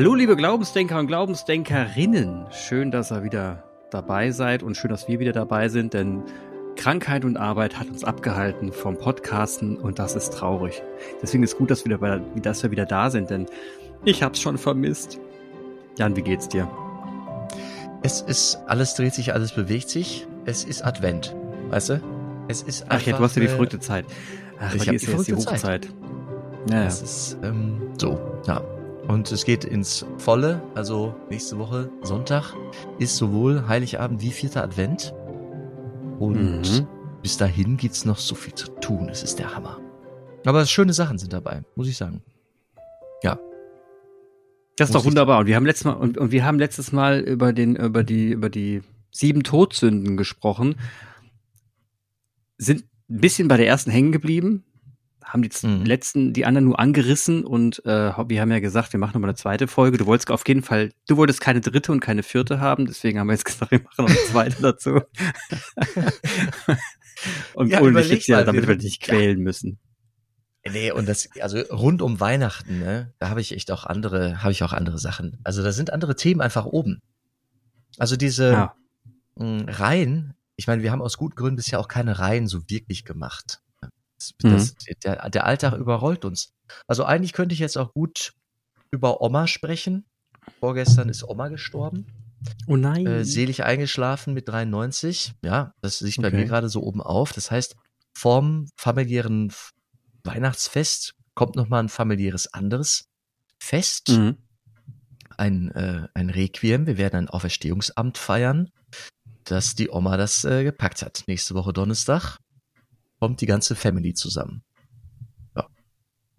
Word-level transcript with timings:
Hallo, 0.00 0.14
liebe 0.14 0.34
Glaubensdenker 0.34 0.98
und 0.98 1.08
Glaubensdenkerinnen. 1.08 2.46
Schön, 2.52 2.90
dass 2.90 3.12
ihr 3.12 3.22
wieder 3.22 3.64
dabei 3.90 4.30
seid 4.30 4.62
und 4.62 4.74
schön, 4.74 4.88
dass 4.88 5.08
wir 5.08 5.20
wieder 5.20 5.32
dabei 5.32 5.68
sind, 5.68 5.92
denn 5.92 6.22
Krankheit 6.74 7.22
und 7.22 7.36
Arbeit 7.36 7.78
hat 7.78 7.90
uns 7.90 8.02
abgehalten 8.02 8.72
vom 8.72 8.96
Podcasten 8.96 9.76
und 9.76 9.98
das 9.98 10.16
ist 10.16 10.32
traurig. 10.32 10.82
Deswegen 11.20 11.42
ist 11.42 11.58
gut, 11.58 11.70
dass 11.70 11.84
wir, 11.84 12.00
wieder, 12.00 12.18
dass 12.40 12.62
wir 12.62 12.70
wieder 12.70 12.86
da 12.86 13.10
sind, 13.10 13.28
denn 13.28 13.44
ich 14.06 14.22
hab's 14.22 14.40
schon 14.40 14.56
vermisst. 14.56 15.20
Jan, 15.98 16.16
wie 16.16 16.22
geht's 16.22 16.48
dir? 16.48 16.66
Es 18.02 18.22
ist, 18.22 18.58
alles 18.68 18.94
dreht 18.94 19.12
sich, 19.12 19.34
alles 19.34 19.52
bewegt 19.52 19.90
sich. 19.90 20.26
Es 20.46 20.64
ist 20.64 20.82
Advent, 20.82 21.36
weißt 21.68 21.90
du? 21.90 22.00
Es 22.48 22.62
ist 22.62 22.86
Ach 22.88 23.02
ja, 23.02 23.18
du 23.18 23.22
hast 23.22 23.36
ja 23.36 23.42
die 23.42 23.48
verrückte 23.48 23.80
Zeit. 23.80 24.06
Ach, 24.58 24.74
ich 24.74 24.88
habe 24.88 24.96
die, 24.96 25.04
die 25.04 25.34
Hochzeit. 25.34 25.88
Ja, 26.70 26.84
das 26.84 27.02
ist 27.02 27.36
ähm, 27.42 27.82
so, 27.98 28.18
ja. 28.46 28.62
Und 29.10 29.32
es 29.32 29.44
geht 29.44 29.64
ins 29.64 30.06
Volle, 30.18 30.62
also 30.76 31.16
nächste 31.30 31.58
Woche 31.58 31.90
Sonntag 32.00 32.54
ist 33.00 33.16
sowohl 33.16 33.66
Heiligabend 33.66 34.22
wie 34.22 34.30
vierter 34.30 34.62
Advent. 34.62 35.12
Und 36.20 36.62
mhm. 36.62 36.86
bis 37.20 37.36
dahin 37.36 37.76
gibt's 37.76 38.04
noch 38.04 38.18
so 38.18 38.36
viel 38.36 38.54
zu 38.54 38.68
tun. 38.76 39.08
Es 39.08 39.24
ist 39.24 39.40
der 39.40 39.52
Hammer. 39.52 39.80
Aber 40.46 40.64
schöne 40.64 40.92
Sachen 40.92 41.18
sind 41.18 41.32
dabei, 41.32 41.64
muss 41.74 41.88
ich 41.88 41.96
sagen. 41.96 42.22
Ja. 43.24 43.40
Das 44.76 44.90
ist 44.90 44.94
muss 44.94 45.02
doch 45.02 45.08
wunderbar. 45.08 45.40
Und 45.40 45.46
wir 45.46 45.56
haben 45.56 45.66
letztes 45.66 45.86
Mal, 45.86 45.94
und, 45.94 46.16
und 46.16 46.30
wir 46.30 46.44
haben 46.44 46.60
letztes 46.60 46.92
Mal 46.92 47.18
über 47.18 47.52
den, 47.52 47.74
über 47.74 48.04
die, 48.04 48.30
über 48.30 48.48
die 48.48 48.80
sieben 49.10 49.42
Todsünden 49.42 50.16
gesprochen. 50.18 50.76
Sind 52.58 52.84
ein 53.10 53.20
bisschen 53.20 53.48
bei 53.48 53.56
der 53.56 53.66
ersten 53.66 53.90
hängen 53.90 54.12
geblieben 54.12 54.62
haben 55.32 55.42
die 55.42 55.50
mhm. 55.66 55.84
letzten, 55.84 56.32
die 56.32 56.44
anderen 56.44 56.66
nur 56.66 56.78
angerissen 56.78 57.44
und 57.44 57.84
äh, 57.86 58.12
wir 58.28 58.40
haben 58.40 58.50
ja 58.50 58.60
gesagt, 58.60 58.92
wir 58.92 59.00
machen 59.00 59.12
nochmal 59.14 59.30
eine 59.30 59.36
zweite 59.36 59.68
Folge. 59.68 59.98
Du 59.98 60.06
wolltest 60.06 60.30
auf 60.30 60.46
jeden 60.46 60.62
Fall, 60.62 60.92
du 61.08 61.16
wolltest 61.16 61.40
keine 61.40 61.60
dritte 61.60 61.92
und 61.92 62.00
keine 62.00 62.22
vierte 62.22 62.60
haben, 62.60 62.86
deswegen 62.86 63.18
haben 63.18 63.28
wir 63.28 63.34
jetzt 63.34 63.44
gesagt, 63.44 63.70
wir 63.70 63.80
machen 63.80 63.94
noch 63.98 64.08
eine 64.08 64.18
zweite 64.18 64.62
dazu. 64.62 65.00
und 67.54 67.68
ja, 67.68 67.80
holen 67.80 67.94
dich 67.94 68.10
jetzt 68.10 68.26
ja, 68.26 68.42
damit 68.42 68.66
wir 68.66 68.76
dich 68.76 68.84
nicht 68.84 69.02
quälen 69.02 69.38
ja. 69.38 69.44
müssen. 69.44 69.78
Nee, 70.68 70.92
und 70.92 71.08
das, 71.08 71.28
also 71.40 71.58
rund 71.70 72.02
um 72.02 72.20
Weihnachten, 72.20 72.80
ne, 72.80 73.14
da 73.18 73.30
habe 73.30 73.40
ich 73.40 73.52
echt 73.52 73.70
auch 73.70 73.84
andere, 73.84 74.42
habe 74.42 74.52
ich 74.52 74.62
auch 74.62 74.72
andere 74.72 74.98
Sachen. 74.98 75.38
Also 75.42 75.62
da 75.62 75.72
sind 75.72 75.92
andere 75.92 76.16
Themen 76.16 76.40
einfach 76.40 76.66
oben. 76.66 77.00
Also 77.98 78.16
diese 78.16 78.52
ja. 78.52 78.74
Reihen, 79.36 80.34
ich 80.56 80.66
meine, 80.66 80.82
wir 80.82 80.92
haben 80.92 81.00
aus 81.00 81.16
guten 81.16 81.34
Gründen 81.34 81.56
bisher 81.56 81.80
auch 81.80 81.88
keine 81.88 82.18
Reihen 82.18 82.46
so 82.46 82.68
wirklich 82.68 83.04
gemacht. 83.04 83.59
Das, 84.38 84.72
mhm. 84.72 84.94
der, 85.04 85.30
der 85.30 85.46
Alltag 85.46 85.74
überrollt 85.74 86.24
uns. 86.24 86.52
Also 86.86 87.04
eigentlich 87.04 87.32
könnte 87.32 87.52
ich 87.52 87.58
jetzt 87.58 87.78
auch 87.78 87.92
gut 87.92 88.34
über 88.90 89.20
Oma 89.20 89.46
sprechen. 89.46 90.04
Vorgestern 90.58 91.08
ist 91.08 91.24
Oma 91.24 91.48
gestorben. 91.48 92.06
Oh 92.66 92.76
nein. 92.76 93.06
Äh, 93.06 93.24
selig 93.24 93.64
eingeschlafen 93.64 94.34
mit 94.34 94.48
93. 94.48 95.34
Ja, 95.44 95.74
das 95.80 96.00
liegt 96.00 96.18
okay. 96.18 96.30
bei 96.30 96.36
mir 96.36 96.46
gerade 96.46 96.68
so 96.68 96.82
oben 96.82 97.02
auf. 97.02 97.32
Das 97.32 97.50
heißt, 97.50 97.76
vorm 98.14 98.66
familiären 98.76 99.52
Weihnachtsfest 100.24 101.14
kommt 101.34 101.56
nochmal 101.56 101.82
ein 101.82 101.88
familiäres 101.88 102.52
anderes 102.52 103.08
Fest. 103.58 104.10
Mhm. 104.10 104.36
Ein, 105.36 105.70
äh, 105.72 106.08
ein 106.14 106.30
Requiem. 106.30 106.86
Wir 106.86 106.98
werden 106.98 107.16
ein 107.16 107.28
Auferstehungsamt 107.28 108.18
feiern, 108.18 108.70
dass 109.44 109.74
die 109.74 109.88
Oma 109.90 110.16
das 110.16 110.44
äh, 110.44 110.64
gepackt 110.64 111.02
hat. 111.02 111.24
Nächste 111.26 111.54
Woche 111.54 111.72
Donnerstag 111.72 112.38
kommt 113.20 113.40
die 113.40 113.46
ganze 113.46 113.76
Family 113.76 114.14
zusammen. 114.14 114.62
Ja. 115.54 115.68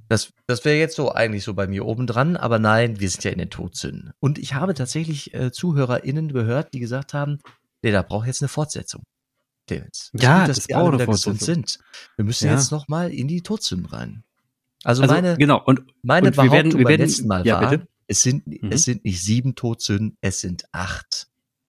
Das, 0.09 0.33
das 0.47 0.65
wäre 0.65 0.77
jetzt 0.77 0.95
so 0.95 1.11
eigentlich 1.11 1.43
so 1.43 1.53
bei 1.53 1.67
mir 1.67 1.85
oben 1.85 2.07
dran, 2.07 2.35
aber 2.35 2.59
nein, 2.59 2.99
wir 2.99 3.09
sind 3.09 3.23
ja 3.23 3.31
in 3.31 3.37
den 3.37 3.49
Todsünden. 3.49 4.11
Und 4.19 4.37
ich 4.39 4.55
habe 4.55 4.73
tatsächlich 4.73 5.33
äh, 5.33 5.51
ZuhörerInnen 5.51 6.33
gehört, 6.33 6.73
die 6.73 6.79
gesagt 6.79 7.13
haben, 7.13 7.39
nee, 7.81 7.91
da 7.91 8.01
braucht 8.01 8.27
jetzt 8.27 8.41
eine 8.41 8.49
Fortsetzung. 8.49 9.03
Devins. 9.69 10.11
Ja, 10.13 10.39
gut, 10.39 10.49
dass 10.49 10.57
das 10.57 10.67
wir 10.67 10.77
alle 10.77 10.93
wieder 10.93 11.07
gesund 11.07 11.39
sind. 11.39 11.79
Wir 12.15 12.25
müssen 12.25 12.47
ja. 12.47 12.53
jetzt 12.53 12.71
nochmal 12.71 13.11
in 13.11 13.27
die 13.27 13.41
Todsünden 13.41 13.85
rein. 13.87 14.23
Also, 14.83 15.03
also 15.03 15.13
meine, 15.13 15.37
genau. 15.37 15.63
und, 15.63 15.81
meine 16.01 16.27
und 16.27 16.35
Behauptung 16.35 16.51
wir 16.51 16.57
werden, 16.57 16.71
wir 16.73 16.83
beim 16.83 16.89
werden, 16.89 17.01
letzten 17.01 17.27
Mal 17.27 17.45
ja, 17.45 17.61
war, 17.61 17.69
bitte? 17.69 17.87
es 18.07 18.23
sind, 18.23 18.47
mhm. 18.47 18.71
es 18.71 18.83
sind 18.83 19.05
nicht 19.05 19.21
sieben 19.21 19.55
Todsünden, 19.55 20.17
es 20.21 20.41
sind 20.41 20.65
acht. 20.71 21.27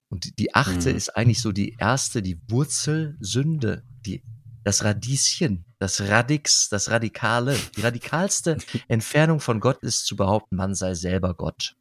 Und 0.08 0.38
die 0.38 0.54
achte 0.54 0.90
mhm. 0.90 0.96
ist 0.96 1.16
eigentlich 1.16 1.40
so 1.40 1.52
die 1.52 1.76
erste, 1.78 2.22
die 2.22 2.40
Wurzelsünde, 2.48 3.84
die 4.04 4.22
das 4.64 4.84
Radieschen, 4.84 5.64
das 5.78 6.00
Radix, 6.02 6.68
das 6.68 6.90
Radikale, 6.90 7.56
die 7.76 7.80
radikalste 7.80 8.58
Entfernung 8.88 9.40
von 9.40 9.60
Gott 9.60 9.82
ist 9.82 10.06
zu 10.06 10.16
behaupten, 10.16 10.56
man 10.56 10.74
sei 10.74 10.94
selber 10.94 11.34
Gott. 11.34 11.76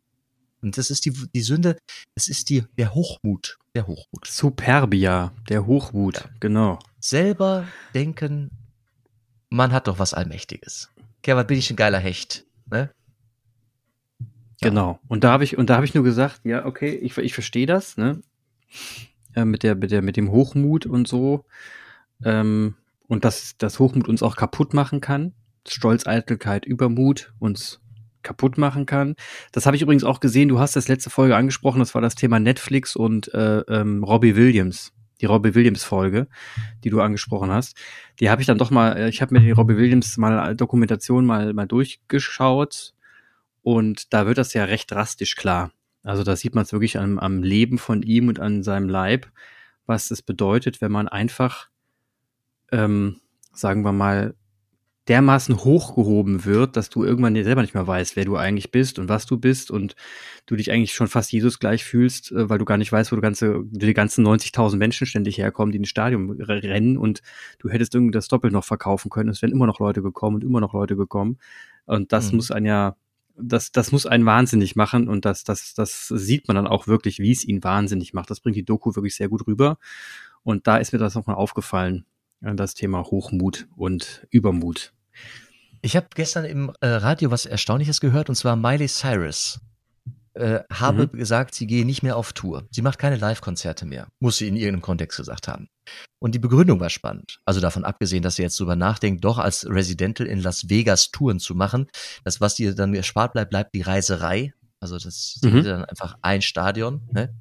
Und 0.62 0.78
das 0.78 0.90
ist 0.90 1.06
die, 1.06 1.14
die 1.34 1.42
Sünde, 1.42 1.78
es 2.16 2.28
ist 2.28 2.50
die, 2.50 2.64
der 2.78 2.94
Hochmut, 2.94 3.58
der 3.76 3.88
Hochmut. 3.88 4.28
Superbia, 4.28 5.34
der 5.50 5.66
Hochmut, 5.66 6.18
ja. 6.18 6.30
genau. 6.40 6.80
Selber 7.00 7.68
denken, 7.94 8.52
man 9.50 9.72
hat 9.72 9.88
doch 9.88 9.98
was 9.98 10.14
Allmächtiges. 10.14 10.90
Okay, 11.20 11.36
was 11.36 11.48
bin 11.48 11.58
ich 11.58 11.70
ein 11.70 11.76
geiler 11.76 12.00
Hecht, 12.00 12.46
ne? 12.70 12.92
Ja. 14.62 14.70
Genau. 14.70 15.00
Und 15.08 15.24
da 15.24 15.32
habe 15.32 15.44
ich, 15.44 15.58
und 15.58 15.72
da 15.72 15.76
habe 15.76 15.86
ich 15.86 15.96
nur 15.96 16.04
gesagt, 16.04 16.42
ja, 16.44 16.66
okay, 16.66 16.92
ich, 16.92 17.18
ich 17.18 17.34
verstehe 17.34 17.66
das, 17.66 17.98
ne? 17.98 18.22
Ja, 19.36 19.46
mit 19.46 19.64
der, 19.64 19.76
mit 19.76 19.92
der, 19.92 20.04
mit 20.04 20.18
dem 20.18 20.32
Hochmut 20.32 20.86
und 20.86 21.08
so 21.08 21.46
ähm, 22.26 22.76
und 23.08 23.26
dass 23.26 23.58
das 23.58 23.80
Hochmut 23.80 24.08
uns 24.08 24.24
auch 24.24 24.36
kaputt 24.36 24.74
machen 24.74 25.02
kann. 25.02 25.34
Stolz, 25.68 26.08
Eitelkeit, 26.08 26.66
Übermut 26.66 27.34
uns 27.40 27.82
kaputt 28.24 28.58
machen 28.58 28.86
kann. 28.86 29.16
Das 29.52 29.66
habe 29.66 29.76
ich 29.76 29.82
übrigens 29.82 30.04
auch 30.04 30.20
gesehen. 30.20 30.50
Du 30.50 30.60
hast 30.60 30.76
das 30.76 30.88
letzte 30.88 31.10
Folge 31.10 31.36
angesprochen. 31.36 31.80
Das 31.80 31.96
war 31.96 32.02
das 32.02 32.16
Thema 32.16 32.40
Netflix 32.40 32.96
und 32.96 33.34
äh, 33.34 33.60
ähm, 33.62 34.04
Robbie 34.04 34.36
Williams. 34.36 34.94
Die 35.22 35.26
Robbie 35.28 35.54
Williams 35.54 35.84
Folge, 35.84 36.28
die 36.84 36.90
du 36.90 37.00
angesprochen 37.00 37.52
hast. 37.52 37.78
Die 38.20 38.30
habe 38.30 38.42
ich 38.42 38.48
dann 38.48 38.58
doch 38.58 38.72
mal. 38.72 38.98
Äh, 38.98 39.10
ich 39.10 39.22
habe 39.22 39.34
mir 39.34 39.42
die 39.42 39.52
Robbie 39.52 39.78
Williams 39.78 40.18
mal 40.18 40.56
Dokumentation 40.56 41.26
mal 41.26 41.54
mal 41.54 41.68
durchgeschaut 41.68 42.94
und 43.62 44.14
da 44.14 44.26
wird 44.26 44.38
das 44.38 44.54
ja 44.54 44.66
recht 44.66 44.92
drastisch 44.92 45.36
klar. 45.36 45.72
Also 46.04 46.24
da 46.24 46.36
sieht 46.36 46.56
man 46.56 46.64
es 46.64 46.74
wirklich 46.74 46.98
am, 46.98 47.20
am 47.20 47.44
Leben 47.44 47.78
von 47.78 48.02
ihm 48.02 48.28
und 48.28 48.40
an 48.40 48.64
seinem 48.64 48.90
Leib, 48.90 49.28
was 49.86 50.10
es 50.10 50.22
bedeutet, 50.22 50.82
wenn 50.82 50.92
man 50.92 51.08
einfach 51.08 51.68
ähm, 52.72 53.20
sagen 53.54 53.84
wir 53.84 53.92
mal, 53.92 54.36
dermaßen 55.08 55.64
hochgehoben 55.64 56.46
wird, 56.46 56.78
dass 56.78 56.90
du 56.90 57.04
irgendwann 57.04 57.34
dir 57.34 57.44
selber 57.44 57.62
nicht 57.62 57.74
mehr 57.74 57.88
weißt, 57.88 58.16
wer 58.16 58.26
du 58.26 58.38
eigentlich 58.38 58.72
bist 58.72 59.00
und 59.00 59.10
was 59.10 59.26
du 59.26 59.38
bist 59.38 59.72
und 59.72 59.96
du 60.46 60.56
dich 60.56 60.72
eigentlich 60.72 60.94
schon 60.94 61.08
fast 61.08 61.32
Jesus 61.32 61.60
gleich 61.60 61.84
fühlst, 61.84 62.32
äh, 62.32 62.50
weil 62.50 62.60
du 62.60 62.66
gar 62.66 62.78
nicht 62.78 62.92
weißt, 62.92 63.12
wo 63.12 63.16
du 63.16 63.22
ganze, 63.22 63.64
die 63.66 63.94
ganzen 63.94 64.26
90.000 64.26 64.78
Menschen 64.78 65.08
ständig 65.08 65.38
herkommen, 65.38 65.72
die 65.72 65.80
ins 65.80 65.90
Stadion 65.90 66.40
rennen 66.40 66.98
und 66.98 67.22
du 67.60 67.70
hättest 67.70 67.96
irgendwie 67.96 68.12
das 68.12 68.28
doppelt 68.28 68.54
noch 68.54 68.64
verkaufen 68.64 69.10
können. 69.10 69.30
Es 69.30 69.42
wären 69.42 69.52
immer 69.52 69.66
noch 69.66 69.80
Leute 69.80 70.04
gekommen 70.04 70.36
und 70.36 70.44
immer 70.44 70.62
noch 70.62 70.74
Leute 70.74 70.96
gekommen. 70.96 71.40
Und 71.86 72.14
das 72.14 72.32
mhm. 72.32 72.38
muss 72.38 72.52
ein 72.52 72.66
ja, 72.66 72.96
das, 73.36 73.72
das 73.72 73.92
muss 73.92 74.06
einen 74.06 74.26
wahnsinnig 74.26 74.76
machen 74.76 75.10
und 75.10 75.26
das, 75.26 75.44
das, 75.44 75.74
das 75.74 76.08
sieht 76.08 76.48
man 76.48 76.56
dann 76.56 76.68
auch 76.68 76.86
wirklich, 76.86 77.18
wie 77.18 77.32
es 77.32 77.44
ihn 77.44 77.64
wahnsinnig 77.64 78.14
macht. 78.14 78.30
Das 78.30 78.40
bringt 78.40 78.56
die 78.56 78.66
Doku 78.66 78.96
wirklich 78.96 79.16
sehr 79.16 79.30
gut 79.30 79.48
rüber. 79.48 79.80
Und 80.44 80.68
da 80.68 80.78
ist 80.78 80.94
mir 80.94 81.00
das 81.00 81.16
nochmal 81.16 81.36
aufgefallen 81.36 82.06
das 82.42 82.74
Thema 82.74 83.04
Hochmut 83.04 83.68
und 83.76 84.26
Übermut. 84.30 84.94
Ich 85.82 85.96
habe 85.96 86.08
gestern 86.14 86.46
im 86.46 86.72
äh, 86.82 86.88
Radio 86.88 87.32
was 87.32 87.46
Erstaunliches 87.46 88.02
gehört, 88.02 88.30
und 88.30 88.36
zwar 88.36 88.56
Miley 88.56 88.88
Cyrus 88.88 89.60
äh, 90.34 90.62
habe 90.72 91.10
mhm. 91.12 91.18
gesagt, 91.18 91.56
sie 91.56 91.68
gehe 91.68 91.86
nicht 91.86 92.04
mehr 92.04 92.16
auf 92.16 92.34
Tour. 92.34 92.68
Sie 92.72 92.82
macht 92.82 93.00
keine 93.00 93.18
Live-Konzerte 93.18 93.86
mehr, 93.86 94.08
muss 94.20 94.38
sie 94.38 94.48
in 94.48 94.56
irgendeinem 94.56 94.82
Kontext 94.82 95.18
gesagt 95.18 95.48
haben. 95.48 95.68
Und 96.20 96.36
die 96.36 96.40
Begründung 96.40 96.80
war 96.80 96.90
spannend. 96.90 97.40
Also 97.46 97.60
davon 97.60 97.84
abgesehen, 97.84 98.24
dass 98.24 98.36
sie 98.36 98.44
jetzt 98.44 98.60
drüber 98.60 98.76
nachdenkt, 98.76 99.24
doch 99.26 99.40
als 99.40 99.68
Residential 99.68 100.28
in 100.28 100.42
Las 100.42 100.70
Vegas 100.70 101.12
Touren 101.12 101.40
zu 101.40 101.56
machen. 101.56 101.88
Das, 102.24 102.40
was 102.40 102.60
ihr 102.60 102.76
dann 102.76 102.94
erspart 102.94 103.34
bleibt, 103.34 103.50
bleibt 103.50 103.76
die 103.76 103.82
Reiserei. 103.82 104.54
Also 104.80 104.98
das 104.98 105.40
mhm. 105.44 105.58
ist 105.58 105.66
dann 105.68 105.86
einfach 105.86 106.16
ein 106.22 106.42
Stadion. 106.42 107.02
Ne? 107.12 107.34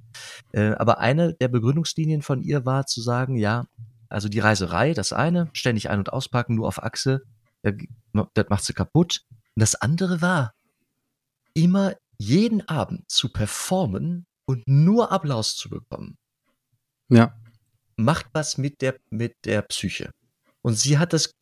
Äh, 0.53 0.73
aber 0.73 0.99
eine 0.99 1.35
der 1.35 1.49
Begründungslinien 1.49 2.23
von 2.23 2.43
ihr 2.43 2.64
war 2.64 2.87
zu 2.87 3.00
sagen, 3.00 3.37
ja, 3.37 3.67
also 4.10 4.28
die 4.28 4.40
Reiserei, 4.40 4.92
das 4.92 5.12
eine, 5.12 5.48
ständig 5.52 5.88
ein- 5.88 6.00
und 6.00 6.12
auspacken, 6.12 6.56
nur 6.56 6.68
auf 6.68 6.82
Achse, 6.82 7.22
das 7.62 8.46
macht 8.48 8.64
sie 8.64 8.72
kaputt. 8.72 9.24
Und 9.54 9.60
das 9.60 9.74
andere 9.76 10.20
war, 10.20 10.52
immer 11.54 11.94
jeden 12.18 12.68
Abend 12.68 13.10
zu 13.10 13.30
performen 13.30 14.26
und 14.44 14.66
nur 14.66 15.12
Applaus 15.12 15.56
zu 15.56 15.70
bekommen. 15.70 16.18
Ja. 17.08 17.36
Macht 17.96 18.26
was 18.32 18.58
mit 18.58 18.82
der, 18.82 18.96
mit 19.10 19.34
der 19.44 19.62
Psyche. 19.62 20.10
Und 20.62 20.74
sie 20.74 20.98
hat 20.98 21.12
das, 21.12 21.32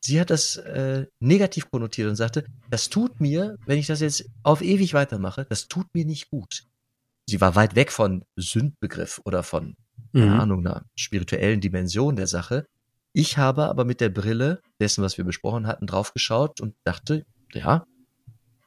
sie 0.00 0.20
hat 0.20 0.30
das 0.30 0.56
äh, 0.56 1.06
negativ 1.20 1.70
konnotiert 1.70 2.08
und 2.08 2.16
sagte, 2.16 2.44
das 2.70 2.88
tut 2.88 3.20
mir, 3.20 3.56
wenn 3.66 3.78
ich 3.78 3.86
das 3.86 4.00
jetzt 4.00 4.28
auf 4.42 4.62
ewig 4.62 4.94
weitermache, 4.94 5.46
das 5.48 5.68
tut 5.68 5.86
mir 5.94 6.04
nicht 6.04 6.30
gut. 6.30 6.64
Sie 7.28 7.40
war 7.40 7.54
weit 7.54 7.74
weg 7.74 7.90
von 7.90 8.24
Sündbegriff 8.36 9.20
oder 9.24 9.42
von 9.42 9.76
keine 10.12 10.32
mhm. 10.32 10.40
Ahnung, 10.40 10.66
einer 10.66 10.84
spirituellen 10.94 11.60
Dimension 11.60 12.16
der 12.16 12.26
Sache. 12.26 12.66
Ich 13.12 13.38
habe 13.38 13.68
aber 13.68 13.84
mit 13.84 14.00
der 14.00 14.10
Brille 14.10 14.60
dessen, 14.80 15.02
was 15.02 15.16
wir 15.16 15.24
besprochen 15.24 15.66
hatten, 15.66 15.86
draufgeschaut 15.86 16.60
und 16.60 16.74
dachte, 16.84 17.24
ja, 17.52 17.84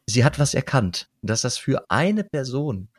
sie 0.07 0.24
hat 0.24 0.39
was 0.39 0.53
erkannt, 0.53 1.07
dass 1.21 1.41
das 1.41 1.57
für 1.57 1.86
eine 1.89 2.24
Person 2.24 2.89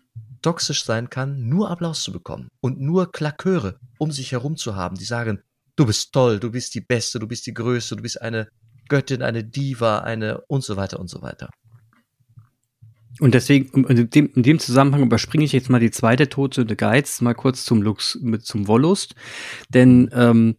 toxisch 0.43 0.85
sein 0.85 1.11
kann, 1.11 1.49
nur 1.49 1.71
Applaus 1.71 2.03
zu 2.03 2.13
bekommen 2.13 2.49
und 2.61 2.81
nur 2.81 3.11
Klaköre 3.13 3.79
um 3.99 4.13
sich 4.13 4.33
herum 4.33 4.57
zu 4.57 4.77
haben, 4.77 4.97
die 4.97 5.05
sagen, 5.05 5.43
du 5.77 5.87
bist 5.87 6.13
toll, 6.13 6.41
du 6.41 6.51
bist 6.51 6.75
die 6.75 6.81
Beste, 6.81 7.19
du 7.19 7.27
bist 7.27 7.47
die 7.47 7.55
Größte, 7.55 7.97
du 7.97 8.03
bist 8.03 8.21
eine 8.21 8.49
Göttin, 8.89 9.23
eine 9.23 9.45
Diva, 9.45 10.01
eine 10.01 10.41
und 10.43 10.65
so 10.65 10.77
weiter 10.77 10.99
und 10.99 11.09
so 11.09 11.23
weiter. 11.23 11.51
Und 13.19 13.35
deswegen, 13.35 13.85
in 13.87 14.09
dem, 14.11 14.31
in 14.35 14.43
dem 14.43 14.59
Zusammenhang 14.59 15.03
überspringe 15.03 15.45
ich 15.45 15.53
jetzt 15.53 15.69
mal 15.69 15.81
die 15.81 15.91
zweite 15.91 16.29
Todsünde 16.29 16.77
Geiz, 16.77 17.21
mal 17.21 17.35
kurz 17.35 17.65
zum 17.65 17.83
Lux, 17.83 18.19
mit, 18.21 18.45
zum 18.45 18.69
Wollust. 18.69 19.15
Denn 19.69 20.11
ähm, 20.15 20.57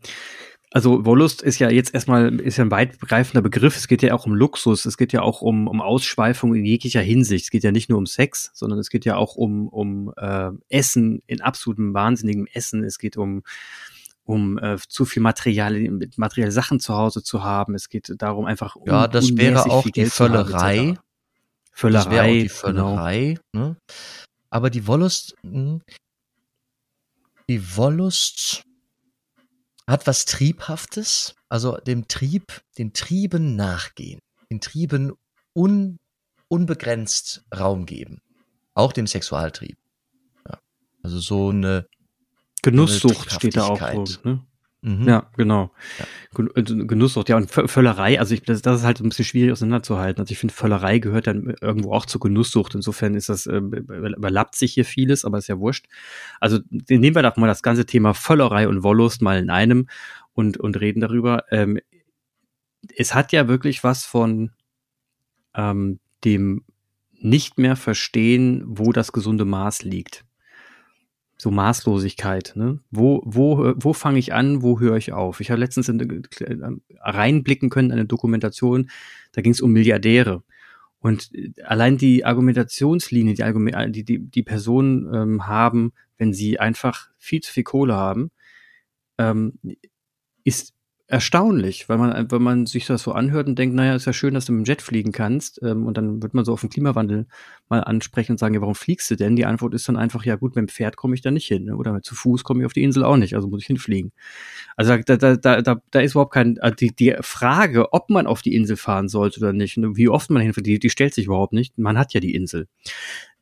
also 0.73 1.05
Wollust 1.05 1.41
ist 1.41 1.59
ja 1.59 1.69
jetzt 1.69 1.93
erstmal 1.93 2.39
ist 2.39 2.57
ja 2.57 2.65
ein 2.65 2.71
weitgreifender 2.71 3.41
Begriff. 3.41 3.75
Es 3.75 3.87
geht 3.87 4.01
ja 4.01 4.13
auch 4.13 4.25
um 4.25 4.33
Luxus, 4.33 4.85
es 4.85 4.97
geht 4.97 5.11
ja 5.11 5.21
auch 5.21 5.41
um, 5.41 5.67
um 5.67 5.81
Ausschweifung 5.81 6.55
in 6.55 6.65
jeglicher 6.65 7.01
Hinsicht. 7.01 7.45
Es 7.45 7.51
geht 7.51 7.63
ja 7.63 7.71
nicht 7.71 7.89
nur 7.89 7.97
um 7.97 8.05
Sex, 8.05 8.51
sondern 8.53 8.79
es 8.79 8.89
geht 8.89 9.03
ja 9.03 9.17
auch 9.17 9.35
um, 9.35 9.67
um 9.67 10.13
äh, 10.17 10.51
Essen 10.69 11.21
in 11.27 11.41
absolutem 11.41 11.93
wahnsinnigem 11.93 12.47
Essen. 12.53 12.83
Es 12.83 12.97
geht 12.97 13.17
um 13.17 13.43
um 14.23 14.57
äh, 14.59 14.77
zu 14.87 15.03
viel 15.03 15.21
Material, 15.21 15.73
materielle 16.15 16.51
Sachen 16.51 16.79
zu 16.79 16.95
Hause 16.95 17.23
zu 17.23 17.43
haben. 17.43 17.75
Es 17.75 17.89
geht 17.89 18.13
darum 18.19 18.45
einfach 18.45 18.75
um 18.75 18.87
Ja, 18.87 19.07
das 19.07 19.35
wäre 19.35 19.65
auch 19.65 19.83
die 19.83 20.05
Völlerei. 20.05 20.95
Völlerei. 21.71 22.03
Das 22.03 22.11
wäre 22.11 22.23
auch 22.23 22.43
die 22.43 22.49
Völlerei. 22.49 23.37
Genau. 23.51 23.67
Ne? 23.67 23.77
Aber 24.49 24.69
die 24.69 24.85
Wollust, 24.87 25.35
hm, 25.41 25.81
die 27.49 27.75
Wollust 27.77 28.63
hat 29.87 30.07
was 30.07 30.25
Triebhaftes, 30.25 31.35
also 31.49 31.77
dem 31.77 32.07
Trieb, 32.07 32.61
den 32.77 32.93
Trieben 32.93 33.55
nachgehen, 33.55 34.19
den 34.49 34.61
Trieben 34.61 35.13
un, 35.53 35.97
unbegrenzt 36.47 37.43
Raum 37.53 37.85
geben. 37.85 38.21
Auch 38.73 38.93
dem 38.93 39.07
Sexualtrieb. 39.07 39.77
Ja. 40.47 40.59
Also 41.03 41.19
so 41.19 41.49
eine 41.49 41.87
Genusssucht 42.61 43.31
steht 43.31 43.57
da 43.57 43.67
auch. 43.67 44.07
So, 44.07 44.19
ne? 44.23 44.45
Mhm. 44.83 45.07
Ja, 45.07 45.29
genau. 45.37 45.71
Ja. 45.99 46.45
Äh, 46.55 46.63
Genusssucht, 46.63 47.29
ja, 47.29 47.37
und 47.37 47.51
Völlerei, 47.51 48.19
also 48.19 48.33
ich, 48.33 48.41
das, 48.41 48.63
das 48.63 48.79
ist 48.79 48.85
halt 48.85 48.99
ein 48.99 49.09
bisschen 49.09 49.25
schwierig 49.25 49.51
auseinanderzuhalten. 49.51 50.21
Also 50.21 50.31
ich 50.31 50.39
finde, 50.39 50.55
Völlerei 50.55 50.97
gehört 50.97 51.27
dann 51.27 51.53
irgendwo 51.61 51.93
auch 51.93 52.07
zur 52.07 52.19
Genusssucht. 52.19 52.73
Insofern 52.73 53.13
ist 53.13 53.29
das, 53.29 53.45
äh, 53.45 53.57
überlappt 53.57 54.55
sich 54.55 54.73
hier 54.73 54.85
vieles, 54.85 55.23
aber 55.23 55.37
ist 55.37 55.47
ja 55.47 55.59
wurscht. 55.59 55.85
Also 56.39 56.59
nehmen 56.69 57.15
wir 57.15 57.21
doch 57.21 57.37
mal 57.37 57.47
das 57.47 57.61
ganze 57.61 57.85
Thema 57.85 58.15
Völlerei 58.15 58.67
und 58.67 58.81
Wollust 58.81 59.21
mal 59.21 59.37
in 59.37 59.51
einem 59.51 59.87
und, 60.33 60.57
und 60.57 60.79
reden 60.79 61.01
darüber. 61.01 61.43
Ähm, 61.51 61.79
es 62.97 63.13
hat 63.13 63.31
ja 63.31 63.47
wirklich 63.47 63.83
was 63.83 64.05
von 64.05 64.49
ähm, 65.53 65.99
dem 66.25 66.63
nicht 67.13 67.59
mehr 67.59 67.75
verstehen, 67.75 68.63
wo 68.65 68.91
das 68.91 69.11
gesunde 69.11 69.45
Maß 69.45 69.83
liegt 69.83 70.25
so 71.41 71.49
Maßlosigkeit. 71.49 72.53
Ne? 72.53 72.81
Wo, 72.91 73.23
wo, 73.25 73.73
wo 73.75 73.93
fange 73.93 74.19
ich 74.19 74.31
an, 74.31 74.61
wo 74.61 74.79
höre 74.79 74.97
ich 74.97 75.11
auf? 75.11 75.39
Ich 75.39 75.49
habe 75.49 75.59
letztens 75.59 75.89
in, 75.89 75.99
äh, 75.99 76.55
reinblicken 76.99 77.71
können 77.71 77.89
in 77.89 77.93
eine 77.97 78.05
Dokumentation, 78.05 78.91
da 79.31 79.41
ging 79.41 79.51
es 79.51 79.59
um 79.59 79.71
Milliardäre. 79.71 80.43
Und 80.99 81.33
äh, 81.33 81.51
allein 81.63 81.97
die 81.97 82.25
Argumentationslinie, 82.25 83.33
die, 83.33 83.43
Argument, 83.43 83.75
äh, 83.75 83.89
die, 83.89 84.03
die, 84.03 84.19
die 84.19 84.43
Personen 84.43 85.11
ähm, 85.11 85.47
haben, 85.47 85.93
wenn 86.19 86.31
sie 86.31 86.59
einfach 86.59 87.09
viel 87.17 87.41
zu 87.41 87.51
viel 87.51 87.63
Kohle 87.63 87.95
haben, 87.95 88.29
ähm, 89.17 89.57
ist 90.43 90.75
erstaunlich, 91.11 91.89
weil 91.89 91.97
man, 91.97 92.31
wenn 92.31 92.41
man 92.41 92.65
sich 92.65 92.85
das 92.85 93.03
so 93.03 93.11
anhört 93.11 93.45
und 93.47 93.59
denkt, 93.59 93.75
naja, 93.75 93.95
ist 93.95 94.05
ja 94.05 94.13
schön, 94.13 94.33
dass 94.33 94.45
du 94.45 94.53
mit 94.53 94.65
dem 94.65 94.69
Jet 94.69 94.81
fliegen 94.81 95.11
kannst, 95.11 95.61
ähm, 95.61 95.85
und 95.85 95.97
dann 95.97 96.23
wird 96.23 96.33
man 96.33 96.45
so 96.45 96.53
auf 96.53 96.61
den 96.61 96.69
Klimawandel 96.69 97.27
mal 97.67 97.81
ansprechen 97.81 98.31
und 98.31 98.37
sagen, 98.37 98.53
ja, 98.53 98.61
warum 98.61 98.75
fliegst 98.75 99.11
du 99.11 99.17
denn? 99.17 99.35
Die 99.35 99.45
Antwort 99.45 99.73
ist 99.73 99.89
dann 99.89 99.97
einfach, 99.97 100.23
ja 100.23 100.37
gut, 100.37 100.55
mit 100.55 100.63
dem 100.63 100.67
Pferd 100.69 100.95
komme 100.95 101.13
ich 101.13 101.21
da 101.21 101.29
nicht 101.29 101.47
hin, 101.47 101.65
ne? 101.65 101.75
oder 101.75 102.01
zu 102.01 102.15
Fuß 102.15 102.45
komme 102.45 102.61
ich 102.61 102.65
auf 102.65 102.71
die 102.71 102.83
Insel 102.83 103.03
auch 103.03 103.17
nicht, 103.17 103.35
also 103.35 103.49
muss 103.49 103.61
ich 103.61 103.67
hinfliegen. 103.67 104.13
Also 104.77 104.95
da, 105.05 105.17
da, 105.17 105.35
da, 105.35 105.81
da, 105.91 105.99
ist 105.99 106.13
überhaupt 106.13 106.33
kein, 106.33 106.55
äh, 106.57 106.73
die, 106.73 106.95
die 106.95 107.13
Frage, 107.19 107.91
ob 107.91 108.09
man 108.09 108.25
auf 108.25 108.41
die 108.41 108.55
Insel 108.55 108.77
fahren 108.77 109.09
sollte 109.09 109.41
oder 109.41 109.51
nicht, 109.51 109.77
und 109.77 109.97
wie 109.97 110.07
oft 110.07 110.29
man 110.29 110.41
hinfährt, 110.41 110.65
die, 110.65 110.79
die 110.79 110.89
stellt 110.89 111.13
sich 111.13 111.25
überhaupt 111.25 111.51
nicht. 111.51 111.77
Man 111.77 111.97
hat 111.97 112.13
ja 112.13 112.21
die 112.21 112.35
Insel. 112.35 112.67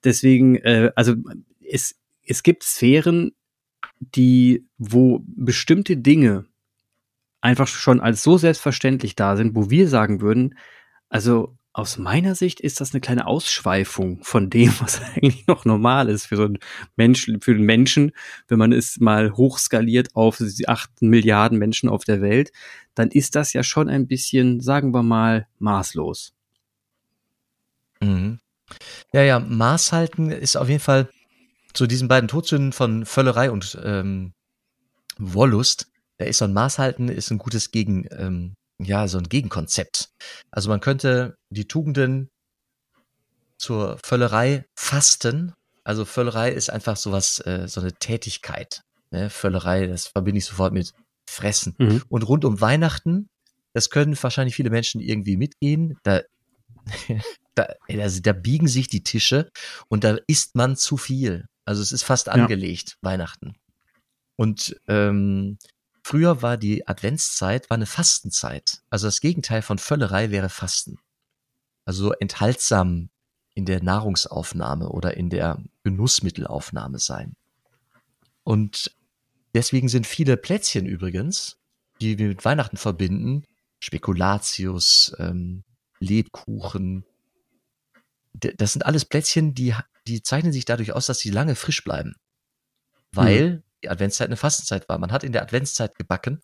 Deswegen, 0.04 0.56
äh, 0.56 0.92
also 0.95 1.13
es, 1.63 2.00
es 2.25 2.42
gibt 2.42 2.63
Sphären, 2.63 3.33
die, 4.00 4.66
wo 4.80 5.24
bestimmte 5.27 5.98
Dinge 5.98 6.45
einfach 7.41 7.68
schon 7.68 8.01
als 8.01 8.24
so 8.24 8.38
selbstverständlich 8.38 9.15
da 9.15 9.36
sind, 9.38 9.56
wo 9.56 9.69
wir 9.69 9.88
sagen 9.88 10.21
würden, 10.21 10.56
also 11.09 11.57
aus 11.71 11.97
meiner 11.97 12.36
Sicht 12.36 12.59
ist 12.59 12.81
das 12.81 12.94
eine 12.94 13.01
kleine 13.01 13.27
Ausschweifung 13.27 14.24
von 14.24 14.50
dem, 14.50 14.74
was 14.80 15.01
eigentlich 15.15 15.47
noch 15.47 15.65
normal 15.65 16.09
ist 16.09 16.25
für 16.25 16.36
so 16.36 16.44
einen 16.44 16.59
Menschen, 16.95 17.41
für 17.41 17.51
einen 17.51 17.63
Menschen, 17.63 18.12
wenn 18.47 18.59
man 18.59 18.74
es 18.74 19.00
mal 19.00 19.31
hochskaliert 19.33 20.15
auf 20.15 20.41
acht 20.68 21.01
Milliarden 21.01 21.57
Menschen 21.57 21.89
auf 21.89 22.03
der 22.03 22.21
Welt, 22.21 22.51
dann 22.95 23.09
ist 23.09 23.36
das 23.36 23.53
ja 23.53 23.63
schon 23.63 23.88
ein 23.88 24.07
bisschen, 24.07 24.62
sagen 24.62 24.94
wir 24.94 25.03
mal, 25.03 25.47
maßlos. 25.59 26.33
Mhm. 28.01 28.39
Ja, 29.13 29.21
ja, 29.21 29.39
Maß 29.39 29.92
halten 29.92 30.31
ist 30.31 30.56
auf 30.56 30.69
jeden 30.69 30.81
Fall 30.81 31.09
zu 31.74 31.88
diesen 31.88 32.07
beiden 32.07 32.27
Todsünden 32.27 32.74
von 32.74 33.06
Völlerei 33.06 33.51
und 33.51 33.80
ähm, 33.83 34.33
Wollust 35.18 35.89
da 36.19 36.25
ist 36.25 36.39
so 36.39 36.45
ein 36.45 36.54
Maßhalten 36.54 37.07
ist 37.07 37.31
ein 37.31 37.38
gutes 37.38 37.71
Gegen, 37.71 38.06
ähm, 38.12 38.54
ja, 38.77 39.07
so 39.07 39.18
ein 39.18 39.30
Gegenkonzept. 39.30 40.10
Also 40.51 40.69
man 40.69 40.81
könnte 40.81 41.36
die 41.50 41.68
Tugenden 41.68 42.30
zur 43.57 43.98
Völlerei 44.04 44.66
fasten. 44.77 45.54
Also 45.83 46.06
Völlerei 46.06 46.51
ist 46.51 46.69
einfach 46.69 46.98
sowas, 46.98 47.39
äh, 47.45 47.68
so 47.68 47.80
eine 47.81 47.94
Tätigkeit. 47.94 48.81
Ne? 49.12 49.30
Völlerei, 49.30 49.88
das 49.88 50.07
verbinde 50.07 50.39
ich 50.39 50.45
sofort 50.45 50.74
mit 50.74 50.94
Fressen. 51.30 51.75
Mhm. 51.77 52.04
Und 52.10 52.24
rund 52.24 52.44
um 52.44 52.60
Weihnachten, 52.60 53.30
das 53.74 53.89
können 53.89 54.21
wahrscheinlich 54.21 54.56
viele 54.56 54.69
Menschen 54.69 55.00
irgendwie 55.00 55.38
mitgehen. 55.38 55.98
Da, 56.04 56.21
da, 57.56 57.68
also 57.88 58.21
da 58.21 58.33
biegen 58.33 58.68
sich 58.68 58.89
die 58.89 59.04
Tische 59.04 59.50
und 59.88 60.04
da 60.04 60.18
isst 60.27 60.56
man 60.56 60.75
zu 60.75 60.98
viel. 60.98 61.45
Also 61.63 61.81
es 61.81 61.94
ist 61.94 62.04
fast 62.04 62.27
angelegt, 62.27 62.89
ja. 62.89 63.10
Weihnachten. 63.10 63.56
Und 64.36 64.75
ähm, 64.88 65.57
Früher 66.09 66.41
war 66.41 66.57
die 66.57 66.88
Adventszeit 66.88 67.69
war 67.69 67.75
eine 67.75 67.85
Fastenzeit. 67.85 68.81
Also 68.89 69.06
das 69.06 69.21
Gegenteil 69.21 69.61
von 69.61 69.78
Völlerei 69.78 70.31
wäre 70.31 70.49
Fasten. 70.49 70.97
Also 71.85 72.06
so 72.06 72.13
enthaltsam 72.13 73.11
in 73.54 73.66
der 73.66 73.83
Nahrungsaufnahme 73.83 74.89
oder 74.89 75.16
in 75.18 75.30
der 75.30 75.61
Genussmittelaufnahme 75.83 76.97
sein. 76.97 77.35
Und 78.42 78.92
deswegen 79.54 79.87
sind 79.87 80.07
viele 80.07 80.35
Plätzchen 80.35 80.87
übrigens, 80.87 81.59
die 82.01 82.18
wir 82.18 82.30
mit 82.30 82.44
Weihnachten 82.44 82.78
verbinden, 82.78 83.45
Spekulatius, 83.78 85.16
ähm, 85.19 85.63
Lebkuchen, 85.99 87.06
das 88.33 88.73
sind 88.73 88.83
alles 88.83 89.06
Plätzchen, 89.06 89.54
die, 89.54 89.75
die 90.07 90.23
zeichnen 90.23 90.54
sich 90.54 90.66
dadurch 90.66 90.92
aus, 90.92 91.06
dass 91.06 91.19
sie 91.19 91.30
lange 91.30 91.54
frisch 91.54 91.83
bleiben. 91.83 92.16
Weil 93.11 93.57
mhm 93.57 93.69
die 93.83 93.90
Adventszeit 93.90 94.28
eine 94.28 94.38
Fastenzeit 94.38 94.88
war. 94.90 94.98
Man 94.98 95.12
hat 95.12 95.24
in 95.24 95.31
der 95.31 95.44
Adventszeit 95.44 95.95
gebacken 95.95 96.42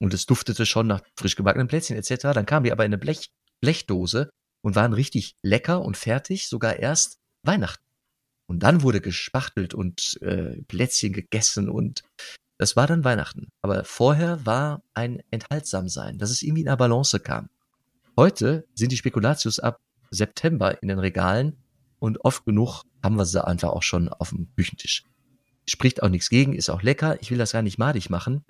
und 0.00 0.14
es 0.14 0.26
duftete 0.26 0.66
schon 0.66 0.86
nach 0.86 1.02
frisch 1.16 1.36
gebackenen 1.36 1.68
Plätzchen 1.68 1.96
etc. 1.96 2.32
Dann 2.34 2.46
kamen 2.46 2.64
die 2.64 2.72
aber 2.72 2.84
in 2.84 2.90
eine 2.90 2.98
Blech, 2.98 3.30
Blechdose 3.60 4.30
und 4.62 4.76
waren 4.76 4.92
richtig 4.92 5.36
lecker 5.42 5.82
und 5.82 5.96
fertig, 5.96 6.48
sogar 6.48 6.76
erst 6.76 7.18
Weihnachten. 7.42 7.84
Und 8.46 8.62
dann 8.62 8.82
wurde 8.82 9.00
gespachtelt 9.00 9.74
und 9.74 10.20
äh, 10.22 10.62
Plätzchen 10.62 11.12
gegessen 11.12 11.68
und 11.68 12.02
das 12.56 12.74
war 12.74 12.86
dann 12.86 13.04
Weihnachten. 13.04 13.48
Aber 13.62 13.84
vorher 13.84 14.44
war 14.46 14.82
ein 14.94 15.22
Enthaltsamsein, 15.30 16.18
dass 16.18 16.30
es 16.30 16.42
irgendwie 16.42 16.62
in 16.62 16.68
einer 16.68 16.76
Balance 16.76 17.20
kam. 17.20 17.50
Heute 18.16 18.66
sind 18.74 18.90
die 18.90 18.96
Spekulatius 18.96 19.60
ab 19.60 19.80
September 20.10 20.82
in 20.82 20.88
den 20.88 20.98
Regalen 20.98 21.56
und 22.00 22.24
oft 22.24 22.44
genug 22.44 22.82
haben 23.02 23.16
wir 23.16 23.26
sie 23.26 23.46
einfach 23.46 23.70
auch 23.70 23.82
schon 23.82 24.08
auf 24.08 24.30
dem 24.30 24.48
Küchentisch 24.56 25.04
spricht 25.70 26.02
auch 26.02 26.08
nichts 26.08 26.28
gegen, 26.28 26.54
ist 26.54 26.70
auch 26.70 26.82
lecker. 26.82 27.20
Ich 27.20 27.30
will 27.30 27.38
das 27.38 27.52
gar 27.52 27.62
nicht 27.62 27.78
madig 27.78 28.10
machen. 28.10 28.44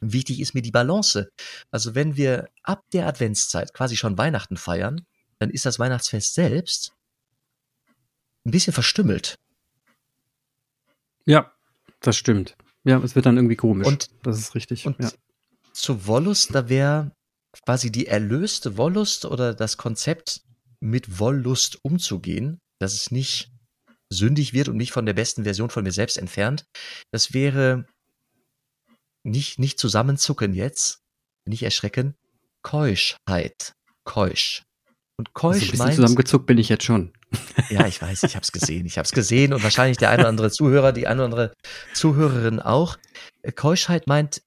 Wichtig 0.00 0.40
ist 0.40 0.54
mir 0.54 0.62
die 0.62 0.70
Balance. 0.70 1.30
Also 1.70 1.94
wenn 1.94 2.16
wir 2.16 2.48
ab 2.62 2.82
der 2.92 3.06
Adventszeit 3.06 3.72
quasi 3.72 3.96
schon 3.96 4.18
Weihnachten 4.18 4.56
feiern, 4.56 5.06
dann 5.38 5.50
ist 5.50 5.64
das 5.64 5.78
Weihnachtsfest 5.78 6.34
selbst 6.34 6.92
ein 8.44 8.50
bisschen 8.50 8.72
verstümmelt. 8.72 9.38
Ja, 11.24 11.52
das 12.00 12.16
stimmt. 12.16 12.56
Ja, 12.84 12.98
es 12.98 13.14
wird 13.14 13.26
dann 13.26 13.36
irgendwie 13.36 13.56
komisch. 13.56 13.86
Und 13.86 14.10
das 14.24 14.38
ist 14.38 14.54
richtig. 14.56 14.86
Und 14.86 14.98
ja. 15.00 15.10
zu 15.72 16.06
Wollust, 16.06 16.52
da 16.54 16.68
wäre 16.68 17.12
quasi 17.64 17.92
die 17.92 18.08
erlöste 18.08 18.76
Wollust 18.76 19.24
oder 19.24 19.54
das 19.54 19.76
Konzept 19.76 20.42
mit 20.80 21.20
Wollust 21.20 21.78
umzugehen, 21.84 22.58
dass 22.80 22.94
es 22.94 23.12
nicht 23.12 23.51
sündig 24.12 24.52
wird 24.52 24.68
und 24.68 24.76
mich 24.76 24.92
von 24.92 25.06
der 25.06 25.14
besten 25.14 25.44
Version 25.44 25.70
von 25.70 25.84
mir 25.84 25.92
selbst 25.92 26.16
entfernt. 26.16 26.64
Das 27.10 27.32
wäre 27.32 27.86
nicht, 29.24 29.58
nicht 29.58 29.78
zusammenzucken 29.78 30.54
jetzt, 30.54 31.00
nicht 31.44 31.62
erschrecken, 31.62 32.14
Keuschheit, 32.62 33.74
Keusch. 34.04 34.62
Und 35.16 35.34
keusch 35.34 35.54
also 35.54 35.64
ein 35.64 35.70
bisschen 35.70 35.78
meint, 35.78 35.94
zusammengezuckt 35.96 36.46
bin 36.46 36.58
ich 36.58 36.68
jetzt 36.68 36.84
schon. 36.84 37.12
Ja, 37.70 37.86
ich 37.86 38.00
weiß, 38.00 38.24
ich 38.24 38.34
habe 38.34 38.42
es 38.42 38.52
gesehen. 38.52 38.86
Ich 38.86 38.98
habe 38.98 39.06
es 39.06 39.12
gesehen 39.12 39.52
und 39.52 39.62
wahrscheinlich 39.62 39.96
der 39.96 40.10
eine 40.10 40.22
oder 40.22 40.28
andere 40.28 40.50
Zuhörer, 40.50 40.92
die 40.92 41.06
eine 41.06 41.20
oder 41.20 41.24
andere 41.24 41.54
Zuhörerin 41.94 42.60
auch. 42.60 42.98
Keuschheit 43.54 44.06
meint 44.06 44.42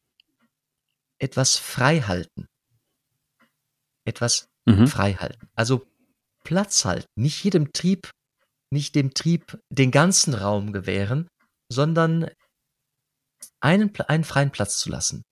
etwas 1.20 1.56
frei 1.56 2.02
halten. 2.02 2.48
Etwas 4.06 4.50
mhm. 4.66 4.88
frei 4.88 5.14
halten. 5.14 5.48
Also 5.56 5.86
Platz 6.44 6.86
halten. 6.86 7.08
Nicht 7.16 7.44
jedem 7.44 7.72
Trieb, 7.74 8.12
nicht 8.72 8.96
dem 8.96 9.14
Trieb 9.14 9.60
den 9.70 9.92
ganzen 9.92 10.34
Raum 10.34 10.74
gewähren, 10.74 11.28
sondern 11.72 12.30
einen, 13.60 13.96
einen 14.08 14.24
freien 14.24 14.52
Platz 14.52 14.80
zu 14.80 14.90
lassen. 14.90 15.24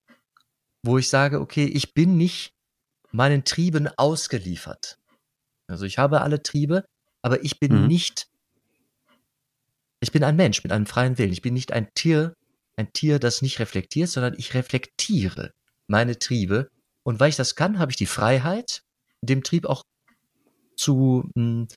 Wo 0.85 0.97
ich 0.97 1.09
sage, 1.09 1.39
okay, 1.39 1.65
ich 1.65 1.93
bin 1.93 2.17
nicht 2.17 2.51
meinen 3.11 3.45
Trieben 3.45 3.87
ausgeliefert. 3.97 4.97
Also 5.67 5.85
ich 5.85 5.97
habe 5.97 6.21
alle 6.21 6.43
Triebe, 6.43 6.83
aber 7.21 7.43
ich 7.43 7.59
bin 7.59 7.83
mhm. 7.83 7.87
nicht, 7.87 8.27
ich 10.01 10.11
bin 10.11 10.23
ein 10.23 10.35
Mensch 10.35 10.63
mit 10.63 10.71
einem 10.71 10.85
freien 10.85 11.17
Willen. 11.17 11.31
Ich 11.31 11.41
bin 11.41 11.53
nicht 11.53 11.71
ein 11.71 11.89
Tier, 11.95 12.33
ein 12.75 12.91
Tier, 12.91 13.19
das 13.19 13.41
nicht 13.41 13.59
reflektiert, 13.59 14.09
sondern 14.09 14.33
ich 14.37 14.53
reflektiere 14.53 15.51
meine 15.87 16.19
Triebe. 16.19 16.69
Und 17.03 17.19
weil 17.19 17.29
ich 17.29 17.35
das 17.35 17.55
kann, 17.55 17.79
habe 17.79 17.91
ich 17.91 17.97
die 17.97 18.05
Freiheit, 18.05 18.81
dem 19.21 19.43
Trieb 19.43 19.65
auch 19.65 19.83
zu 20.75 21.29
mh, 21.35 21.43
hm, 21.61 21.67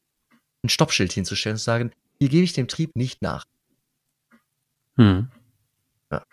ein 0.66 0.68
Stoppschild 0.68 1.12
hinzustellen 1.12 1.54
und 1.54 1.58
zu 1.58 1.64
sagen, 1.64 1.92
hier 2.18 2.28
gebe 2.28 2.44
ich 2.44 2.52
dem 2.52 2.68
Trieb 2.68 2.96
nicht 2.96 3.22
nach. 3.22 3.44
Hm. 4.96 5.30
Ja. 6.10 6.24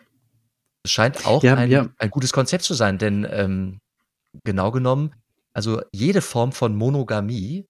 Es 0.83 0.91
scheint 0.91 1.25
auch 1.25 1.43
ja, 1.43 1.55
ein, 1.55 1.69
ja. 1.69 1.89
ein 1.97 2.09
gutes 2.09 2.33
Konzept 2.33 2.63
zu 2.63 2.73
sein, 2.73 2.97
denn 2.97 3.27
ähm, 3.29 3.79
genau 4.43 4.71
genommen, 4.71 5.15
also 5.53 5.81
jede 5.91 6.21
Form 6.21 6.51
von 6.51 6.75
Monogamie, 6.75 7.65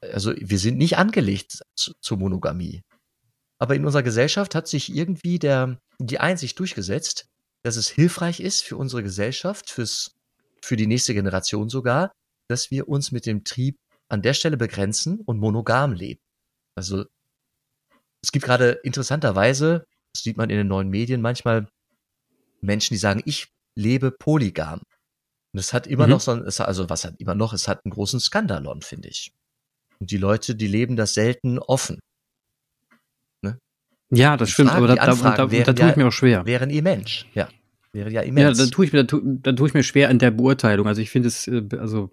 also 0.00 0.34
wir 0.36 0.58
sind 0.58 0.78
nicht 0.78 0.98
angelegt 0.98 1.62
zu, 1.74 1.92
zur 2.00 2.18
Monogamie. 2.18 2.82
Aber 3.58 3.74
in 3.74 3.84
unserer 3.84 4.02
Gesellschaft 4.02 4.54
hat 4.54 4.68
sich 4.68 4.94
irgendwie 4.94 5.38
der, 5.38 5.80
die 5.98 6.20
Einsicht 6.20 6.58
durchgesetzt, 6.58 7.26
dass 7.62 7.76
es 7.76 7.88
hilfreich 7.88 8.40
ist 8.40 8.62
für 8.62 8.76
unsere 8.76 9.02
Gesellschaft, 9.02 9.70
fürs, 9.70 10.14
für 10.62 10.76
die 10.76 10.86
nächste 10.86 11.14
Generation 11.14 11.68
sogar, 11.68 12.12
dass 12.48 12.70
wir 12.70 12.88
uns 12.88 13.12
mit 13.12 13.26
dem 13.26 13.44
Trieb 13.44 13.78
an 14.08 14.22
der 14.22 14.34
Stelle 14.34 14.56
begrenzen 14.56 15.20
und 15.20 15.38
monogam 15.38 15.92
leben. 15.92 16.20
Also 16.74 17.04
es 18.22 18.32
gibt 18.32 18.44
gerade 18.44 18.80
interessanterweise, 18.82 19.86
das 20.12 20.22
sieht 20.22 20.36
man 20.36 20.50
in 20.50 20.56
den 20.56 20.68
neuen 20.68 20.88
Medien 20.88 21.20
manchmal, 21.20 21.68
Menschen, 22.60 22.94
die 22.94 22.98
sagen, 22.98 23.22
ich 23.24 23.48
lebe 23.74 24.10
polygam. 24.10 24.80
Und 25.52 25.60
es 25.60 25.72
hat 25.72 25.86
immer 25.86 26.04
mhm. 26.04 26.10
noch 26.10 26.20
so 26.20 26.32
ein, 26.32 26.44
also 26.44 26.90
was 26.90 27.04
hat 27.04 27.14
immer 27.18 27.34
noch, 27.34 27.52
es 27.52 27.68
hat 27.68 27.84
einen 27.84 27.92
großen 27.92 28.20
Skandalon, 28.20 28.82
finde 28.82 29.08
ich. 29.08 29.32
Und 29.98 30.10
die 30.10 30.18
Leute, 30.18 30.54
die 30.54 30.66
leben 30.66 30.96
das 30.96 31.14
selten 31.14 31.58
offen. 31.58 32.00
Ne? 33.42 33.58
Ja, 34.10 34.36
das 34.36 34.48
die 34.48 34.52
stimmt, 34.54 34.70
Fragen, 34.70 34.84
aber 34.84 34.96
da, 34.96 35.06
da, 35.06 35.46
da, 35.46 35.46
da 35.46 35.72
tue 35.72 35.90
ich 35.90 35.96
mir 35.96 36.08
auch 36.08 36.12
schwer. 36.12 36.44
Wären 36.46 36.70
ihr 36.70 36.82
Mensch, 36.82 37.26
ja. 37.34 37.48
Wäre 37.92 38.10
ja 38.10 38.20
immens. 38.20 38.58
Ja, 38.58 38.64
da 38.64 38.70
tue 38.70 38.84
ich 38.84 38.92
mir, 38.92 39.04
da 39.04 39.06
tue, 39.06 39.22
da 39.24 39.52
tue 39.52 39.68
ich 39.68 39.74
mir 39.74 39.82
schwer 39.82 40.10
an 40.10 40.18
der 40.18 40.30
Beurteilung. 40.30 40.86
Also 40.86 41.00
ich 41.00 41.08
finde 41.08 41.28
es, 41.28 41.48
äh, 41.48 41.62
also 41.78 42.10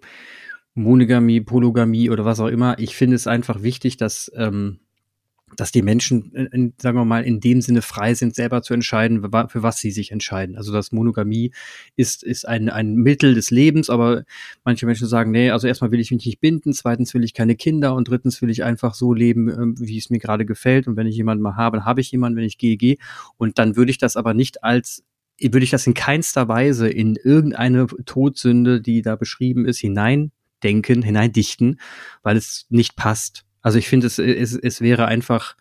Monogamie, 0.74 1.40
Polygamie 1.40 2.10
oder 2.10 2.24
was 2.24 2.40
auch 2.40 2.48
immer, 2.48 2.78
ich 2.78 2.96
finde 2.96 3.16
es 3.16 3.26
einfach 3.26 3.62
wichtig, 3.62 3.96
dass 3.96 4.30
ähm, 4.34 4.80
dass 5.56 5.72
die 5.72 5.82
Menschen, 5.82 6.32
in, 6.32 6.74
sagen 6.80 6.98
wir 6.98 7.04
mal, 7.04 7.24
in 7.24 7.40
dem 7.40 7.60
Sinne 7.60 7.82
frei 7.82 8.14
sind, 8.14 8.34
selber 8.34 8.62
zu 8.62 8.74
entscheiden, 8.74 9.22
für 9.22 9.62
was 9.62 9.78
sie 9.78 9.90
sich 9.90 10.10
entscheiden. 10.10 10.56
Also 10.56 10.72
das 10.72 10.92
Monogamie 10.92 11.52
ist, 11.96 12.22
ist 12.22 12.46
ein, 12.46 12.68
ein 12.68 12.94
Mittel 12.94 13.34
des 13.34 13.50
Lebens, 13.50 13.90
aber 13.90 14.24
manche 14.64 14.86
Menschen 14.86 15.06
sagen, 15.06 15.30
nee, 15.30 15.50
also 15.50 15.66
erstmal 15.66 15.90
will 15.90 16.00
ich 16.00 16.10
mich 16.10 16.26
nicht 16.26 16.40
binden, 16.40 16.72
zweitens 16.72 17.14
will 17.14 17.24
ich 17.24 17.34
keine 17.34 17.56
Kinder 17.56 17.94
und 17.94 18.08
drittens 18.08 18.42
will 18.42 18.50
ich 18.50 18.64
einfach 18.64 18.94
so 18.94 19.12
leben, 19.12 19.48
ähm, 19.48 19.74
wie 19.78 19.98
es 19.98 20.10
mir 20.10 20.18
gerade 20.18 20.44
gefällt. 20.44 20.86
Und 20.86 20.96
wenn 20.96 21.06
ich 21.06 21.16
jemanden 21.16 21.42
mal 21.42 21.56
habe, 21.56 21.84
habe 21.84 22.00
ich 22.00 22.10
jemanden, 22.10 22.36
wenn 22.36 22.44
ich 22.44 22.58
gehe, 22.58 22.76
gehe. 22.76 22.96
Und 23.36 23.58
dann 23.58 23.76
würde 23.76 23.90
ich 23.90 23.98
das 23.98 24.16
aber 24.16 24.34
nicht 24.34 24.64
als 24.64 25.04
würde 25.40 25.64
ich 25.64 25.70
das 25.70 25.86
in 25.88 25.94
keinster 25.94 26.46
Weise 26.46 26.88
in 26.88 27.16
irgendeine 27.16 27.88
Todsünde, 28.06 28.80
die 28.80 29.02
da 29.02 29.16
beschrieben 29.16 29.66
ist, 29.66 29.80
hineindenken, 30.64 31.02
hineindichten, 31.02 31.80
weil 32.22 32.36
es 32.36 32.66
nicht 32.70 32.96
passt. 32.96 33.44
Also 33.62 33.78
ich 33.78 33.88
finde, 33.88 34.06
es, 34.06 34.18
es, 34.18 34.54
es 34.54 34.80
wäre 34.80 35.06
einfach 35.06 35.56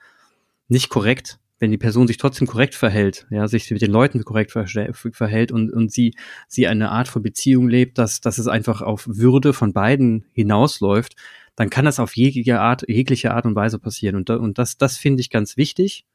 nicht 0.67 0.89
korrekt, 0.89 1.39
wenn 1.59 1.71
die 1.71 1.77
Person 1.77 2.07
sich 2.07 2.17
trotzdem 2.17 2.47
korrekt 2.47 2.75
verhält, 2.75 3.25
ja, 3.29 3.47
sich 3.47 3.69
mit 3.71 3.81
den 3.81 3.91
Leuten 3.91 4.23
korrekt 4.25 4.51
verhält 4.51 5.51
und, 5.51 5.71
und 5.71 5.91
sie, 5.91 6.13
sie 6.47 6.67
eine 6.67 6.89
Art 6.91 7.07
von 7.07 7.21
Beziehung 7.21 7.69
lebt, 7.69 7.97
dass, 7.97 8.19
dass 8.19 8.37
es 8.37 8.47
einfach 8.47 8.81
auf 8.81 9.07
Würde 9.07 9.53
von 9.53 9.71
beiden 9.71 10.25
hinausläuft, 10.33 11.15
dann 11.55 11.69
kann 11.69 11.85
das 11.85 11.99
auf 11.99 12.17
jegliche 12.17 12.59
Art, 12.59 12.83
jegliche 12.87 13.33
Art 13.33 13.45
und 13.45 13.55
Weise 13.55 13.79
passieren. 13.79 14.15
Und, 14.15 14.29
und 14.29 14.57
das, 14.57 14.77
das 14.77 14.97
finde 14.97 15.21
ich 15.21 15.29
ganz 15.29 15.55
wichtig, 15.55 16.05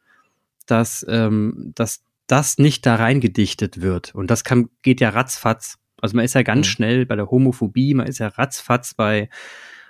dass, 0.66 1.06
ähm, 1.08 1.72
dass 1.74 2.02
das 2.26 2.58
nicht 2.58 2.84
da 2.84 2.96
reingedichtet 2.96 3.80
wird. 3.80 4.14
Und 4.14 4.30
das 4.30 4.44
kann, 4.44 4.68
geht 4.82 5.00
ja 5.00 5.10
ratzfatz. 5.10 5.78
Also 6.00 6.16
man 6.16 6.24
ist 6.24 6.34
ja 6.34 6.42
ganz 6.42 6.66
mhm. 6.66 6.70
schnell 6.70 7.06
bei 7.06 7.16
der 7.16 7.30
Homophobie, 7.30 7.94
man 7.94 8.06
ist 8.06 8.18
ja 8.18 8.28
ratzfatz 8.28 8.94
bei, 8.94 9.28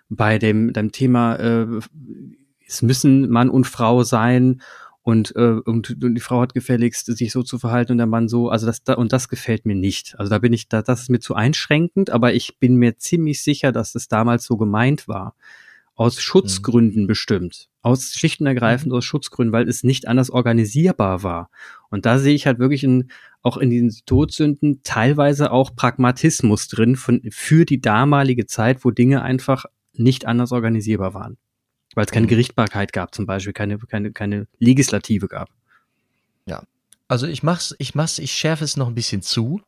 bei 0.09 0.39
dem, 0.39 0.73
dem 0.73 0.93
Thema, 0.93 1.37
äh, 1.37 1.67
es 2.67 2.83
müssen 2.83 3.29
Mann 3.31 3.51
und 3.51 3.67
Frau 3.67 4.03
sein 4.03 4.61
und, 5.09 5.35
äh, 5.37 5.61
und, 5.65 6.03
und 6.05 6.15
die 6.15 6.21
Frau 6.21 6.43
hat 6.43 6.53
gefälligst, 6.53 7.07
sich 7.07 7.33
so 7.33 7.43
zu 7.43 7.59
verhalten 7.59 7.93
und 7.93 7.99
der 7.99 8.07
Mann 8.07 8.29
so. 8.29 8.51
Also 8.51 8.67
das 8.67 8.85
da, 8.85 8.93
und 8.93 9.13
das 9.15 9.31
gefällt 9.31 9.65
mir 9.65 9.75
nicht. 9.75 10.15
Also 10.19 10.29
da 10.29 10.39
bin 10.39 10.53
ich, 10.53 10.69
da, 10.69 10.83
das 10.83 11.01
ist 11.01 11.09
mir 11.09 11.19
zu 11.19 11.35
einschränkend, 11.35 12.11
aber 12.11 12.35
ich 12.35 12.59
bin 12.59 12.77
mir 12.77 12.99
ziemlich 12.99 13.43
sicher, 13.43 13.73
dass 13.73 13.95
es 13.95 14.09
damals 14.09 14.45
so 14.45 14.59
gemeint 14.59 15.09
war. 15.09 15.35
Aus 15.99 16.23
Schutzgründen 16.23 17.03
mhm. 17.03 17.07
bestimmt. 17.09 17.69
Aus 17.83 18.13
schlicht 18.13 18.41
und 18.41 18.47
ergreifend 18.47 18.93
mhm. 18.93 18.99
aus 18.99 19.05
Schutzgründen, 19.05 19.53
weil 19.53 19.69
es 19.69 19.83
nicht 19.83 20.07
anders 20.07 20.31
organisierbar 20.31 21.25
war. 21.25 21.51
Und 21.91 22.07
da 22.07 22.21
sehe 22.21 22.37
ich 22.37 22.47
halt 22.47 22.61
wirklich 22.61 22.85
in, 22.85 23.11
auch 23.43 23.57
in 23.57 23.69
diesen 23.69 23.91
Todsünden 24.07 24.81
teilweise 24.85 25.51
auch 25.51 25.75
Pragmatismus 25.75 26.69
drin 26.69 26.95
von, 26.95 27.21
für 27.31 27.65
die 27.65 27.81
damalige 27.81 28.47
Zeit, 28.47 28.85
wo 28.85 28.93
Dinge 28.93 29.23
einfach 29.23 29.65
nicht 29.93 30.25
anders 30.25 30.53
organisierbar 30.53 31.15
waren. 31.15 31.37
Weil 31.97 32.05
es 32.05 32.13
keine 32.13 32.27
mhm. 32.27 32.31
Gerichtbarkeit 32.31 32.93
gab, 32.93 33.13
zum 33.13 33.27
Beispiel, 33.27 33.53
keine, 33.53 33.77
keine, 33.79 34.13
keine 34.13 34.47
Legislative 34.61 35.27
gab. 35.27 35.49
Ja. 36.47 36.63
Also 37.09 37.27
ich 37.27 37.43
mach's, 37.43 37.75
ich 37.81 37.97
mach's, 37.97 38.21
ich 38.21 38.31
schärfe 38.31 38.63
es 38.63 38.77
noch 38.77 38.87
ein 38.87 38.95
bisschen 38.95 39.23
zu. 39.23 39.63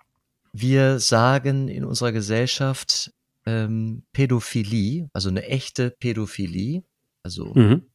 Wir 0.52 1.00
sagen 1.00 1.66
in 1.66 1.84
unserer 1.84 2.12
Gesellschaft 2.12 3.12
ähm, 3.46 4.04
Pädophilie, 4.12 5.08
also 5.12 5.28
eine 5.28 5.44
echte 5.44 5.90
Pädophilie, 5.90 6.82
also 7.22 7.52
mhm. 7.54 7.86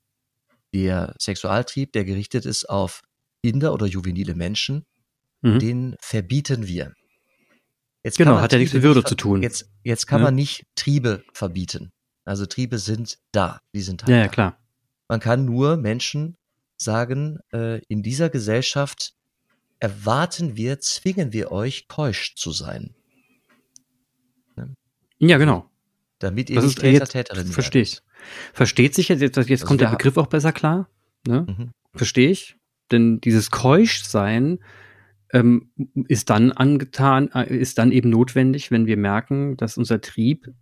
der 0.73 1.15
Sexualtrieb, 1.19 1.93
der 1.93 2.05
gerichtet 2.05 2.45
ist 2.45 2.69
auf 2.69 3.01
Kinder 3.43 3.73
oder 3.73 3.85
juvenile 3.85 4.35
Menschen, 4.35 4.85
mhm. 5.41 5.59
den 5.59 5.95
verbieten 5.99 6.67
wir. 6.67 6.93
Jetzt 8.03 8.17
genau, 8.17 8.39
hat 8.39 8.51
ja 8.51 8.59
nichts 8.59 8.73
mit 8.73 8.83
Würde 8.83 9.03
zu 9.03 9.15
tun. 9.15 9.41
Jetzt, 9.41 9.67
jetzt 9.83 10.05
kann 10.05 10.19
ja. 10.19 10.25
man 10.25 10.35
nicht 10.35 10.65
Triebe 10.75 11.23
verbieten. 11.33 11.91
Also 12.23 12.45
Triebe 12.45 12.77
sind 12.77 13.17
da, 13.31 13.61
die 13.73 13.81
sind 13.81 14.03
halt 14.03 14.09
Ja, 14.09 14.17
ja, 14.17 14.27
klar. 14.27 14.57
Man 15.07 15.19
kann 15.19 15.45
nur 15.45 15.77
Menschen 15.77 16.37
sagen, 16.77 17.39
äh, 17.53 17.81
in 17.87 18.03
dieser 18.03 18.29
Gesellschaft 18.29 19.13
erwarten 19.79 20.55
wir, 20.55 20.79
zwingen 20.79 21.33
wir 21.33 21.51
euch, 21.51 21.87
keusch 21.87 22.35
zu 22.35 22.51
sein. 22.51 22.95
Ja, 25.19 25.37
genau. 25.37 25.69
Damit 26.19 26.49
ihr 26.49 26.55
das 26.55 26.65
nicht 26.65 26.79
Täter, 26.79 27.05
Täterin 27.05 27.47
Verstehe 27.47 27.81
ich. 27.81 28.01
Versteht 28.53 28.95
sich 28.95 29.09
jetzt, 29.09 29.21
jetzt, 29.21 29.37
jetzt 29.37 29.51
also 29.51 29.65
kommt 29.65 29.81
der 29.81 29.89
Begriff 29.89 30.17
auch 30.17 30.27
besser 30.27 30.51
klar. 30.51 30.89
Ne? 31.27 31.45
Mhm. 31.47 31.71
Verstehe 31.93 32.29
ich. 32.29 32.57
Denn 32.91 33.19
dieses 33.21 33.51
Keuschsein 33.51 34.59
ähm, 35.33 35.71
ist 36.07 36.29
dann 36.29 36.51
angetan, 36.51 37.29
äh, 37.33 37.53
ist 37.55 37.77
dann 37.77 37.91
eben 37.91 38.09
notwendig, 38.09 38.71
wenn 38.71 38.85
wir 38.85 38.97
merken, 38.97 39.57
dass 39.57 39.77
unser 39.77 40.01
Trieb 40.01 40.53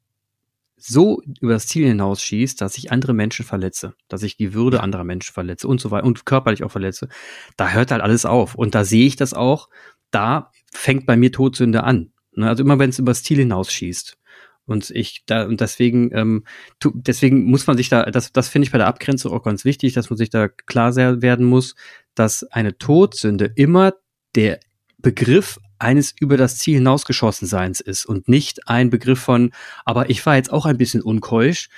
so 0.77 1.21
über 1.39 1.53
das 1.53 1.67
Ziel 1.67 1.87
hinausschießt, 1.87 2.59
dass 2.59 2.77
ich 2.77 2.91
andere 2.91 3.13
Menschen 3.13 3.45
verletze, 3.45 3.93
dass 4.09 4.23
ich 4.23 4.35
die 4.35 4.53
Würde 4.53 4.81
anderer 4.81 5.05
Menschen 5.05 5.33
verletze 5.33 5.67
und 5.67 5.79
so 5.79 5.91
weiter 5.91 6.05
und 6.05 6.25
körperlich 6.25 6.63
auch 6.63 6.71
verletze, 6.71 7.07
da 7.55 7.69
hört 7.69 7.91
halt 7.91 8.01
alles 8.01 8.25
auf. 8.25 8.55
Und 8.55 8.75
da 8.75 8.83
sehe 8.83 9.05
ich 9.05 9.15
das 9.15 9.33
auch, 9.33 9.69
da 10.11 10.51
fängt 10.73 11.05
bei 11.05 11.15
mir 11.15 11.31
Todsünde 11.31 11.83
an. 11.83 12.11
Ne? 12.33 12.49
Also 12.49 12.63
immer 12.63 12.79
wenn 12.79 12.89
es 12.89 12.99
über 12.99 13.11
das 13.11 13.23
Ziel 13.23 13.37
hinausschießt. 13.37 14.17
Und 14.65 14.89
ich 14.91 15.23
da, 15.25 15.45
und 15.45 15.59
deswegen, 15.59 16.15
ähm, 16.15 16.43
tu, 16.79 16.91
deswegen 16.93 17.43
muss 17.43 17.67
man 17.67 17.77
sich 17.77 17.89
da, 17.89 18.05
das, 18.05 18.31
das 18.31 18.47
finde 18.47 18.65
ich 18.65 18.71
bei 18.71 18.77
der 18.77 18.87
Abgrenzung 18.87 19.33
auch 19.33 19.43
ganz 19.43 19.65
wichtig, 19.65 19.93
dass 19.93 20.09
man 20.09 20.17
sich 20.17 20.29
da 20.29 20.47
klar 20.47 20.95
werden 20.95 21.45
muss, 21.45 21.75
dass 22.15 22.43
eine 22.43 22.77
Todsünde 22.77 23.51
immer 23.55 23.93
der 24.35 24.59
Begriff 24.97 25.59
eines 25.79 26.15
über 26.19 26.37
das 26.37 26.57
Ziel 26.57 26.75
hinausgeschossen 26.75 27.47
Seins 27.47 27.81
ist 27.81 28.05
und 28.05 28.29
nicht 28.29 28.67
ein 28.67 28.89
Begriff 28.89 29.19
von, 29.19 29.51
aber 29.85 30.09
ich 30.09 30.25
war 30.25 30.35
jetzt 30.35 30.51
auch 30.51 30.65
ein 30.65 30.77
bisschen 30.77 31.01
unkeusch. 31.01 31.69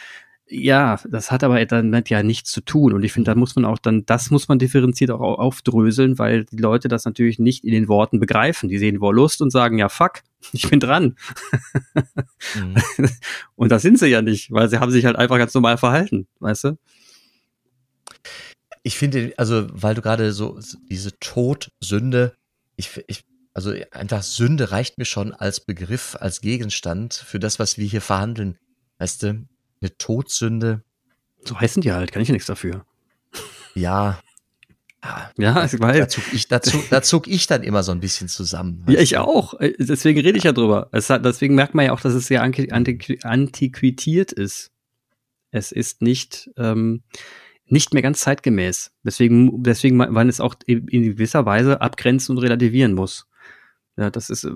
Ja, 0.47 0.99
das 1.09 1.31
hat 1.31 1.43
aber 1.43 1.65
dann 1.65 2.03
ja 2.07 2.21
nichts 2.21 2.51
zu 2.51 2.61
tun. 2.61 2.93
Und 2.93 3.03
ich 3.03 3.13
finde, 3.13 3.31
da 3.31 3.35
muss 3.35 3.55
man 3.55 3.65
auch 3.65 3.79
dann, 3.79 4.05
das 4.05 4.29
muss 4.29 4.47
man 4.47 4.59
differenziert 4.59 5.09
auch 5.09 5.39
aufdröseln, 5.39 6.19
weil 6.19 6.45
die 6.45 6.57
Leute 6.57 6.87
das 6.87 7.03
natürlich 7.03 7.39
nicht 7.39 7.63
in 7.63 7.71
den 7.71 7.87
Worten 7.87 8.19
begreifen. 8.19 8.69
Die 8.69 8.77
sehen 8.77 9.01
Wollust 9.01 9.41
und 9.41 9.49
sagen, 9.49 9.79
ja, 9.79 9.89
fuck. 9.89 10.21
Ich 10.53 10.69
bin 10.69 10.79
dran. 10.79 11.15
Mhm. 12.55 12.75
Und 13.55 13.69
das 13.71 13.81
sind 13.81 13.99
sie 13.99 14.07
ja 14.07 14.21
nicht, 14.21 14.51
weil 14.51 14.69
sie 14.69 14.79
haben 14.79 14.91
sich 14.91 15.05
halt 15.05 15.15
einfach 15.15 15.37
ganz 15.37 15.53
normal 15.53 15.77
verhalten, 15.77 16.27
weißt 16.39 16.65
du? 16.65 16.77
Ich 18.83 18.97
finde, 18.97 19.33
also, 19.37 19.67
weil 19.71 19.95
du 19.95 20.01
gerade 20.01 20.31
so 20.31 20.59
diese 20.89 21.17
Todsünde, 21.19 22.35
ich, 22.75 22.91
ich, 23.07 23.23
also 23.53 23.73
einfach 23.91 24.21
Sünde 24.21 24.71
reicht 24.71 24.97
mir 24.97 25.05
schon 25.05 25.33
als 25.33 25.59
Begriff, 25.59 26.15
als 26.19 26.41
Gegenstand 26.41 27.13
für 27.13 27.39
das, 27.39 27.57
was 27.57 27.77
wir 27.77 27.87
hier 27.87 28.01
verhandeln. 28.01 28.57
Weißt 28.99 29.23
du, 29.23 29.47
eine 29.81 29.97
Todsünde. 29.97 30.83
So 31.43 31.59
heißen 31.59 31.81
die 31.81 31.91
halt, 31.91 32.11
kann 32.11 32.21
ich 32.21 32.27
ja 32.27 32.33
nichts 32.33 32.47
dafür. 32.47 32.85
Ja, 33.73 34.19
ja, 35.37 35.65
ich 35.65 35.79
weiß. 35.79 35.97
Da 35.97 36.07
zog 36.07 36.33
ich, 36.33 36.47
da, 36.47 36.61
zog, 36.61 36.89
da 36.89 37.01
zog 37.01 37.27
ich 37.27 37.47
dann 37.47 37.63
immer 37.63 37.83
so 37.83 37.91
ein 37.91 37.99
bisschen 37.99 38.27
zusammen. 38.27 38.83
Ja, 38.87 38.99
ich 38.99 39.17
auch. 39.17 39.53
Äh, 39.59 39.73
deswegen 39.77 40.21
rede 40.21 40.37
ich 40.37 40.43
ja 40.43 40.51
drüber. 40.51 40.89
Hat, 40.91 41.25
deswegen 41.25 41.55
merkt 41.55 41.75
man 41.75 41.85
ja 41.85 41.93
auch, 41.93 42.01
dass 42.01 42.13
es 42.13 42.27
sehr 42.27 42.41
antiquiert 42.41 44.31
ist. 44.31 44.71
Es 45.51 45.71
ist 45.71 46.01
nicht, 46.01 46.49
ähm, 46.57 47.03
nicht 47.67 47.93
mehr 47.93 48.03
ganz 48.03 48.19
zeitgemäß. 48.19 48.91
Deswegen, 49.03 49.63
deswegen 49.63 49.97
man 49.97 50.29
es 50.29 50.41
auch 50.41 50.55
in 50.65 50.87
gewisser 50.87 51.45
Weise 51.45 51.81
abgrenzen 51.81 52.35
und 52.35 52.43
relativieren 52.43 52.93
muss. 52.93 53.27
Ja, 53.97 54.09
das 54.09 54.29
ist, 54.29 54.43
äh, 54.43 54.51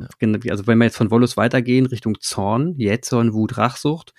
also 0.50 0.68
wenn 0.68 0.78
wir 0.78 0.86
jetzt 0.86 0.98
von 0.98 1.12
Wollus 1.12 1.38
weitergehen 1.38 1.86
Richtung 1.86 2.20
Zorn, 2.20 2.76
Jähzorn, 2.78 3.34
Wut, 3.34 3.58
Rachsucht, 3.58 4.14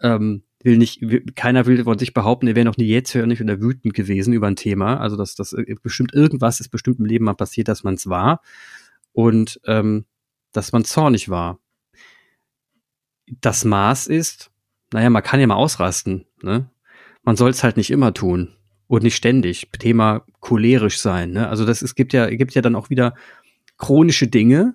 ähm, 0.00 0.42
will 0.66 0.76
nicht, 0.76 1.00
keiner 1.34 1.64
will 1.64 1.84
von 1.84 1.98
sich 1.98 2.12
behaupten, 2.12 2.48
er 2.48 2.56
wäre 2.56 2.66
noch 2.66 2.76
nie 2.76 2.84
jähzornig 2.84 3.40
oder 3.40 3.60
wütend 3.62 3.94
gewesen 3.94 4.34
über 4.34 4.48
ein 4.48 4.56
Thema. 4.56 5.00
Also 5.00 5.16
dass 5.16 5.34
das 5.34 5.54
äh, 5.54 5.74
bestimmt 5.82 6.12
irgendwas 6.12 6.60
ist 6.60 6.68
bestimmt 6.68 6.98
im 6.98 7.06
Leben 7.06 7.24
mal 7.24 7.34
passiert, 7.34 7.68
dass 7.68 7.84
man 7.84 7.94
es 7.94 8.08
war 8.08 8.42
und 9.12 9.58
ähm, 9.64 10.04
dass 10.52 10.72
man 10.72 10.84
zornig 10.84 11.30
war. 11.30 11.58
Das 13.40 13.64
Maß 13.64 14.08
ist, 14.08 14.50
naja, 14.92 15.08
man 15.08 15.22
kann 15.22 15.40
ja 15.40 15.46
mal 15.46 15.54
ausrasten. 15.54 16.26
Ne? 16.42 16.70
Man 17.22 17.36
soll 17.36 17.50
es 17.50 17.64
halt 17.64 17.76
nicht 17.76 17.90
immer 17.90 18.12
tun 18.12 18.52
und 18.86 19.02
nicht 19.02 19.16
ständig. 19.16 19.70
Thema 19.78 20.26
cholerisch 20.40 20.98
sein. 20.98 21.32
Ne? 21.32 21.48
Also 21.48 21.64
das 21.64 21.80
es 21.80 21.94
gibt 21.94 22.12
ja 22.12 22.28
gibt 22.28 22.54
ja 22.54 22.62
dann 22.62 22.76
auch 22.76 22.90
wieder 22.90 23.14
chronische 23.78 24.28
Dinge, 24.28 24.74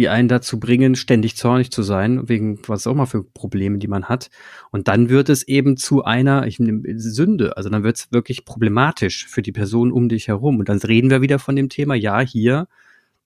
die 0.00 0.08
einen 0.08 0.28
dazu 0.28 0.58
bringen, 0.58 0.94
ständig 0.94 1.36
zornig 1.36 1.70
zu 1.70 1.82
sein, 1.82 2.26
wegen 2.26 2.58
was 2.66 2.86
auch 2.86 2.94
mal 2.94 3.04
für 3.04 3.22
Probleme, 3.22 3.76
die 3.76 3.86
man 3.86 4.06
hat. 4.06 4.30
Und 4.70 4.88
dann 4.88 5.10
wird 5.10 5.28
es 5.28 5.46
eben 5.46 5.76
zu 5.76 6.04
einer 6.04 6.46
ich 6.46 6.58
nehme, 6.58 6.98
Sünde. 6.98 7.58
Also 7.58 7.68
dann 7.68 7.82
wird 7.82 7.98
es 7.98 8.10
wirklich 8.10 8.46
problematisch 8.46 9.26
für 9.28 9.42
die 9.42 9.52
Person 9.52 9.92
um 9.92 10.08
dich 10.08 10.28
herum. 10.28 10.58
Und 10.58 10.70
dann 10.70 10.78
reden 10.78 11.10
wir 11.10 11.20
wieder 11.20 11.38
von 11.38 11.54
dem 11.54 11.68
Thema, 11.68 11.94
ja, 11.94 12.20
hier, 12.20 12.66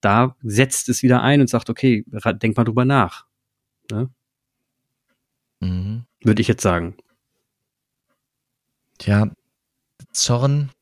da 0.01 0.35
setzt 0.43 0.89
es 0.89 1.05
wieder 1.05 1.23
ein 1.23 1.41
und 1.41 1.49
sagt, 1.49 1.71
okay, 1.71 2.05
denk 2.43 2.57
mal 2.57 2.65
drüber 2.65 2.85
nach. 2.85 3.27
Ne? 3.93 4.11
Mhm. 5.61 6.07
Würde 6.25 6.43
ich 6.43 6.49
jetzt 6.49 6.63
sagen. 6.63 6.97
Tja, 8.99 9.31
Zorn. 10.13 10.73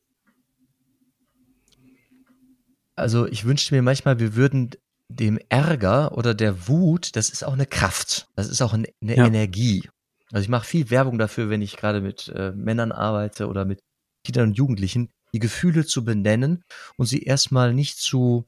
Also 2.96 3.26
ich 3.26 3.44
wünschte 3.44 3.74
mir 3.74 3.82
manchmal, 3.82 4.18
wir 4.20 4.36
würden 4.36 4.70
dem 5.14 5.38
Ärger 5.48 6.16
oder 6.16 6.34
der 6.34 6.68
Wut, 6.68 7.16
das 7.16 7.30
ist 7.30 7.44
auch 7.44 7.52
eine 7.52 7.66
Kraft, 7.66 8.28
das 8.34 8.48
ist 8.48 8.62
auch 8.62 8.72
eine 8.72 8.88
ja. 9.00 9.26
Energie. 9.26 9.88
Also 10.30 10.42
ich 10.42 10.48
mache 10.48 10.66
viel 10.66 10.90
Werbung 10.90 11.18
dafür, 11.18 11.50
wenn 11.50 11.62
ich 11.62 11.76
gerade 11.76 12.00
mit 12.00 12.28
äh, 12.28 12.52
Männern 12.52 12.92
arbeite 12.92 13.48
oder 13.48 13.64
mit 13.64 13.80
Kindern 14.24 14.48
und 14.48 14.58
Jugendlichen, 14.58 15.10
die 15.34 15.38
Gefühle 15.38 15.84
zu 15.84 16.04
benennen 16.04 16.64
und 16.96 17.06
sie 17.06 17.22
erstmal 17.22 17.74
nicht 17.74 17.98
zu 17.98 18.46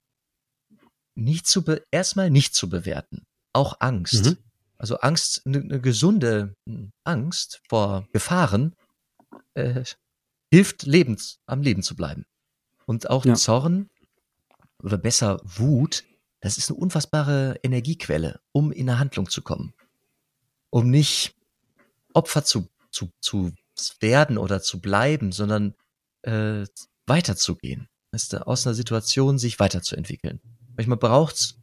nicht 1.15 1.47
zu 1.47 1.65
erstmal 1.91 2.31
nicht 2.31 2.55
zu 2.55 2.69
bewerten. 2.69 3.25
Auch 3.53 3.77
Angst. 3.81 4.25
Mhm. 4.25 4.39
Also 4.79 4.97
Angst, 4.97 5.43
eine, 5.47 5.59
eine 5.61 5.81
gesunde 5.81 6.55
hm, 6.67 6.91
Angst 7.05 7.61
vor 7.69 8.09
Gefahren 8.13 8.75
äh, 9.55 9.85
hilft, 10.51 10.83
lebens, 10.83 11.39
am 11.47 11.63
Leben 11.63 11.83
zu 11.83 11.95
bleiben. 11.95 12.25
Und 12.87 13.09
auch 13.09 13.25
ja. 13.25 13.35
Zorn 13.35 13.89
oder 14.83 14.99
besser 14.99 15.41
Wut 15.45 16.05
das 16.45 16.59
ist 16.59 16.71
eine 16.71 16.79
unfassbare 16.79 17.59
Energiequelle, 17.63 18.39
um 18.53 18.71
in 18.71 18.91
eine 18.91 18.99
Handlung 18.99 19.31
zu 19.31 19.41
kommen. 19.41 19.73
Um 20.69 20.91
nicht 20.91 21.35
Opfer 22.13 22.45
zu, 22.45 22.69
zu, 22.91 23.11
zu 23.19 23.53
werden 24.01 24.37
oder 24.37 24.61
zu 24.61 24.79
bleiben, 24.79 25.33
sondern 25.33 25.75
äh, 26.21 26.67
weiterzugehen. 27.07 27.89
Weißt 28.13 28.35
du, 28.35 28.47
aus 28.47 28.67
einer 28.67 28.75
Situation 28.75 29.39
sich 29.39 29.59
weiterzuentwickeln. 29.59 30.43
Manchmal 30.77 30.99
braucht's, 30.99 31.63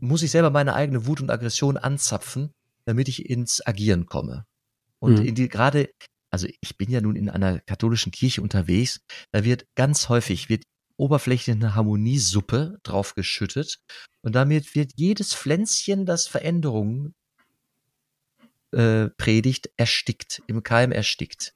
muss 0.00 0.22
ich 0.22 0.32
selber 0.32 0.50
meine 0.50 0.74
eigene 0.74 1.06
Wut 1.06 1.22
und 1.22 1.30
Aggression 1.30 1.78
anzapfen, 1.78 2.52
damit 2.84 3.08
ich 3.08 3.30
ins 3.30 3.66
Agieren 3.66 4.04
komme. 4.04 4.44
Und 4.98 5.20
mhm. 5.20 5.24
in 5.24 5.34
die, 5.34 5.48
gerade, 5.48 5.88
also 6.30 6.46
ich 6.60 6.76
bin 6.76 6.90
ja 6.90 7.00
nun 7.00 7.16
in 7.16 7.30
einer 7.30 7.58
katholischen 7.60 8.12
Kirche 8.12 8.42
unterwegs, 8.42 9.00
da 9.32 9.44
wird 9.44 9.64
ganz 9.76 10.10
häufig, 10.10 10.50
wird 10.50 10.64
oberflächlich 10.96 11.56
eine 11.56 11.74
Harmoniesuppe 11.74 12.78
draufgeschüttet 12.82 13.80
und 14.22 14.34
damit 14.34 14.74
wird 14.74 14.92
jedes 14.96 15.34
Pflänzchen, 15.34 16.06
das 16.06 16.26
Veränderungen 16.26 17.14
äh, 18.72 19.08
predigt, 19.16 19.70
erstickt, 19.76 20.42
im 20.46 20.62
Keim 20.62 20.92
erstickt. 20.92 21.54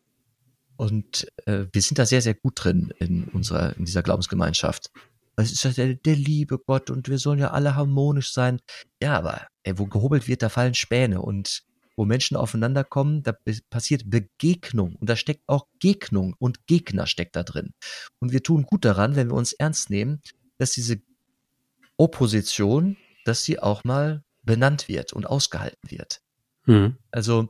Und 0.77 1.27
äh, 1.47 1.67
wir 1.73 1.83
sind 1.83 1.99
da 1.99 2.07
sehr, 2.07 2.23
sehr 2.23 2.35
gut 2.35 2.63
drin 2.63 2.93
in 2.99 3.25
unserer, 3.25 3.77
in 3.77 3.85
dieser 3.85 4.03
Glaubensgemeinschaft. 4.03 4.91
Es 5.37 5.53
ist 5.53 5.65
ja 5.65 5.71
der, 5.73 5.95
der 5.95 6.17
liebe 6.17 6.59
Gott 6.59 6.91
und 6.91 7.09
wir 7.09 7.19
sollen 7.19 7.39
ja 7.39 7.51
alle 7.51 7.75
harmonisch 7.75 8.33
sein. 8.33 8.61
Ja, 9.03 9.17
aber 9.17 9.49
ey, 9.65 9.79
wo 9.79 9.87
gehobelt 9.87 10.29
wird, 10.29 10.43
da 10.43 10.49
fallen 10.49 10.75
Späne 10.75 11.21
und 11.21 11.65
wo 11.99 12.05
Menschen 12.05 12.37
aufeinander 12.37 12.85
kommen, 12.85 13.25
da 13.25 13.35
passiert 13.71 14.09
Begegnung 14.09 14.95
und 14.95 15.11
da 15.11 15.17
steckt 15.17 15.43
auch 15.49 15.67
Gegnung 15.81 16.37
und 16.39 16.67
Gegner 16.69 17.09
steckt 17.09 17.35
da 17.35 17.43
drin. 17.43 17.75
Und 18.21 18.31
wir 18.31 18.45
tun 18.45 18.63
gut 18.63 18.85
daran, 18.85 19.17
wenn 19.17 19.29
wir 19.29 19.35
uns 19.35 19.53
ernst 19.53 19.91
nehmen, 19.91 20.23
dass 20.59 20.71
diese 20.71 21.03
Opposition, 21.97 22.97
dass 23.25 23.43
sie 23.43 23.59
auch 23.59 23.83
mal 23.83 24.23
benannt 24.45 24.87
wird 24.87 25.13
und 25.13 25.27
ausgehalten 25.27 25.91
wird. 25.91 26.21
Mhm. 26.67 26.99
Also 27.11 27.49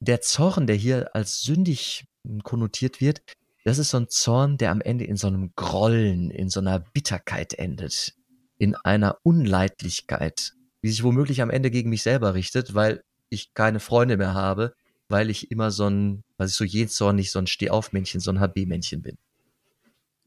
der 0.00 0.22
Zorn, 0.22 0.66
der 0.66 0.76
hier 0.76 1.14
als 1.14 1.42
sündig 1.42 2.06
konnotiert 2.42 3.02
wird, 3.02 3.20
das 3.64 3.76
ist 3.76 3.90
so 3.90 3.98
ein 3.98 4.08
Zorn, 4.08 4.56
der 4.56 4.70
am 4.70 4.80
Ende 4.80 5.04
in 5.04 5.16
so 5.16 5.26
einem 5.26 5.52
Grollen, 5.56 6.30
in 6.30 6.48
so 6.48 6.60
einer 6.60 6.78
Bitterkeit 6.78 7.52
endet, 7.52 8.14
in 8.56 8.74
einer 8.76 9.18
Unleidlichkeit, 9.24 10.54
die 10.82 10.88
sich 10.88 11.02
womöglich 11.02 11.42
am 11.42 11.50
Ende 11.50 11.70
gegen 11.70 11.90
mich 11.90 12.02
selber 12.02 12.32
richtet, 12.32 12.72
weil 12.72 13.02
ich 13.30 13.54
keine 13.54 13.80
Freunde 13.80 14.16
mehr 14.16 14.34
habe, 14.34 14.74
weil 15.08 15.30
ich 15.30 15.50
immer 15.50 15.70
so 15.70 15.88
ein, 15.88 16.22
was 16.36 16.52
ich 16.52 16.56
so 16.56 16.64
jensornig, 16.64 17.30
so 17.30 17.38
ein 17.38 17.46
Stehaufmännchen, 17.46 18.20
so 18.20 18.30
ein 18.30 18.40
HB-Männchen 18.40 19.02
bin. 19.02 19.16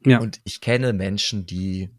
Ja. 0.06 0.20
Und 0.20 0.42
ich 0.44 0.60
kenne 0.60 0.92
Menschen, 0.94 1.46
die 1.46 1.89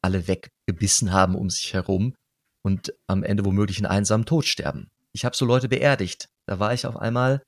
alle 0.00 0.26
weggebissen 0.26 1.12
haben 1.12 1.36
um 1.36 1.48
sich 1.48 1.74
herum 1.74 2.14
und 2.62 2.94
am 3.06 3.22
Ende 3.22 3.44
womöglich 3.44 3.78
einen 3.78 3.86
einsamen 3.86 4.26
Tod 4.26 4.46
sterben. 4.46 4.90
Ich 5.12 5.24
habe 5.24 5.36
so 5.36 5.44
Leute 5.44 5.68
beerdigt. 5.68 6.28
Da 6.46 6.58
war 6.58 6.74
ich 6.74 6.86
auf 6.86 6.96
einmal, 6.96 7.42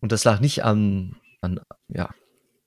und 0.00 0.12
das 0.12 0.24
lag 0.24 0.40
nicht 0.40 0.64
an, 0.64 1.16
an 1.42 1.60
ja, 1.88 2.14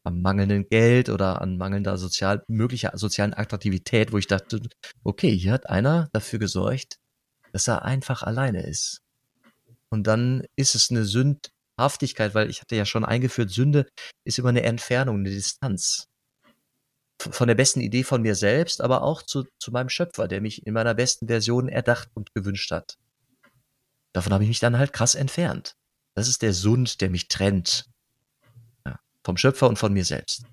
am 0.03 0.21
mangelnden 0.21 0.67
Geld 0.69 1.09
oder 1.09 1.41
an 1.41 1.57
mangelnder 1.57 1.97
sozial, 1.97 2.43
möglicher 2.47 2.91
sozialen 2.95 3.33
Attraktivität, 3.33 4.11
wo 4.11 4.17
ich 4.17 4.27
dachte, 4.27 4.61
okay, 5.03 5.35
hier 5.35 5.51
hat 5.51 5.69
einer 5.69 6.09
dafür 6.13 6.39
gesorgt, 6.39 6.98
dass 7.51 7.67
er 7.67 7.83
einfach 7.83 8.23
alleine 8.23 8.65
ist. 8.65 9.01
Und 9.89 10.07
dann 10.07 10.45
ist 10.55 10.75
es 10.75 10.91
eine 10.91 11.05
Sündhaftigkeit, 11.05 12.35
weil 12.35 12.49
ich 12.49 12.61
hatte 12.61 12.75
ja 12.75 12.85
schon 12.85 13.05
eingeführt, 13.05 13.49
Sünde 13.49 13.87
ist 14.23 14.39
immer 14.39 14.49
eine 14.49 14.63
Entfernung, 14.63 15.17
eine 15.17 15.29
Distanz. 15.29 16.07
Von 17.19 17.47
der 17.47 17.55
besten 17.55 17.81
Idee 17.81 18.03
von 18.03 18.21
mir 18.21 18.35
selbst, 18.35 18.81
aber 18.81 19.01
auch 19.01 19.23
zu, 19.23 19.45
zu 19.59 19.71
meinem 19.71 19.89
Schöpfer, 19.89 20.27
der 20.27 20.39
mich 20.39 20.65
in 20.65 20.73
meiner 20.73 20.93
besten 20.93 21.27
Version 21.27 21.67
erdacht 21.67 22.09
und 22.13 22.33
gewünscht 22.33 22.71
hat. 22.71 22.97
Davon 24.13 24.33
habe 24.33 24.43
ich 24.43 24.47
mich 24.47 24.59
dann 24.59 24.77
halt 24.77 24.93
krass 24.93 25.15
entfernt. 25.15 25.75
Das 26.15 26.27
ist 26.27 26.41
der 26.41 26.53
Sund, 26.53 27.01
der 27.01 27.09
mich 27.09 27.27
trennt. 27.27 27.85
Ja, 28.85 28.99
vom 29.23 29.37
Schöpfer 29.37 29.67
und 29.67 29.77
von 29.77 29.93
mir 29.93 30.05
selbst. 30.05 30.43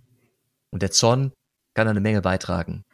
Und 0.70 0.82
der 0.82 0.90
Zorn 0.90 1.32
kann 1.74 1.88
eine 1.88 2.00
Menge 2.00 2.22
beitragen. 2.22 2.84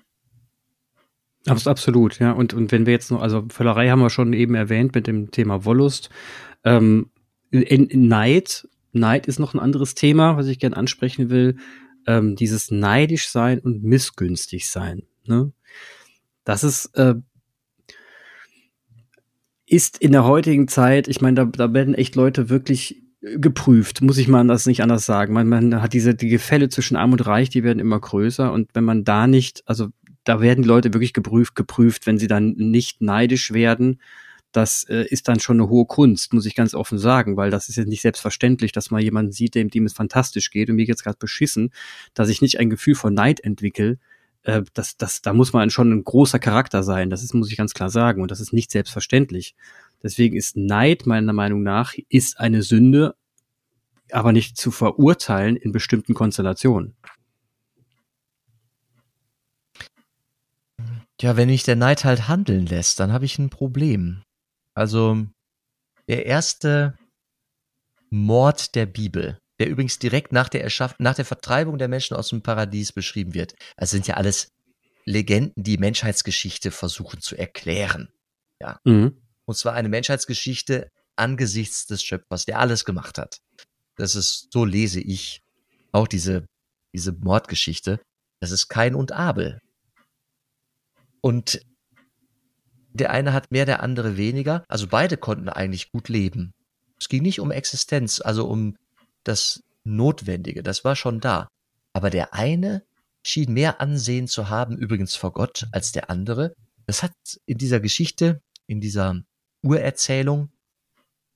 Absolut, 1.46 2.18
ja. 2.20 2.32
Und, 2.32 2.54
und 2.54 2.70
wenn 2.70 2.86
wir 2.86 2.92
jetzt 2.92 3.10
noch, 3.10 3.20
also 3.20 3.44
Völlerei 3.48 3.88
haben 3.88 4.00
wir 4.00 4.10
schon 4.10 4.32
eben 4.32 4.54
erwähnt 4.54 4.94
mit 4.94 5.06
dem 5.06 5.30
Thema 5.30 5.64
Wollust. 5.64 6.08
Ähm, 6.64 7.10
in, 7.50 7.86
in 7.86 8.08
Neid, 8.08 8.68
Neid 8.92 9.26
ist 9.26 9.38
noch 9.38 9.54
ein 9.54 9.60
anderes 9.60 9.94
Thema, 9.94 10.36
was 10.36 10.46
ich 10.46 10.58
gerne 10.58 10.76
ansprechen 10.76 11.30
will. 11.30 11.56
Ähm, 12.06 12.36
dieses 12.36 12.70
neidisch 12.70 13.28
sein 13.28 13.58
und 13.58 13.82
missgünstig 13.82 14.68
sein. 14.70 15.02
Ne? 15.26 15.52
Das 16.44 16.64
ist, 16.64 16.86
äh, 16.96 17.14
ist 19.66 19.98
in 19.98 20.12
der 20.12 20.24
heutigen 20.24 20.68
Zeit, 20.68 21.08
ich 21.08 21.20
meine, 21.20 21.34
da, 21.36 21.44
da 21.44 21.72
werden 21.72 21.94
echt 21.94 22.14
Leute 22.14 22.50
wirklich 22.50 23.02
geprüft, 23.22 24.02
muss 24.02 24.18
ich 24.18 24.26
mal 24.26 24.44
das 24.46 24.66
nicht 24.66 24.82
anders 24.82 25.06
sagen. 25.06 25.32
Man, 25.32 25.48
man 25.48 25.80
hat 25.80 25.92
diese 25.92 26.14
die 26.14 26.28
Gefälle 26.28 26.68
zwischen 26.68 26.96
Arm 26.96 27.12
und 27.12 27.24
Reich, 27.24 27.48
die 27.50 27.62
werden 27.62 27.78
immer 27.78 28.00
größer 28.00 28.52
und 28.52 28.70
wenn 28.74 28.84
man 28.84 29.04
da 29.04 29.28
nicht, 29.28 29.62
also 29.66 29.88
da 30.24 30.40
werden 30.40 30.62
die 30.62 30.68
Leute 30.68 30.92
wirklich 30.94 31.12
geprüft, 31.12 31.54
geprüft, 31.54 32.06
wenn 32.06 32.18
sie 32.18 32.28
dann 32.28 32.52
nicht 32.52 33.00
neidisch 33.00 33.52
werden. 33.52 34.00
Das 34.52 34.84
äh, 34.84 35.06
ist 35.08 35.28
dann 35.28 35.40
schon 35.40 35.60
eine 35.60 35.70
hohe 35.70 35.86
Kunst, 35.86 36.34
muss 36.34 36.46
ich 36.46 36.54
ganz 36.54 36.74
offen 36.74 36.98
sagen, 36.98 37.36
weil 37.36 37.50
das 37.50 37.68
ist 37.68 37.76
jetzt 37.76 37.88
nicht 37.88 38.02
selbstverständlich, 38.02 38.72
dass 38.72 38.90
man 38.90 39.02
jemanden 39.02 39.32
sieht, 39.32 39.54
dem, 39.54 39.70
dem 39.70 39.86
es 39.86 39.94
fantastisch 39.94 40.50
geht 40.50 40.68
und 40.68 40.76
mir 40.76 40.84
geht's 40.84 41.02
gerade 41.02 41.16
beschissen, 41.18 41.70
dass 42.12 42.28
ich 42.28 42.42
nicht 42.42 42.60
ein 42.60 42.68
Gefühl 42.68 42.94
von 42.94 43.14
Neid 43.14 43.40
entwickle. 43.40 43.98
Äh, 44.42 44.62
das, 44.74 44.96
das, 44.98 45.22
da 45.22 45.32
muss 45.32 45.52
man 45.52 45.70
schon 45.70 45.90
ein 45.90 46.04
großer 46.04 46.38
Charakter 46.38 46.82
sein. 46.82 47.08
Das 47.08 47.22
ist, 47.22 47.32
muss 47.32 47.50
ich 47.50 47.56
ganz 47.56 47.72
klar 47.72 47.88
sagen. 47.88 48.20
Und 48.20 48.30
das 48.30 48.40
ist 48.40 48.52
nicht 48.52 48.70
selbstverständlich. 48.70 49.54
Deswegen 50.02 50.36
ist 50.36 50.56
Neid 50.56 51.06
meiner 51.06 51.32
Meinung 51.32 51.62
nach 51.62 51.94
ist 52.08 52.38
eine 52.38 52.62
Sünde, 52.62 53.14
aber 54.10 54.32
nicht 54.32 54.58
zu 54.58 54.70
verurteilen 54.70 55.56
in 55.56 55.72
bestimmten 55.72 56.12
Konstellationen. 56.12 56.94
Ja, 61.22 61.36
wenn 61.36 61.48
mich 61.48 61.62
der 61.62 61.76
Neid 61.76 62.04
halt 62.04 62.26
handeln 62.26 62.66
lässt, 62.66 62.98
dann 62.98 63.12
habe 63.12 63.24
ich 63.24 63.38
ein 63.38 63.48
Problem. 63.48 64.24
Also 64.74 65.24
der 66.08 66.26
erste 66.26 66.98
Mord 68.10 68.74
der 68.74 68.86
Bibel, 68.86 69.38
der 69.60 69.68
übrigens 69.68 70.00
direkt 70.00 70.32
nach 70.32 70.48
der, 70.48 70.64
Erschaff 70.64 70.96
nach 70.98 71.14
der 71.14 71.24
Vertreibung 71.24 71.78
der 71.78 71.86
Menschen 71.86 72.16
aus 72.16 72.30
dem 72.30 72.42
Paradies 72.42 72.92
beschrieben 72.92 73.34
wird. 73.34 73.54
Das 73.76 73.90
sind 73.90 74.08
ja 74.08 74.16
alles 74.16 74.48
Legenden, 75.04 75.62
die 75.62 75.78
Menschheitsgeschichte 75.78 76.72
versuchen 76.72 77.20
zu 77.20 77.36
erklären. 77.36 78.12
Ja. 78.60 78.80
Mhm. 78.84 79.22
Und 79.44 79.54
zwar 79.56 79.74
eine 79.74 79.88
Menschheitsgeschichte 79.88 80.90
angesichts 81.14 81.86
des 81.86 82.02
Schöpfers, 82.02 82.46
der 82.46 82.58
alles 82.58 82.84
gemacht 82.84 83.18
hat. 83.18 83.38
Das 83.96 84.16
ist, 84.16 84.48
so 84.52 84.64
lese 84.64 85.00
ich 85.00 85.40
auch 85.92 86.08
diese, 86.08 86.46
diese 86.92 87.12
Mordgeschichte. 87.12 88.00
Das 88.40 88.50
ist 88.50 88.66
Kain 88.66 88.96
und 88.96 89.12
Abel. 89.12 89.60
Und 91.22 91.64
der 92.92 93.10
eine 93.10 93.32
hat 93.32 93.50
mehr, 93.50 93.64
der 93.64 93.82
andere 93.82 94.18
weniger. 94.18 94.64
Also 94.68 94.86
beide 94.86 95.16
konnten 95.16 95.48
eigentlich 95.48 95.90
gut 95.90 96.08
leben. 96.08 96.52
Es 97.00 97.08
ging 97.08 97.22
nicht 97.22 97.40
um 97.40 97.50
Existenz, 97.50 98.20
also 98.20 98.46
um 98.46 98.76
das 99.24 99.62
Notwendige. 99.84 100.62
Das 100.62 100.84
war 100.84 100.94
schon 100.94 101.20
da. 101.20 101.48
Aber 101.94 102.10
der 102.10 102.34
eine 102.34 102.84
schien 103.24 103.52
mehr 103.52 103.80
Ansehen 103.80 104.28
zu 104.28 104.50
haben, 104.50 104.76
übrigens 104.76 105.14
vor 105.14 105.32
Gott, 105.32 105.66
als 105.72 105.92
der 105.92 106.10
andere. 106.10 106.54
Das 106.86 107.02
hat 107.02 107.12
in 107.46 107.58
dieser 107.58 107.80
Geschichte, 107.80 108.40
in 108.66 108.80
dieser 108.80 109.22
Urerzählung 109.62 110.50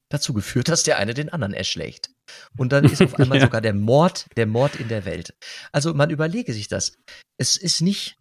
dazu 0.09 0.35
geführt, 0.35 0.69
dass 0.69 0.83
der 0.83 0.99
eine 0.99 1.15
den 1.15 1.31
anderen 1.31 1.55
erschlägt. 1.55 2.11
Und 2.57 2.73
dann 2.73 2.85
ist 2.85 3.03
auf 3.03 3.15
einmal 3.19 3.39
ja. 3.39 3.45
sogar 3.45 3.61
der 3.61 3.75
Mord, 3.75 4.27
der 4.37 4.47
Mord 4.47 4.77
in 4.77 4.89
der 4.89 5.05
Welt. 5.05 5.35
Also 5.73 5.95
man 5.95 6.11
überlege 6.11 6.53
sich 6.53 6.69
das. 6.69 6.93
Es 7.39 7.57
ist 7.57 7.81
nicht 7.81 8.19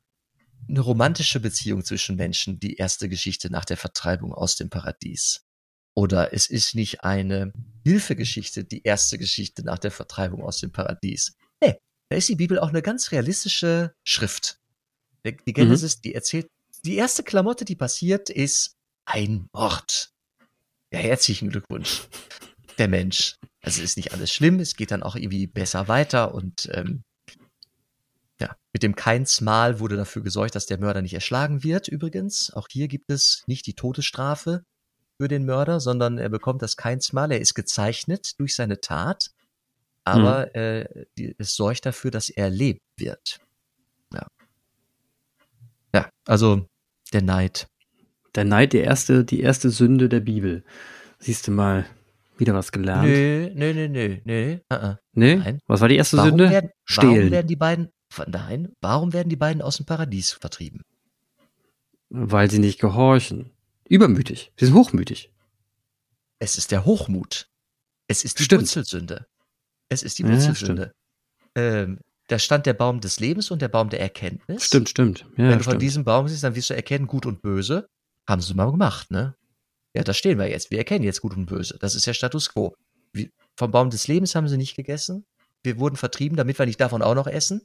eine 0.68 0.80
romantische 0.80 1.40
Beziehung 1.40 1.84
zwischen 1.84 2.16
Menschen, 2.16 2.60
die 2.60 2.76
erste 2.76 3.10
Geschichte 3.10 3.50
nach 3.50 3.66
der 3.66 3.78
Vertreibung 3.78 4.34
aus 4.34 4.56
dem 4.56 4.70
Paradies. 4.70 5.46
Oder 5.96 6.34
es 6.34 6.48
ist 6.48 6.76
nicht 6.76 7.04
eine 7.04 7.54
Hilfegeschichte, 7.84 8.66
die 8.66 8.84
erste 8.84 9.18
Geschichte 9.18 9.64
nach 9.64 9.80
der 9.80 9.92
Vertreibung 9.92 10.44
aus 10.44 10.60
dem 10.60 10.72
Paradies. 10.72 11.38
Nee, 11.64 11.76
da 12.10 12.18
ist 12.18 12.28
die 12.28 12.36
Bibel 12.36 12.60
auch 12.60 12.70
eine 12.70 12.82
ganz 12.82 13.12
realistische 13.12 13.96
Schrift. 14.04 14.60
Die 15.26 15.54
Genesis, 15.54 15.98
mhm. 15.98 16.02
die 16.02 16.16
erzählt, 16.16 16.48
die 16.84 16.98
erste 16.98 17.24
Klamotte, 17.24 17.66
die 17.66 17.76
passiert, 17.76 18.30
ist 18.30 18.76
ein 19.06 19.48
Mord. 19.54 20.12
Ja, 20.92 21.00
herzlichen 21.00 21.50
Glückwunsch. 21.50 22.04
Der 22.78 22.88
Mensch. 22.88 23.38
Also 23.62 23.82
ist 23.82 23.98
nicht 23.98 24.14
alles 24.14 24.32
schlimm, 24.32 24.60
es 24.60 24.76
geht 24.76 24.92
dann 24.92 25.02
auch 25.02 25.16
irgendwie 25.16 25.48
besser 25.48 25.88
weiter 25.88 26.36
und 26.36 26.70
ähm, 26.74 27.04
ja, 28.40 28.56
mit 28.74 28.84
dem 28.84 28.96
Keinsmal 28.96 29.80
wurde 29.80 29.96
dafür 29.96 30.22
gesorgt, 30.22 30.56
dass 30.56 30.66
der 30.66 30.80
Mörder 30.80 31.02
nicht 31.02 31.14
erschlagen 31.14 31.64
wird, 31.64 31.88
übrigens. 31.88 32.52
Auch 32.54 32.68
hier 32.70 32.88
gibt 32.88 33.10
es 33.10 33.44
nicht 33.48 33.66
die 33.68 33.74
Todesstrafe 33.74 34.64
für 35.18 35.28
den 35.28 35.46
Mörder, 35.46 35.80
sondern 35.80 36.18
er 36.18 36.30
bekommt 36.30 36.62
das 36.62 36.76
Keinsmal. 36.76 37.32
Er 37.32 37.40
ist 37.40 37.54
gezeichnet 37.54 38.40
durch 38.40 38.56
seine 38.56 38.82
Tat, 38.82 39.32
aber 40.04 40.48
mhm. 40.54 40.60
äh, 40.60 41.06
die, 41.18 41.36
es 41.38 41.56
sorgt 41.56 41.86
dafür, 41.86 42.12
dass 42.12 42.30
er 42.30 42.46
erlebt 42.46 42.82
wird. 42.98 43.40
Ja. 44.14 44.28
Ja, 45.94 46.10
also 46.26 46.68
der 47.14 47.22
Neid. 47.22 47.68
Der 48.36 48.44
Neid, 48.44 48.74
die 48.74 48.80
erste, 48.80 49.24
die 49.24 49.40
erste 49.40 49.70
Sünde 49.70 50.10
der 50.10 50.20
Bibel. 50.20 50.66
Siehst 51.20 51.48
du 51.48 51.52
mal, 51.52 51.86
wieder 52.38 52.54
was 52.54 52.72
gelernt. 52.72 53.08
Nö, 53.08 53.50
nö, 53.54 53.74
nö, 53.74 53.88
nö, 53.88 54.18
nö. 54.26 54.58
Uh 54.72 54.76
-uh. 54.76 54.98
Nee? 55.14 55.36
Nein. 55.38 55.60
Was 55.68 55.82
war 55.82 55.88
die 55.88 55.96
erste 55.96 56.18
warum 56.18 56.32
Sünde? 56.32 56.50
Werden, 56.50 56.70
Stehlen. 56.84 57.16
Warum 57.16 57.32
werden 57.32 57.48
die 57.48 57.56
beiden, 57.56 57.90
Nein, 58.28 58.74
warum 58.82 59.14
werden 59.14 59.30
die 59.30 59.36
beiden 59.36 59.62
aus 59.62 59.78
dem 59.78 59.86
Paradies 59.86 60.32
vertrieben? 60.32 60.82
Weil 62.10 62.50
sie 62.50 62.60
nicht 62.60 62.80
gehorchen. 62.80 63.52
Übermütig. 63.88 64.52
Sie 64.58 64.66
sind 64.66 64.76
hochmütig. 64.76 65.32
Es 66.40 66.58
ist 66.58 66.72
der 66.72 66.86
Hochmut. 66.86 67.48
Es 68.08 68.24
ist 68.24 68.40
die 68.40 68.44
stimmt. 68.44 68.64
Wurzelsünde. 68.64 69.26
Es 69.90 70.04
ist 70.04 70.20
die 70.20 70.28
Wurzelsünde. 70.28 70.94
Ja, 71.56 71.62
ähm, 71.62 72.00
da 72.28 72.40
stand 72.40 72.66
der 72.66 72.74
Baum 72.74 73.02
des 73.02 73.20
Lebens 73.20 73.52
und 73.52 73.62
der 73.62 73.68
Baum 73.68 73.90
der 73.90 74.00
Erkenntnis. 74.00 74.66
Stimmt, 74.66 74.90
stimmt. 74.90 75.20
Ja, 75.20 75.26
Wenn 75.38 75.46
du 75.46 75.52
stimmt. 75.54 75.66
von 75.66 75.80
diesem 75.80 76.04
Baum 76.04 76.28
siehst, 76.28 76.44
dann 76.44 76.56
wirst 76.56 76.70
du 76.70 76.76
erkennen, 76.76 77.08
gut 77.08 77.26
und 77.26 77.42
böse. 77.42 77.88
Haben 78.28 78.42
sie 78.42 78.54
mal 78.56 78.72
gemacht, 78.72 79.12
ne? 79.12 79.36
Ja, 79.94 80.04
da 80.04 80.14
stehen 80.14 80.40
wir 80.40 80.50
jetzt. 80.50 80.72
Wir 80.72 80.80
erkennen 80.80 81.04
jetzt 81.06 81.22
gut 81.22 81.36
und 81.38 81.46
böse. 81.46 81.78
Das 81.80 81.96
ist 81.96 82.08
der 82.08 82.14
Status 82.14 82.50
quo. 82.50 82.76
Wie, 83.14 83.32
vom 83.56 83.72
Baum 83.72 83.90
des 83.90 84.08
Lebens 84.08 84.36
haben 84.36 84.48
sie 84.48 84.58
nicht 84.58 84.76
gegessen. 84.76 85.26
Wir 85.64 85.80
wurden 85.80 85.96
vertrieben, 85.96 86.36
damit 86.36 86.60
wir 86.60 86.66
nicht 86.66 86.82
davon 86.82 87.02
auch 87.02 87.16
noch 87.16 87.28
essen. 87.28 87.62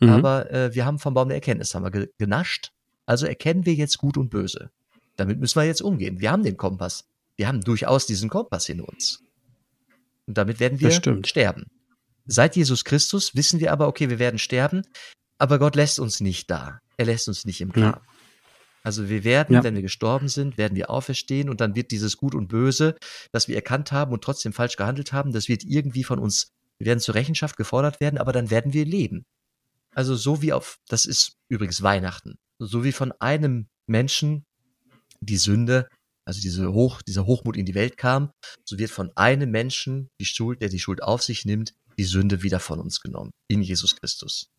Mhm. 0.00 0.08
Aber 0.10 0.50
äh, 0.50 0.74
wir 0.74 0.84
haben 0.84 0.98
vom 0.98 1.14
Baum 1.14 1.28
der 1.28 1.36
Erkenntnis 1.36 1.74
haben 1.74 1.84
wir 1.84 1.90
ge 1.90 2.08
genascht. 2.18 2.72
Also 3.06 3.26
erkennen 3.26 3.66
wir 3.66 3.74
jetzt 3.74 3.98
Gut 3.98 4.16
und 4.16 4.30
Böse. 4.30 4.70
Damit 5.16 5.38
müssen 5.40 5.58
wir 5.58 5.64
jetzt 5.64 5.82
umgehen. 5.82 6.20
Wir 6.20 6.30
haben 6.30 6.42
den 6.42 6.56
Kompass. 6.56 7.08
Wir 7.36 7.48
haben 7.48 7.60
durchaus 7.60 8.06
diesen 8.06 8.28
Kompass 8.28 8.68
in 8.68 8.80
uns. 8.80 9.22
Und 10.26 10.36
damit 10.36 10.60
werden 10.60 10.80
wir 10.80 10.90
sterben. 10.90 11.66
Seit 12.26 12.56
Jesus 12.56 12.84
Christus 12.84 13.36
wissen 13.36 13.60
wir 13.60 13.72
aber, 13.72 13.86
okay, 13.86 14.10
wir 14.10 14.18
werden 14.18 14.38
sterben, 14.38 14.82
aber 15.38 15.58
Gott 15.58 15.76
lässt 15.76 16.00
uns 16.00 16.20
nicht 16.20 16.50
da. 16.50 16.80
Er 16.96 17.06
lässt 17.06 17.28
uns 17.28 17.44
nicht 17.44 17.60
im 17.60 17.70
Grab. 17.70 18.02
Ja. 18.04 18.12
Also 18.82 19.08
wir 19.08 19.24
werden, 19.24 19.54
ja. 19.54 19.64
wenn 19.64 19.74
wir 19.74 19.82
gestorben 19.82 20.28
sind, 20.28 20.58
werden 20.58 20.76
wir 20.76 20.90
auferstehen 20.90 21.48
und 21.48 21.60
dann 21.60 21.74
wird 21.74 21.90
dieses 21.90 22.16
Gut 22.16 22.34
und 22.34 22.48
Böse, 22.48 22.96
das 23.32 23.48
wir 23.48 23.56
erkannt 23.56 23.92
haben 23.92 24.12
und 24.12 24.22
trotzdem 24.22 24.52
falsch 24.52 24.76
gehandelt 24.76 25.12
haben, 25.12 25.32
das 25.32 25.48
wird 25.48 25.64
irgendwie 25.64 26.04
von 26.04 26.18
uns, 26.18 26.52
wir 26.78 26.86
werden 26.86 27.00
zur 27.00 27.16
Rechenschaft 27.16 27.56
gefordert 27.56 28.00
werden, 28.00 28.18
aber 28.18 28.32
dann 28.32 28.50
werden 28.50 28.72
wir 28.72 28.84
leben. 28.84 29.24
Also 29.96 30.14
so 30.14 30.42
wie 30.42 30.52
auf, 30.52 30.78
das 30.88 31.06
ist 31.06 31.38
übrigens 31.48 31.80
Weihnachten, 31.80 32.38
so 32.58 32.84
wie 32.84 32.92
von 32.92 33.12
einem 33.12 33.68
Menschen 33.86 34.44
die 35.20 35.38
Sünde, 35.38 35.88
also 36.26 36.38
diese 36.38 36.70
Hoch, 36.70 37.00
dieser 37.00 37.24
Hochmut 37.24 37.56
in 37.56 37.64
die 37.64 37.74
Welt 37.74 37.96
kam, 37.96 38.30
so 38.66 38.78
wird 38.78 38.90
von 38.90 39.10
einem 39.16 39.50
Menschen 39.50 40.10
die 40.20 40.26
Schuld, 40.26 40.60
der 40.60 40.68
die 40.68 40.80
Schuld 40.80 41.02
auf 41.02 41.22
sich 41.22 41.46
nimmt, 41.46 41.72
die 41.98 42.04
Sünde 42.04 42.42
wieder 42.42 42.60
von 42.60 42.78
uns 42.78 43.00
genommen, 43.00 43.30
in 43.48 43.62
Jesus 43.62 43.96
Christus. 43.96 44.50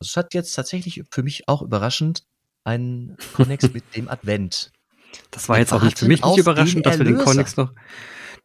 Also 0.00 0.08
es 0.12 0.16
hat 0.16 0.32
jetzt 0.32 0.54
tatsächlich 0.54 1.02
für 1.10 1.22
mich 1.22 1.46
auch 1.46 1.60
überraschend 1.60 2.24
einen 2.64 3.18
Konnex 3.34 3.70
mit 3.74 3.84
dem 3.94 4.08
Advent. 4.08 4.72
Das 5.30 5.50
war 5.50 5.56
wir 5.56 5.60
jetzt 5.60 5.74
auch 5.74 5.82
nicht 5.82 5.98
für 5.98 6.08
mich 6.08 6.24
nicht 6.24 6.38
überraschend, 6.38 6.86
dass 6.86 6.96
wir 6.96 7.04
den 7.04 7.18
Konnex 7.18 7.58
noch, 7.58 7.74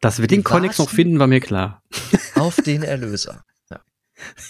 dass 0.02 0.18
wir, 0.18 0.24
wir 0.24 0.28
den 0.28 0.44
Konnex 0.44 0.80
noch 0.80 0.90
finden, 0.90 1.18
war 1.18 1.28
mir 1.28 1.40
klar. 1.40 1.82
Auf 2.36 2.58
den 2.58 2.84
Erlöser. 2.84 3.46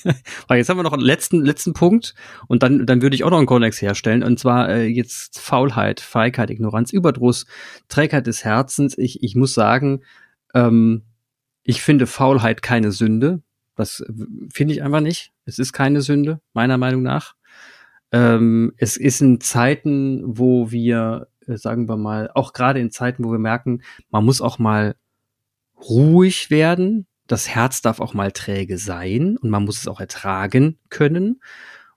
Weil 0.47 0.57
jetzt 0.57 0.69
haben 0.69 0.77
wir 0.77 0.83
noch 0.83 0.93
einen 0.93 1.01
letzten, 1.01 1.43
letzten 1.43 1.73
Punkt 1.73 2.13
und 2.47 2.63
dann, 2.63 2.85
dann 2.85 3.01
würde 3.01 3.15
ich 3.15 3.23
auch 3.23 3.29
noch 3.29 3.37
einen 3.37 3.47
Konnex 3.47 3.81
herstellen 3.81 4.23
und 4.23 4.39
zwar 4.39 4.69
äh, 4.69 4.85
jetzt 4.85 5.39
Faulheit, 5.39 5.99
Feigheit, 5.99 6.49
Ignoranz, 6.49 6.91
Überdruss, 6.91 7.45
Trägheit 7.87 8.27
des 8.27 8.43
Herzens. 8.43 8.97
Ich, 8.97 9.23
ich 9.23 9.35
muss 9.35 9.53
sagen, 9.53 10.01
ähm, 10.53 11.03
ich 11.63 11.81
finde 11.81 12.07
Faulheit 12.07 12.61
keine 12.61 12.91
Sünde. 12.91 13.41
Das 13.75 14.03
finde 14.53 14.73
ich 14.73 14.83
einfach 14.83 15.01
nicht. 15.01 15.31
Es 15.45 15.59
ist 15.59 15.73
keine 15.73 16.01
Sünde, 16.01 16.39
meiner 16.53 16.77
Meinung 16.77 17.03
nach. 17.03 17.35
Ähm, 18.11 18.73
es 18.77 18.97
ist 18.97 19.21
in 19.21 19.39
Zeiten, 19.39 20.21
wo 20.25 20.71
wir, 20.71 21.27
äh, 21.47 21.57
sagen 21.57 21.87
wir 21.87 21.97
mal, 21.97 22.29
auch 22.33 22.53
gerade 22.53 22.79
in 22.79 22.91
Zeiten, 22.91 23.23
wo 23.23 23.31
wir 23.31 23.39
merken, 23.39 23.81
man 24.09 24.25
muss 24.25 24.41
auch 24.41 24.59
mal 24.59 24.95
ruhig 25.77 26.51
werden, 26.51 27.07
das 27.31 27.47
Herz 27.47 27.81
darf 27.81 27.99
auch 27.99 28.13
mal 28.13 28.31
träge 28.31 28.77
sein 28.77 29.37
und 29.37 29.49
man 29.49 29.63
muss 29.63 29.79
es 29.79 29.87
auch 29.87 29.99
ertragen 29.99 30.77
können. 30.89 31.41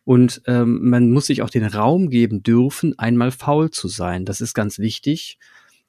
Und 0.05 0.43
ähm, 0.47 0.91
man 0.91 1.11
muss 1.11 1.27
sich 1.27 1.43
auch 1.43 1.51
den 1.51 1.65
Raum 1.65 2.11
geben 2.11 2.43
dürfen, 2.43 2.99
einmal 2.99 3.31
faul 3.31 3.71
zu 3.71 3.89
sein. 3.89 4.27
Das 4.27 4.41
ist 4.41 4.55
ganz 4.55 4.79
wichtig. 4.79 5.39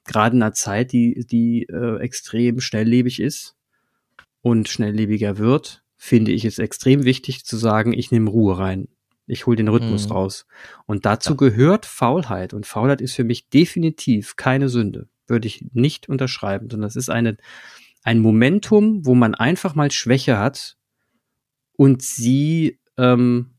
Gerade 0.04 0.36
in 0.36 0.42
einer 0.42 0.54
Zeit, 0.54 0.92
die, 0.92 1.26
die 1.26 1.64
äh, 1.64 1.98
extrem 2.00 2.60
schnelllebig 2.60 3.20
ist 3.20 3.56
und 4.40 4.68
schnelllebiger 4.68 5.36
wird, 5.38 5.82
finde 5.96 6.32
ich 6.32 6.44
es 6.44 6.58
extrem 6.58 7.04
wichtig 7.04 7.44
zu 7.44 7.56
sagen, 7.56 7.92
ich 7.92 8.10
nehme 8.10 8.30
Ruhe 8.30 8.58
rein. 8.58 8.88
Ich 9.26 9.46
hole 9.46 9.56
den 9.56 9.68
Rhythmus 9.68 10.06
mhm. 10.06 10.12
raus. 10.12 10.46
Und 10.86 11.04
dazu 11.04 11.32
ja. 11.32 11.36
gehört 11.36 11.84
Faulheit. 11.84 12.54
Und 12.54 12.66
Faulheit 12.66 13.00
ist 13.00 13.14
für 13.14 13.24
mich 13.24 13.48
definitiv 13.48 14.36
keine 14.36 14.68
Sünde. 14.68 15.08
Würde 15.26 15.46
ich 15.46 15.66
nicht 15.72 16.08
unterschreiben, 16.08 16.70
sondern 16.70 16.86
das 16.88 16.96
ist 16.96 17.10
eine, 17.10 17.36
ein 18.06 18.20
Momentum, 18.20 19.04
wo 19.04 19.16
man 19.16 19.34
einfach 19.34 19.74
mal 19.74 19.90
Schwäche 19.90 20.38
hat 20.38 20.76
und 21.76 22.02
sie 22.02 22.78
ähm, 22.96 23.56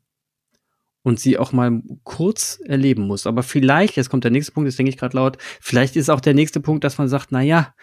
und 1.03 1.19
sie 1.19 1.37
auch 1.37 1.51
mal 1.51 1.81
kurz 2.03 2.61
erleben 2.65 3.07
muss. 3.07 3.27
Aber 3.27 3.43
vielleicht, 3.43 3.97
jetzt 3.97 4.09
kommt 4.09 4.23
der 4.23 4.31
nächste 4.31 4.53
Punkt, 4.53 4.69
das 4.69 4.77
denke 4.77 4.89
ich 4.89 4.97
gerade 4.97 5.17
laut, 5.17 5.37
vielleicht 5.59 5.97
ist 5.97 6.09
auch 6.09 6.21
der 6.21 6.33
nächste 6.33 6.61
Punkt, 6.61 6.85
dass 6.85 6.97
man 6.97 7.09
sagt, 7.09 7.27
na 7.31 7.41
ja, 7.41 7.73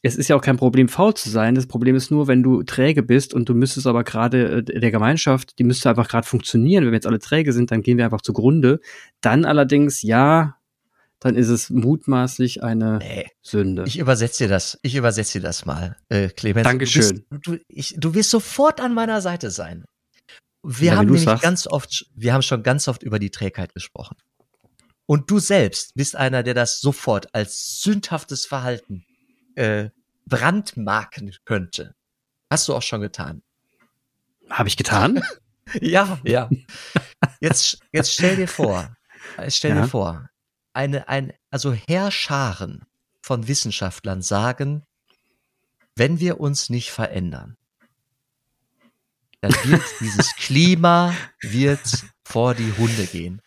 es 0.00 0.16
ist 0.16 0.28
ja 0.28 0.36
auch 0.36 0.40
kein 0.40 0.56
Problem, 0.56 0.88
faul 0.88 1.12
zu 1.12 1.28
sein. 1.28 1.54
Das 1.54 1.66
Problem 1.66 1.94
ist 1.94 2.10
nur, 2.10 2.26
wenn 2.26 2.42
du 2.42 2.62
träge 2.62 3.02
bist 3.02 3.34
und 3.34 3.48
du 3.48 3.54
müsstest 3.54 3.86
aber 3.86 4.02
gerade 4.02 4.64
äh, 4.66 4.80
der 4.80 4.90
Gemeinschaft, 4.90 5.58
die 5.58 5.64
müsste 5.64 5.90
einfach 5.90 6.08
gerade 6.08 6.26
funktionieren. 6.26 6.84
Wenn 6.84 6.92
wir 6.92 6.96
jetzt 6.96 7.06
alle 7.06 7.18
träge 7.18 7.52
sind, 7.52 7.70
dann 7.70 7.82
gehen 7.82 7.98
wir 7.98 8.06
einfach 8.06 8.22
zugrunde. 8.22 8.80
Dann 9.20 9.44
allerdings, 9.44 10.00
ja, 10.02 10.55
dann 11.20 11.34
ist 11.34 11.48
es 11.48 11.70
mutmaßlich 11.70 12.62
eine 12.62 12.98
nee, 12.98 13.30
Sünde. 13.42 13.84
Ich 13.86 13.98
übersetze 13.98 14.44
dir 14.44 14.50
das. 14.50 14.78
Ich 14.82 14.94
übersetze 14.94 15.38
dir 15.38 15.46
das 15.46 15.64
mal, 15.64 15.96
äh, 16.08 16.28
Clemens. 16.28 16.64
Dankeschön. 16.64 17.24
Du, 17.30 17.38
bist, 17.38 17.46
du, 17.46 17.58
ich, 17.68 17.94
du 17.96 18.14
wirst 18.14 18.30
sofort 18.30 18.80
an 18.80 18.94
meiner 18.94 19.20
Seite 19.20 19.50
sein. 19.50 19.84
Wir 20.62 20.92
ja, 20.92 20.96
haben 20.96 21.06
nämlich 21.06 21.22
sagst. 21.22 21.42
ganz 21.42 21.66
oft, 21.66 22.06
wir 22.14 22.34
haben 22.34 22.42
schon 22.42 22.62
ganz 22.62 22.88
oft 22.88 23.02
über 23.02 23.18
die 23.18 23.30
Trägheit 23.30 23.72
gesprochen. 23.72 24.16
Und 25.06 25.30
du 25.30 25.38
selbst 25.38 25.94
bist 25.94 26.16
einer, 26.16 26.42
der 26.42 26.54
das 26.54 26.80
sofort 26.80 27.32
als 27.34 27.80
sündhaftes 27.80 28.44
Verhalten 28.44 29.04
äh, 29.54 29.90
brandmarken 30.26 31.34
könnte. 31.44 31.94
Hast 32.50 32.68
du 32.68 32.74
auch 32.74 32.82
schon 32.82 33.00
getan. 33.00 33.42
Habe 34.50 34.68
ich 34.68 34.76
getan? 34.76 35.22
ja, 35.80 36.18
ja. 36.24 36.50
Jetzt, 37.40 37.78
jetzt 37.92 38.12
stell 38.12 38.36
dir 38.36 38.48
vor, 38.48 38.96
stell 39.48 39.70
ja. 39.76 39.82
dir 39.82 39.88
vor, 39.88 40.28
eine, 40.76 41.08
ein, 41.08 41.32
also 41.50 41.72
Herrscharen 41.72 42.84
von 43.22 43.48
Wissenschaftlern 43.48 44.22
sagen, 44.22 44.82
wenn 45.96 46.20
wir 46.20 46.38
uns 46.38 46.68
nicht 46.68 46.90
verändern, 46.90 47.56
dann 49.40 49.52
wird 49.64 49.82
dieses 50.00 50.36
Klima 50.36 51.14
wird 51.40 52.04
vor 52.24 52.54
die 52.54 52.72
Hunde 52.72 53.06
gehen. 53.06 53.40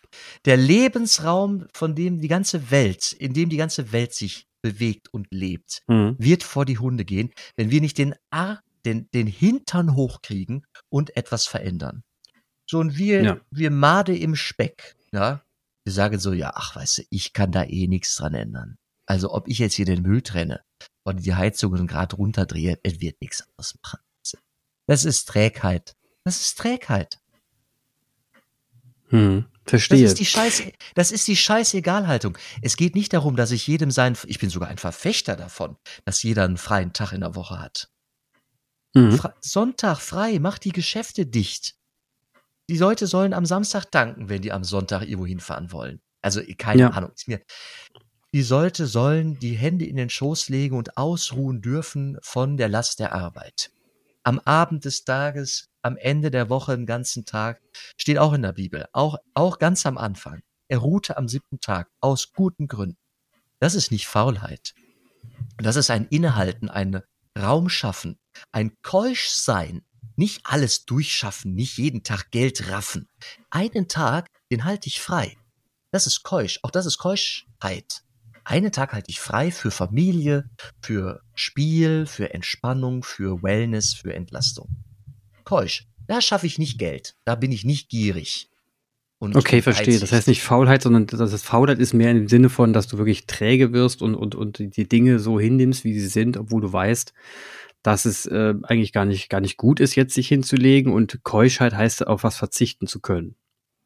Der 0.44 0.56
Lebensraum, 0.56 1.66
von 1.72 1.94
dem 1.94 2.20
die 2.20 2.28
ganze 2.28 2.70
Welt, 2.70 3.12
in 3.12 3.32
dem 3.32 3.48
die 3.48 3.56
ganze 3.56 3.92
Welt 3.92 4.12
sich 4.12 4.48
bewegt 4.60 5.08
und 5.14 5.28
lebt, 5.30 5.82
mhm. 5.86 6.16
wird 6.18 6.42
vor 6.42 6.64
die 6.64 6.78
Hunde 6.78 7.04
gehen, 7.04 7.30
wenn 7.56 7.70
wir 7.70 7.80
nicht 7.80 7.96
den, 7.96 8.14
Ar 8.30 8.60
den, 8.84 9.08
den 9.12 9.28
Hintern 9.28 9.94
hochkriegen 9.94 10.66
und 10.88 11.16
etwas 11.16 11.46
verändern. 11.46 12.02
So, 12.66 12.78
und 12.78 12.98
wir, 12.98 13.22
ja. 13.22 13.40
wir 13.50 13.70
Made 13.70 14.16
im 14.16 14.34
Speck, 14.34 14.96
ja, 15.12 15.42
wir 15.90 15.94
sagen 15.94 16.20
so, 16.20 16.32
ja, 16.32 16.52
ach, 16.54 16.76
weißt 16.76 16.98
du, 16.98 17.02
ich 17.10 17.32
kann 17.32 17.50
da 17.50 17.64
eh 17.64 17.88
nichts 17.88 18.14
dran 18.14 18.34
ändern. 18.34 18.78
Also, 19.06 19.32
ob 19.32 19.48
ich 19.48 19.58
jetzt 19.58 19.74
hier 19.74 19.86
den 19.86 20.02
Müll 20.02 20.22
trenne 20.22 20.62
oder 21.04 21.18
die 21.18 21.34
Heizungen 21.34 21.88
gerade 21.88 22.14
runterdrehe, 22.14 22.78
es 22.84 23.00
wird 23.00 23.20
nichts 23.20 23.44
ausmachen. 23.56 23.98
Das 24.86 25.04
ist 25.04 25.26
Trägheit. 25.26 25.96
Das 26.24 26.40
ist 26.40 26.58
Trägheit. 26.58 27.20
Hm. 29.08 29.46
Verstehe. 29.66 30.02
Das 30.02 30.12
ist 30.12 30.20
die 30.20 30.26
Scheiß, 30.26 30.62
das 30.94 31.10
ist 31.10 31.26
die 31.26 31.36
Scheißegalhaltung. 31.36 32.38
Es 32.62 32.76
geht 32.76 32.94
nicht 32.94 33.12
darum, 33.12 33.34
dass 33.34 33.50
ich 33.50 33.66
jedem 33.66 33.90
sein, 33.90 34.16
ich 34.26 34.38
bin 34.38 34.50
sogar 34.50 34.68
ein 34.68 34.78
Verfechter 34.78 35.34
davon, 35.34 35.76
dass 36.04 36.22
jeder 36.22 36.44
einen 36.44 36.56
freien 36.56 36.92
Tag 36.92 37.12
in 37.12 37.20
der 37.20 37.34
Woche 37.34 37.58
hat. 37.58 37.90
Mhm. 38.94 39.16
Fre 39.16 39.34
Sonntag 39.40 39.98
frei, 39.98 40.38
mach 40.40 40.58
die 40.58 40.72
Geschäfte 40.72 41.26
dicht. 41.26 41.76
Die 42.70 42.78
Leute 42.78 43.08
sollen 43.08 43.34
am 43.34 43.46
Samstag 43.46 43.86
danken, 43.90 44.28
wenn 44.28 44.42
die 44.42 44.52
am 44.52 44.62
Sonntag 44.62 45.02
irgendwo 45.02 45.26
hinfahren 45.26 45.72
wollen. 45.72 46.00
Also 46.22 46.40
keine 46.56 46.82
ja. 46.82 46.90
Ahnung. 46.90 47.10
Ist 47.12 47.26
mir, 47.26 47.40
die 48.32 48.44
Leute 48.44 48.86
sollen 48.86 49.40
die 49.40 49.54
Hände 49.54 49.84
in 49.84 49.96
den 49.96 50.08
Schoß 50.08 50.48
legen 50.50 50.76
und 50.76 50.96
ausruhen 50.96 51.62
dürfen 51.62 52.16
von 52.22 52.56
der 52.56 52.68
Last 52.68 53.00
der 53.00 53.12
Arbeit. 53.12 53.72
Am 54.22 54.38
Abend 54.38 54.84
des 54.84 55.04
Tages 55.04 55.68
am 55.82 55.96
Ende 55.96 56.30
der 56.30 56.48
Woche 56.48 56.72
einen 56.72 56.86
ganzen 56.86 57.24
Tag, 57.24 57.60
steht 57.96 58.18
auch 58.18 58.34
in 58.34 58.42
der 58.42 58.52
Bibel, 58.52 58.86
auch, 58.92 59.16
auch 59.34 59.58
ganz 59.58 59.84
am 59.84 59.98
Anfang. 59.98 60.40
Er 60.68 60.78
ruhte 60.78 61.16
am 61.16 61.26
siebten 61.26 61.58
Tag 61.58 61.90
aus 62.00 62.32
guten 62.32 62.68
Gründen. 62.68 62.98
Das 63.58 63.74
ist 63.74 63.90
nicht 63.90 64.06
Faulheit. 64.06 64.74
Das 65.56 65.74
ist 65.74 65.90
ein 65.90 66.06
Innehalten, 66.08 66.70
ein 66.70 67.02
Raum 67.36 67.68
schaffen, 67.68 68.16
ein 68.52 68.76
Keuschsein. 68.82 69.82
Nicht 70.20 70.42
alles 70.44 70.84
durchschaffen, 70.84 71.54
nicht 71.54 71.78
jeden 71.78 72.02
Tag 72.02 72.30
Geld 72.30 72.68
raffen. 72.68 73.08
Einen 73.48 73.88
Tag, 73.88 74.26
den 74.52 74.64
halte 74.64 74.86
ich 74.86 75.00
frei. 75.00 75.36
Das 75.92 76.06
ist 76.06 76.22
Keusch. 76.22 76.60
Auch 76.62 76.70
das 76.70 76.84
ist 76.84 76.98
Keuschheit. 76.98 78.02
Einen 78.44 78.70
Tag 78.70 78.92
halte 78.92 79.10
ich 79.10 79.18
frei 79.18 79.50
für 79.50 79.70
Familie, 79.70 80.50
für 80.82 81.22
Spiel, 81.34 82.04
für 82.04 82.34
Entspannung, 82.34 83.02
für 83.02 83.42
Wellness, 83.42 83.94
für 83.94 84.12
Entlastung 84.12 84.68
keusch. 85.50 85.86
Da 86.06 86.20
schaffe 86.20 86.46
ich 86.46 86.58
nicht 86.58 86.78
Geld. 86.78 87.16
Da 87.24 87.34
bin 87.34 87.50
ich 87.50 87.64
nicht 87.64 87.88
gierig. 87.88 88.48
Und 89.18 89.36
okay, 89.36 89.60
verstehe. 89.60 89.98
Das 89.98 90.12
heißt 90.12 90.28
nicht 90.28 90.42
Faulheit, 90.42 90.82
sondern 90.82 91.06
das 91.06 91.32
ist 91.32 91.44
Faulheit 91.44 91.78
ist 91.78 91.92
mehr 91.92 92.12
im 92.12 92.28
Sinne 92.28 92.48
von, 92.48 92.72
dass 92.72 92.86
du 92.86 92.98
wirklich 92.98 93.26
träge 93.26 93.72
wirst 93.72 94.00
und, 94.00 94.14
und, 94.14 94.34
und 94.34 94.76
die 94.76 94.88
Dinge 94.88 95.18
so 95.18 95.40
hinnimmst, 95.40 95.84
wie 95.84 95.98
sie 95.98 96.06
sind, 96.06 96.36
obwohl 96.36 96.62
du 96.62 96.72
weißt, 96.72 97.12
dass 97.82 98.04
es 98.04 98.26
äh, 98.26 98.54
eigentlich 98.62 98.92
gar 98.92 99.04
nicht, 99.04 99.28
gar 99.28 99.40
nicht 99.40 99.56
gut 99.56 99.80
ist, 99.80 99.94
jetzt 99.94 100.14
sich 100.14 100.28
hinzulegen 100.28 100.92
und 100.92 101.22
Keuschheit 101.22 101.74
heißt, 101.74 102.06
auf 102.06 102.24
was 102.24 102.36
verzichten 102.36 102.86
zu 102.86 103.00
können. 103.00 103.36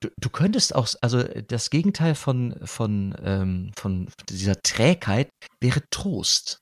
Du, 0.01 0.09
du 0.19 0.29
könntest 0.29 0.75
auch, 0.75 0.89
also 1.01 1.23
das 1.23 1.71
Gegenteil 1.71 2.15
von, 2.15 2.57
von, 2.65 3.15
ähm, 3.23 3.71
von 3.77 4.09
dieser 4.29 4.61
Trägheit 4.61 5.31
wäre 5.61 5.83
Trost. 5.91 6.61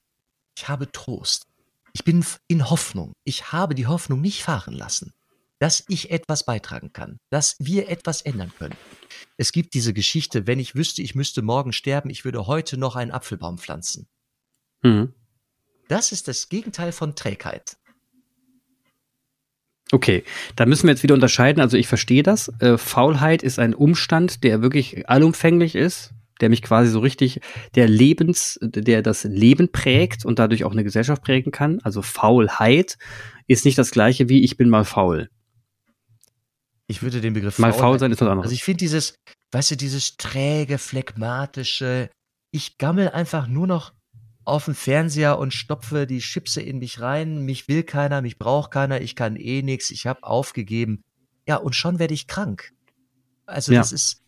Ich 0.56 0.68
habe 0.68 0.90
Trost. 0.92 1.46
Ich 1.94 2.04
bin 2.04 2.24
in 2.48 2.70
Hoffnung. 2.70 3.14
Ich 3.24 3.52
habe 3.52 3.74
die 3.74 3.86
Hoffnung 3.86 4.20
nicht 4.20 4.42
fahren 4.42 4.74
lassen, 4.74 5.12
dass 5.58 5.84
ich 5.88 6.10
etwas 6.10 6.44
beitragen 6.44 6.92
kann, 6.92 7.18
dass 7.30 7.56
wir 7.58 7.88
etwas 7.88 8.22
ändern 8.22 8.52
können. 8.58 8.76
Es 9.36 9.52
gibt 9.52 9.74
diese 9.74 9.92
Geschichte, 9.92 10.46
wenn 10.46 10.58
ich 10.58 10.74
wüsste, 10.74 11.02
ich 11.02 11.14
müsste 11.14 11.42
morgen 11.42 11.72
sterben, 11.72 12.10
ich 12.10 12.24
würde 12.24 12.46
heute 12.46 12.76
noch 12.76 12.96
einen 12.96 13.10
Apfelbaum 13.10 13.58
pflanzen. 13.58 14.06
Mhm. 14.82 15.14
Das 15.92 16.10
ist 16.10 16.26
das 16.26 16.48
Gegenteil 16.48 16.90
von 16.90 17.14
Trägheit. 17.16 17.76
Okay, 19.92 20.24
da 20.56 20.64
müssen 20.64 20.84
wir 20.84 20.92
jetzt 20.92 21.02
wieder 21.02 21.14
unterscheiden. 21.14 21.60
Also 21.60 21.76
ich 21.76 21.86
verstehe 21.86 22.22
das. 22.22 22.50
Äh, 22.60 22.78
Faulheit 22.78 23.42
ist 23.42 23.58
ein 23.58 23.74
Umstand, 23.74 24.42
der 24.42 24.62
wirklich 24.62 25.06
allumfänglich 25.10 25.74
ist 25.74 26.14
der 26.40 26.48
mich 26.48 26.62
quasi 26.62 26.90
so 26.90 26.98
richtig, 26.98 27.40
der 27.76 27.86
Lebens, 27.86 28.58
der 28.62 29.02
das 29.02 29.22
Leben 29.22 29.70
prägt 29.70 30.24
und 30.24 30.40
dadurch 30.40 30.64
auch 30.64 30.72
eine 30.72 30.82
Gesellschaft 30.82 31.22
prägen 31.22 31.52
kann. 31.52 31.78
Also 31.84 32.02
Faulheit 32.02 32.98
ist 33.46 33.64
nicht 33.64 33.78
das 33.78 33.92
gleiche 33.92 34.28
wie 34.28 34.42
ich 34.42 34.56
bin 34.56 34.68
mal 34.68 34.84
faul. 34.84 35.30
Ich 36.88 37.00
würde 37.00 37.20
den 37.20 37.34
Begriff 37.34 37.60
mal 37.60 37.72
faul 37.72 38.00
sein 38.00 38.10
ist 38.10 38.20
was 38.20 38.28
anderes. 38.28 38.46
Also 38.46 38.54
ich 38.54 38.64
finde 38.64 38.78
dieses, 38.78 39.14
weißt 39.52 39.70
du, 39.70 39.76
dieses 39.76 40.16
träge, 40.16 40.78
phlegmatische, 40.78 42.10
ich 42.50 42.76
gammel 42.76 43.10
einfach 43.10 43.46
nur 43.46 43.68
noch 43.68 43.92
auf 44.44 44.66
den 44.66 44.74
Fernseher 44.74 45.38
und 45.38 45.52
stopfe 45.52 46.06
die 46.06 46.18
Chipse 46.18 46.60
in 46.60 46.78
mich 46.78 47.00
rein. 47.00 47.44
Mich 47.44 47.68
will 47.68 47.82
keiner, 47.82 48.22
mich 48.22 48.38
braucht 48.38 48.70
keiner, 48.70 49.00
ich 49.00 49.16
kann 49.16 49.36
eh 49.36 49.62
nichts, 49.62 49.90
ich 49.90 50.06
habe 50.06 50.22
aufgegeben. 50.22 51.02
Ja, 51.46 51.56
und 51.56 51.74
schon 51.74 51.98
werde 51.98 52.14
ich 52.14 52.26
krank. 52.26 52.72
Also 53.46 53.72
ja. 53.72 53.80
das 53.80 53.92
ist, 53.92 54.22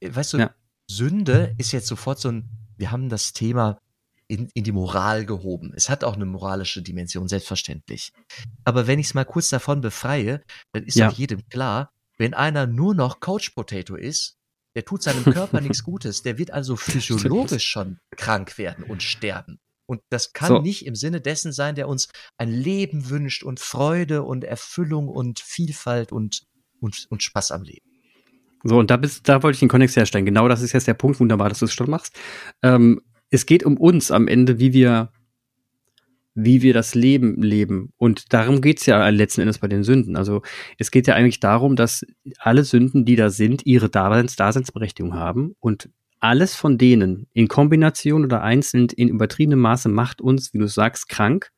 weißt 0.00 0.34
du, 0.34 0.38
ja. 0.38 0.54
Sünde 0.88 1.54
ist 1.58 1.72
jetzt 1.72 1.86
sofort 1.86 2.18
so 2.18 2.30
ein, 2.30 2.48
wir 2.76 2.90
haben 2.90 3.08
das 3.08 3.32
Thema 3.32 3.78
in, 4.26 4.48
in 4.54 4.64
die 4.64 4.72
Moral 4.72 5.26
gehoben. 5.26 5.72
Es 5.74 5.88
hat 5.88 6.04
auch 6.04 6.14
eine 6.14 6.24
moralische 6.24 6.82
Dimension, 6.82 7.28
selbstverständlich. 7.28 8.12
Aber 8.64 8.86
wenn 8.86 8.98
ich 8.98 9.06
es 9.06 9.14
mal 9.14 9.24
kurz 9.24 9.48
davon 9.48 9.80
befreie, 9.80 10.42
dann 10.72 10.84
ist 10.84 10.96
ja. 10.96 11.08
auch 11.08 11.12
jedem 11.12 11.48
klar, 11.48 11.92
wenn 12.16 12.34
einer 12.34 12.66
nur 12.66 12.94
noch 12.94 13.20
Coach 13.20 13.50
Potato 13.50 13.96
ist, 13.96 14.36
der 14.74 14.84
tut 14.84 15.02
seinem 15.02 15.24
Körper 15.32 15.60
nichts 15.60 15.82
Gutes, 15.82 16.22
der 16.22 16.38
wird 16.38 16.52
also 16.52 16.76
physiologisch 16.76 17.66
schon 17.66 17.98
krank 18.16 18.58
werden 18.58 18.84
und 18.84 19.02
sterben. 19.02 19.58
Und 19.86 20.02
das 20.08 20.32
kann 20.32 20.48
so. 20.48 20.60
nicht 20.60 20.86
im 20.86 20.94
Sinne 20.94 21.20
dessen 21.20 21.52
sein, 21.52 21.74
der 21.74 21.88
uns 21.88 22.08
ein 22.36 22.52
Leben 22.52 23.10
wünscht 23.10 23.42
und 23.42 23.58
Freude 23.58 24.22
und 24.22 24.44
Erfüllung 24.44 25.08
und 25.08 25.40
Vielfalt 25.40 26.12
und, 26.12 26.42
und, 26.80 27.06
und 27.08 27.24
Spaß 27.24 27.50
am 27.50 27.62
Leben. 27.62 27.90
So, 28.62 28.78
und 28.78 28.90
da, 28.90 28.96
bist, 28.96 29.28
da 29.28 29.42
wollte 29.42 29.56
ich 29.56 29.60
den 29.60 29.68
Konnex 29.68 29.96
herstellen. 29.96 30.26
Genau 30.26 30.46
das 30.46 30.62
ist 30.62 30.72
jetzt 30.72 30.86
der 30.86 30.94
Punkt. 30.94 31.18
Wunderbar, 31.18 31.48
dass 31.48 31.58
du 31.58 31.64
es 31.64 31.72
schon 31.72 31.90
machst. 31.90 32.16
Ähm, 32.62 33.00
es 33.30 33.46
geht 33.46 33.64
um 33.64 33.76
uns 33.78 34.10
am 34.10 34.28
Ende, 34.28 34.58
wie 34.60 34.72
wir, 34.72 35.10
wie 36.44 36.62
wir 36.62 36.74
das 36.74 36.94
Leben 36.94 37.40
leben. 37.42 37.92
Und 37.96 38.32
darum 38.32 38.60
geht's 38.60 38.86
ja 38.86 39.08
letzten 39.08 39.42
Endes 39.42 39.58
bei 39.58 39.68
den 39.68 39.84
Sünden. 39.84 40.16
Also 40.16 40.42
es 40.78 40.90
geht 40.90 41.06
ja 41.06 41.14
eigentlich 41.14 41.40
darum, 41.40 41.76
dass 41.76 42.04
alle 42.38 42.64
Sünden, 42.64 43.04
die 43.04 43.16
da 43.16 43.30
sind, 43.30 43.66
ihre 43.66 43.88
Daseins 43.88 44.36
Daseinsberechtigung 44.36 45.14
haben. 45.14 45.54
Und 45.60 45.90
alles 46.20 46.54
von 46.54 46.76
denen 46.76 47.26
in 47.32 47.48
Kombination 47.48 48.24
oder 48.24 48.42
einzeln 48.42 48.88
in 48.94 49.08
übertriebenem 49.08 49.60
Maße 49.60 49.88
macht 49.88 50.20
uns, 50.20 50.52
wie 50.52 50.58
du 50.58 50.68
sagst, 50.68 51.08
krank 51.08 51.50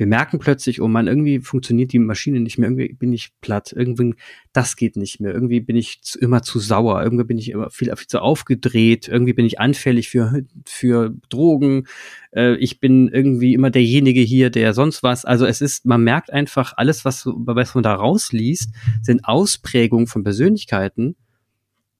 Wir 0.00 0.06
merken 0.06 0.38
plötzlich, 0.38 0.80
oh 0.80 0.88
man, 0.88 1.08
irgendwie 1.08 1.40
funktioniert 1.40 1.92
die 1.92 1.98
Maschine 1.98 2.40
nicht 2.40 2.56
mehr, 2.56 2.70
irgendwie 2.70 2.94
bin 2.94 3.12
ich 3.12 3.32
platt, 3.42 3.74
irgendwie 3.76 4.14
das 4.54 4.76
geht 4.76 4.96
nicht 4.96 5.20
mehr, 5.20 5.34
irgendwie 5.34 5.60
bin 5.60 5.76
ich 5.76 6.00
zu, 6.00 6.18
immer 6.18 6.40
zu 6.40 6.58
sauer, 6.58 7.02
irgendwie 7.02 7.24
bin 7.24 7.36
ich 7.36 7.50
immer 7.50 7.68
viel, 7.68 7.94
viel 7.94 8.06
zu 8.06 8.22
aufgedreht, 8.22 9.08
irgendwie 9.08 9.34
bin 9.34 9.44
ich 9.44 9.60
anfällig 9.60 10.08
für, 10.08 10.42
für 10.64 11.14
Drogen, 11.28 11.86
äh, 12.34 12.54
ich 12.54 12.80
bin 12.80 13.08
irgendwie 13.08 13.52
immer 13.52 13.68
derjenige 13.68 14.22
hier, 14.22 14.48
der 14.48 14.72
sonst 14.72 15.02
was. 15.02 15.26
Also 15.26 15.44
es 15.44 15.60
ist, 15.60 15.84
man 15.84 16.02
merkt 16.02 16.32
einfach, 16.32 16.72
alles, 16.78 17.04
was, 17.04 17.26
was 17.26 17.74
man 17.74 17.82
da 17.82 17.94
rausliest, 17.94 18.72
sind 19.02 19.26
Ausprägungen 19.26 20.06
von 20.06 20.24
Persönlichkeiten, 20.24 21.14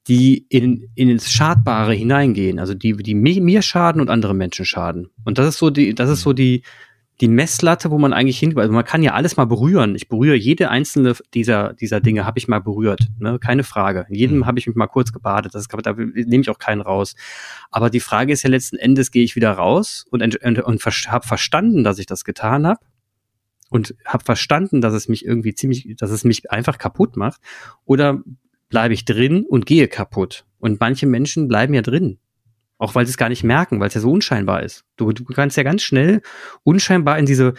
die 0.07 0.47
in, 0.49 0.89
in 0.95 1.07
ins 1.07 1.31
Schadbare 1.31 1.93
hineingehen, 1.93 2.57
also 2.57 2.73
die, 2.73 2.97
die 2.97 3.13
mir 3.13 3.61
schaden 3.61 4.01
und 4.01 4.09
andere 4.09 4.33
Menschen 4.33 4.65
schaden. 4.65 5.11
Und 5.23 5.37
das 5.37 5.49
ist 5.49 5.59
so 5.59 5.69
die, 5.69 5.93
das 5.93 6.09
ist 6.09 6.21
so 6.21 6.33
die, 6.33 6.63
die 7.21 7.27
Messlatte, 7.27 7.91
wo 7.91 7.99
man 7.99 8.13
eigentlich 8.13 8.39
hin, 8.39 8.57
also 8.57 8.73
man 8.73 8.83
kann 8.83 9.03
ja 9.03 9.13
alles 9.13 9.37
mal 9.37 9.45
berühren. 9.45 9.95
Ich 9.95 10.09
berühre 10.09 10.35
jede 10.35 10.69
einzelne 10.69 11.15
dieser, 11.35 11.73
dieser 11.73 12.01
Dinge, 12.01 12.25
habe 12.25 12.39
ich 12.39 12.47
mal 12.47 12.59
berührt. 12.59 13.07
Ne? 13.19 13.37
Keine 13.39 13.63
Frage. 13.63 14.07
In 14.09 14.15
jedem 14.15 14.37
mhm. 14.39 14.45
habe 14.47 14.57
ich 14.57 14.65
mich 14.65 14.75
mal 14.75 14.87
kurz 14.87 15.13
gebadet. 15.13 15.53
Das 15.53 15.61
ist, 15.61 15.71
da 15.83 15.93
nehme 15.93 16.41
ich 16.41 16.49
auch 16.49 16.57
keinen 16.57 16.81
raus. 16.81 17.15
Aber 17.69 17.91
die 17.91 17.99
Frage 17.99 18.33
ist 18.33 18.41
ja 18.41 18.49
letzten 18.49 18.77
Endes, 18.77 19.11
gehe 19.11 19.23
ich 19.23 19.35
wieder 19.35 19.51
raus 19.51 20.05
und, 20.09 20.23
und, 20.43 20.59
und 20.59 20.85
habe 20.85 21.27
verstanden, 21.27 21.83
dass 21.83 21.99
ich 21.99 22.07
das 22.07 22.23
getan 22.23 22.65
habe 22.65 22.79
und 23.69 23.95
habe 24.05 24.23
verstanden, 24.23 24.81
dass 24.81 24.93
es 24.93 25.07
mich 25.07 25.23
irgendwie 25.23 25.53
ziemlich, 25.53 25.95
dass 25.97 26.09
es 26.09 26.23
mich 26.23 26.51
einfach 26.51 26.79
kaputt 26.79 27.17
macht. 27.17 27.39
Oder 27.85 28.23
bleibe 28.69 28.95
ich 28.95 29.05
drin 29.05 29.45
und 29.45 29.67
gehe 29.67 29.87
kaputt. 29.87 30.45
Und 30.57 30.79
manche 30.79 31.05
Menschen 31.05 31.47
bleiben 31.47 31.75
ja 31.75 31.83
drin. 31.83 32.17
Auch 32.81 32.95
weil 32.95 33.05
sie 33.05 33.11
es 33.11 33.17
gar 33.17 33.29
nicht 33.29 33.43
merken, 33.43 33.79
weil 33.79 33.89
es 33.89 33.93
ja 33.93 34.01
so 34.01 34.11
unscheinbar 34.11 34.63
ist. 34.63 34.85
Du, 34.97 35.11
du 35.11 35.23
kannst 35.23 35.55
ja 35.55 35.61
ganz 35.61 35.83
schnell 35.83 36.23
unscheinbar 36.63 37.19
in 37.19 37.27
diese 37.27 37.53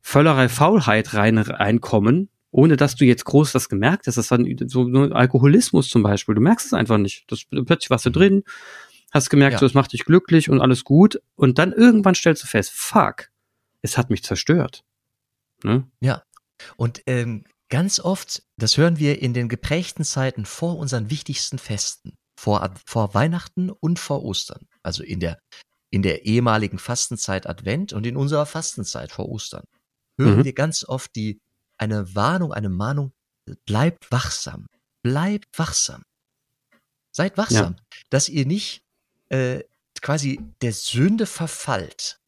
Völlerei 0.00 0.48
Faulheit 0.48 1.14
rein, 1.14 1.36
reinkommen, 1.36 2.28
ohne 2.52 2.76
dass 2.76 2.94
du 2.94 3.04
jetzt 3.04 3.24
groß 3.24 3.50
das 3.50 3.68
gemerkt 3.68 4.06
hast. 4.06 4.16
Das 4.16 4.26
ist 4.26 4.30
dann 4.30 4.46
so 4.68 4.84
Alkoholismus 5.10 5.88
zum 5.88 6.04
Beispiel. 6.04 6.36
Du 6.36 6.40
merkst 6.40 6.66
es 6.66 6.74
einfach 6.74 6.96
nicht. 6.96 7.24
Das, 7.26 7.44
plötzlich 7.50 7.90
warst 7.90 8.06
du 8.06 8.10
drin, 8.10 8.44
hast 9.10 9.30
gemerkt, 9.30 9.54
ja. 9.54 9.58
so, 9.58 9.66
das 9.66 9.74
macht 9.74 9.92
dich 9.92 10.04
glücklich 10.04 10.48
und 10.48 10.60
alles 10.60 10.84
gut. 10.84 11.20
Und 11.34 11.58
dann 11.58 11.72
irgendwann 11.72 12.14
stellst 12.14 12.44
du 12.44 12.46
fest, 12.46 12.70
fuck, 12.72 13.30
es 13.82 13.98
hat 13.98 14.10
mich 14.10 14.22
zerstört. 14.22 14.84
Ne? 15.64 15.88
Ja. 15.98 16.22
Und 16.76 17.02
ähm, 17.06 17.42
ganz 17.68 17.98
oft, 17.98 18.44
das 18.56 18.76
hören 18.76 19.00
wir 19.00 19.20
in 19.20 19.34
den 19.34 19.48
geprägten 19.48 20.04
Zeiten 20.04 20.44
vor 20.44 20.78
unseren 20.78 21.10
wichtigsten 21.10 21.58
Festen 21.58 22.17
vor, 22.38 22.72
vor 22.86 23.14
Weihnachten 23.14 23.68
und 23.68 23.98
vor 23.98 24.24
Ostern. 24.24 24.68
Also 24.84 25.02
in 25.02 25.18
der, 25.18 25.40
in 25.90 26.02
der 26.02 26.24
ehemaligen 26.24 26.78
Fastenzeit 26.78 27.48
Advent 27.48 27.92
und 27.92 28.06
in 28.06 28.16
unserer 28.16 28.46
Fastenzeit 28.46 29.10
vor 29.10 29.28
Ostern. 29.28 29.64
Hören 30.16 30.38
mhm. 30.38 30.44
wir 30.44 30.52
ganz 30.52 30.84
oft 30.84 31.16
die, 31.16 31.40
eine 31.78 32.14
Warnung, 32.14 32.52
eine 32.52 32.68
Mahnung, 32.68 33.12
bleibt 33.66 34.12
wachsam. 34.12 34.66
Bleibt 35.02 35.58
wachsam. 35.58 36.02
Seid 37.10 37.36
wachsam, 37.36 37.74
ja. 37.76 37.84
dass 38.10 38.28
ihr 38.28 38.46
nicht 38.46 38.82
äh, 39.30 39.64
quasi 40.00 40.40
der 40.62 40.72
Sünde 40.72 41.26
verfallt. 41.26 42.20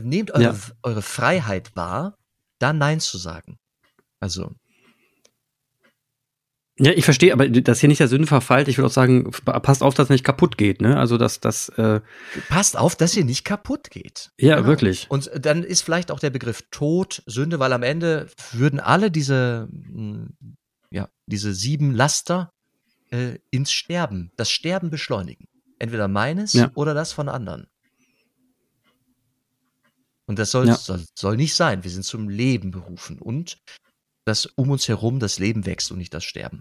Nehmt 0.00 0.30
eure, 0.30 0.42
ja. 0.42 0.56
eure 0.84 1.02
Freiheit 1.02 1.74
wahr, 1.74 2.16
da 2.60 2.72
Nein 2.72 3.00
zu 3.00 3.18
sagen. 3.18 3.58
Also, 4.20 4.54
ja, 6.82 6.92
ich 6.92 7.04
verstehe, 7.04 7.34
aber 7.34 7.46
das 7.46 7.80
hier 7.80 7.90
nicht 7.90 8.00
der 8.00 8.08
Sünde 8.08 8.26
verfallt. 8.26 8.66
Ich 8.66 8.78
würde 8.78 8.86
auch 8.86 8.92
sagen, 8.92 9.30
passt 9.44 9.82
auf, 9.82 9.92
dass 9.92 10.06
es 10.06 10.10
nicht 10.10 10.24
kaputt 10.24 10.56
geht. 10.56 10.80
Ne? 10.80 10.96
Also 10.96 11.18
dass 11.18 11.38
das 11.38 11.68
äh 11.70 12.00
passt 12.48 12.78
auf, 12.78 12.96
dass 12.96 13.14
ihr 13.14 13.24
nicht 13.26 13.44
kaputt 13.44 13.90
geht. 13.90 14.30
Ja, 14.40 14.56
genau. 14.56 14.68
wirklich. 14.68 15.06
Und 15.10 15.30
dann 15.38 15.62
ist 15.62 15.82
vielleicht 15.82 16.10
auch 16.10 16.20
der 16.20 16.30
Begriff 16.30 16.62
Tod, 16.70 17.22
Sünde, 17.26 17.58
weil 17.58 17.74
am 17.74 17.82
Ende 17.82 18.28
würden 18.52 18.80
alle 18.80 19.10
diese, 19.10 19.68
hm, 19.70 20.30
ja, 20.90 21.08
diese 21.26 21.52
sieben 21.52 21.92
Laster 21.94 22.50
äh, 23.10 23.38
ins 23.50 23.72
Sterben, 23.72 24.32
das 24.36 24.50
Sterben 24.50 24.88
beschleunigen. 24.88 25.48
Entweder 25.78 26.08
meines 26.08 26.54
ja. 26.54 26.70
oder 26.74 26.94
das 26.94 27.12
von 27.12 27.28
anderen. 27.28 27.66
Und 30.24 30.38
das 30.38 30.50
soll, 30.50 30.68
ja. 30.68 30.76
soll, 30.76 31.04
soll 31.14 31.36
nicht 31.36 31.54
sein. 31.54 31.84
Wir 31.84 31.90
sind 31.90 32.04
zum 32.04 32.30
Leben 32.30 32.70
berufen 32.70 33.18
und 33.18 33.58
dass 34.24 34.46
um 34.46 34.70
uns 34.70 34.88
herum 34.88 35.18
das 35.18 35.38
Leben 35.38 35.66
wächst 35.66 35.90
und 35.90 35.98
nicht 35.98 36.14
das 36.14 36.24
Sterben. 36.24 36.60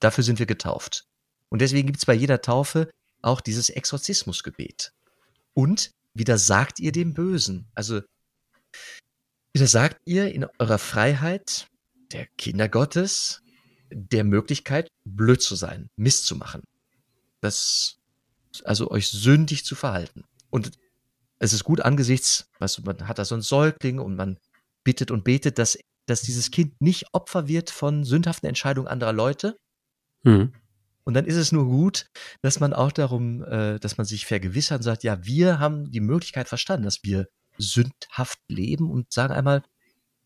Dafür 0.00 0.24
sind 0.24 0.38
wir 0.38 0.46
getauft. 0.46 1.04
Und 1.48 1.60
deswegen 1.60 1.86
gibt 1.86 1.98
es 1.98 2.06
bei 2.06 2.14
jeder 2.14 2.40
Taufe 2.40 2.90
auch 3.22 3.40
dieses 3.40 3.70
Exorzismusgebet. 3.70 4.92
Und 5.54 5.90
wieder 6.14 6.38
sagt 6.38 6.80
ihr 6.80 6.92
dem 6.92 7.14
Bösen. 7.14 7.68
Also 7.74 8.02
wieder 9.52 9.66
sagt 9.66 10.00
ihr 10.04 10.32
in 10.32 10.46
eurer 10.58 10.78
Freiheit 10.78 11.66
der 12.12 12.26
Kinder 12.38 12.68
Gottes 12.68 13.42
der 13.92 14.24
Möglichkeit, 14.24 14.88
blöd 15.04 15.42
zu 15.42 15.56
sein, 15.56 15.90
Mist 15.96 16.26
zu 16.26 16.36
machen. 16.36 16.62
Das, 17.40 17.98
also 18.64 18.90
euch 18.90 19.08
sündig 19.08 19.64
zu 19.64 19.74
verhalten. 19.74 20.24
Und 20.50 20.72
es 21.38 21.52
ist 21.52 21.64
gut 21.64 21.80
angesichts, 21.80 22.46
weißt 22.58 22.84
man 22.84 23.08
hat 23.08 23.18
da 23.18 23.24
so 23.24 23.34
einen 23.34 23.42
Säugling 23.42 23.98
und 23.98 24.14
man 24.14 24.38
bittet 24.84 25.10
und 25.10 25.24
betet, 25.24 25.58
dass, 25.58 25.78
dass 26.06 26.22
dieses 26.22 26.50
Kind 26.50 26.80
nicht 26.80 27.06
Opfer 27.12 27.48
wird 27.48 27.70
von 27.70 28.04
sündhaften 28.04 28.48
Entscheidungen 28.48 28.88
anderer 28.88 29.12
Leute, 29.12 29.56
Mhm. 30.22 30.52
Und 31.04 31.14
dann 31.14 31.24
ist 31.24 31.36
es 31.36 31.50
nur 31.50 31.64
gut, 31.64 32.06
dass 32.42 32.60
man 32.60 32.72
auch 32.72 32.92
darum, 32.92 33.42
äh, 33.44 33.78
dass 33.78 33.96
man 33.98 34.04
sich 34.04 34.26
vergewissert 34.26 34.78
und 34.78 34.82
sagt, 34.84 35.02
ja, 35.02 35.24
wir 35.24 35.58
haben 35.58 35.90
die 35.90 36.00
Möglichkeit 36.00 36.48
verstanden, 36.48 36.84
dass 36.84 37.02
wir 37.02 37.26
sündhaft 37.58 38.38
leben 38.48 38.90
und 38.90 39.12
sagen 39.12 39.32
einmal, 39.32 39.62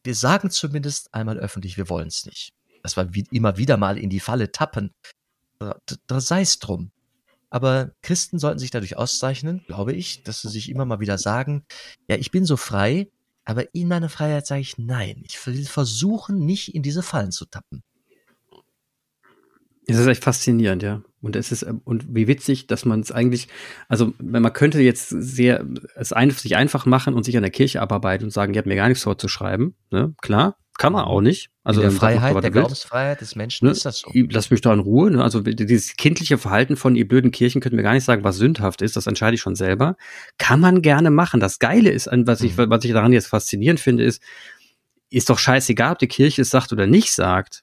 wir 0.02 0.14
sagen 0.14 0.50
zumindest 0.50 1.14
einmal 1.14 1.38
öffentlich, 1.38 1.76
wir 1.76 1.88
wollen 1.88 2.08
es 2.08 2.26
nicht. 2.26 2.52
Dass 2.82 2.96
wir 2.96 3.14
wie, 3.14 3.24
immer 3.30 3.56
wieder 3.56 3.76
mal 3.76 3.96
in 3.96 4.10
die 4.10 4.20
Falle 4.20 4.52
tappen, 4.52 4.92
da, 5.58 5.78
da 6.06 6.20
sei 6.20 6.42
es 6.42 6.58
drum. 6.58 6.90
Aber 7.48 7.92
Christen 8.02 8.38
sollten 8.38 8.58
sich 8.58 8.70
dadurch 8.70 8.96
auszeichnen, 8.96 9.64
glaube 9.66 9.92
ich, 9.92 10.24
dass 10.24 10.42
sie 10.42 10.48
sich 10.48 10.68
immer 10.68 10.84
mal 10.84 11.00
wieder 11.00 11.18
sagen, 11.18 11.64
ja, 12.08 12.16
ich 12.16 12.30
bin 12.30 12.44
so 12.44 12.56
frei, 12.56 13.08
aber 13.44 13.74
in 13.74 13.88
meiner 13.88 14.08
Freiheit 14.08 14.46
sage 14.46 14.60
ich 14.60 14.76
nein. 14.76 15.22
Ich 15.24 15.46
will 15.46 15.64
versuchen, 15.64 16.44
nicht 16.44 16.74
in 16.74 16.82
diese 16.82 17.02
Fallen 17.02 17.30
zu 17.30 17.46
tappen. 17.46 17.82
Es 19.86 19.98
ist 19.98 20.06
echt 20.06 20.24
faszinierend, 20.24 20.82
ja. 20.82 21.02
Und 21.20 21.36
es 21.36 21.52
ist, 21.52 21.62
ähm, 21.62 21.80
und 21.84 22.14
wie 22.14 22.26
witzig, 22.26 22.66
dass 22.66 22.84
man 22.84 23.00
es 23.00 23.12
eigentlich, 23.12 23.48
also 23.88 24.12
man 24.22 24.52
könnte 24.52 24.80
jetzt 24.80 25.08
sehr 25.08 25.64
es 25.94 26.12
ein, 26.12 26.30
sich 26.30 26.56
einfach 26.56 26.86
machen 26.86 27.14
und 27.14 27.24
sich 27.24 27.36
an 27.36 27.42
der 27.42 27.50
Kirche 27.50 27.80
abarbeiten 27.80 28.24
und 28.24 28.30
sagen, 28.30 28.54
ihr 28.54 28.58
habt 28.58 28.66
mir 28.66 28.76
gar 28.76 28.88
nichts 28.88 29.04
vorzuschreiben. 29.04 29.74
Ne? 29.90 30.14
Klar, 30.20 30.58
kann 30.76 30.92
man 30.92 31.04
auch 31.04 31.20
nicht. 31.20 31.50
Also 31.62 31.80
in 31.80 31.88
der 31.88 31.96
Freiheit, 31.96 32.42
der 32.42 32.50
Glaubensfreiheit 32.50 33.20
des 33.20 33.36
Menschen 33.36 33.66
ne? 33.66 33.72
ist 33.72 33.84
das 33.86 34.00
so. 34.00 34.10
Lass 34.12 34.50
mich 34.50 34.60
da 34.60 34.72
in 34.72 34.80
Ruhe. 34.80 35.10
Ne? 35.10 35.22
Also 35.22 35.40
dieses 35.40 35.96
kindliche 35.96 36.36
Verhalten 36.36 36.76
von 36.76 36.96
ihr 36.96 37.06
blöden 37.06 37.30
Kirchen 37.30 37.60
könnte 37.60 37.76
mir 37.76 37.82
gar 37.82 37.94
nicht 37.94 38.04
sagen, 38.04 38.24
was 38.24 38.36
sündhaft 38.36 38.82
ist. 38.82 38.96
Das 38.96 39.06
entscheide 39.06 39.34
ich 39.34 39.40
schon 39.40 39.54
selber. 39.54 39.96
Kann 40.36 40.60
man 40.60 40.82
gerne 40.82 41.10
machen. 41.10 41.40
Das 41.40 41.58
Geile 41.58 41.90
ist, 41.90 42.08
was 42.10 42.40
ich, 42.42 42.56
mhm. 42.56 42.70
was 42.70 42.84
ich 42.84 42.92
daran 42.92 43.12
jetzt 43.12 43.28
faszinierend 43.28 43.80
finde, 43.80 44.04
ist, 44.04 44.20
ist 45.10 45.30
doch 45.30 45.38
scheißegal, 45.38 45.92
ob 45.92 45.98
die 46.00 46.08
Kirche 46.08 46.42
es 46.42 46.50
sagt 46.50 46.72
oder 46.72 46.86
nicht 46.86 47.12
sagt. 47.12 47.62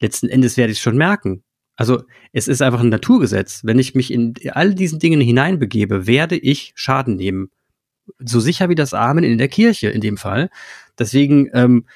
Letzten 0.00 0.28
Endes 0.28 0.56
werde 0.56 0.72
ich 0.72 0.78
es 0.78 0.82
schon 0.82 0.96
merken. 0.96 1.42
Also 1.82 2.04
es 2.32 2.46
ist 2.46 2.62
einfach 2.62 2.78
ein 2.78 2.90
Naturgesetz. 2.90 3.62
Wenn 3.64 3.80
ich 3.80 3.96
mich 3.96 4.12
in 4.12 4.34
all 4.52 4.72
diesen 4.72 5.00
Dingen 5.00 5.20
hineinbegebe, 5.20 6.06
werde 6.06 6.36
ich 6.36 6.70
Schaden 6.76 7.16
nehmen. 7.16 7.50
So 8.20 8.38
sicher 8.38 8.68
wie 8.68 8.76
das 8.76 8.94
Amen 8.94 9.24
in 9.24 9.36
der 9.36 9.48
Kirche 9.48 9.88
in 9.88 10.00
dem 10.00 10.16
Fall. 10.16 10.48
Deswegen, 10.96 11.50
ähm, 11.54 11.86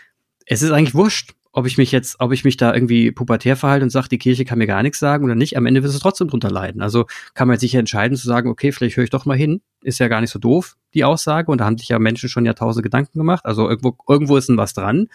es 0.45 0.63
ist 0.63 0.73
eigentlich 0.73 0.97
wurscht, 0.97 1.35
ob 1.53 1.69
ich 1.69 1.79
mich 1.79 1.93
jetzt, 1.93 2.17
ob 2.19 2.33
ich 2.33 2.43
mich 2.43 2.57
da 2.57 2.75
irgendwie 2.75 3.13
pubertär 3.13 3.55
verhalte 3.55 3.85
und 3.85 3.91
sage, 3.91 4.09
die 4.09 4.19
Kirche 4.19 4.45
kann 4.45 4.59
mir 4.59 4.67
gar 4.67 4.83
nichts 4.83 4.99
sagen 4.99 5.25
oder 5.25 5.37
nicht. 5.37 5.57
Am 5.57 5.67
Ende 5.67 5.85
wird 5.85 5.95
es 5.95 6.01
trotzdem 6.01 6.27
drunter 6.27 6.51
leiden. 6.51 6.83
Also 6.83 7.07
kann 7.35 7.47
man 7.47 7.57
sich 7.57 7.73
entscheiden 7.77 8.17
zu 8.17 8.27
sagen, 8.27 8.51
okay, 8.51 8.73
vielleicht 8.73 8.97
höre 8.97 9.05
ich 9.05 9.11
doch 9.11 9.25
mal 9.25 9.37
hin. 9.37 9.61
Ist 9.83 10.01
ja 10.01 10.09
gar 10.09 10.21
nicht 10.21 10.33
so 10.33 10.41
doof, 10.41 10.77
die 10.95 11.05
Aussage. 11.05 11.49
Und 11.53 11.61
da 11.61 11.65
haben 11.65 11.79
sich 11.79 11.91
ja 11.91 12.01
Menschen 12.01 12.29
schon 12.29 12.45
Jahrtausende 12.45 12.83
Gedanken 12.83 13.21
gemacht. 13.21 13.45
Also 13.45 13.69
irgendwo, 13.69 13.97
irgendwo 14.09 14.37
ist 14.37 14.49
denn 14.49 14.57
was 14.57 14.75
dran 14.75 15.07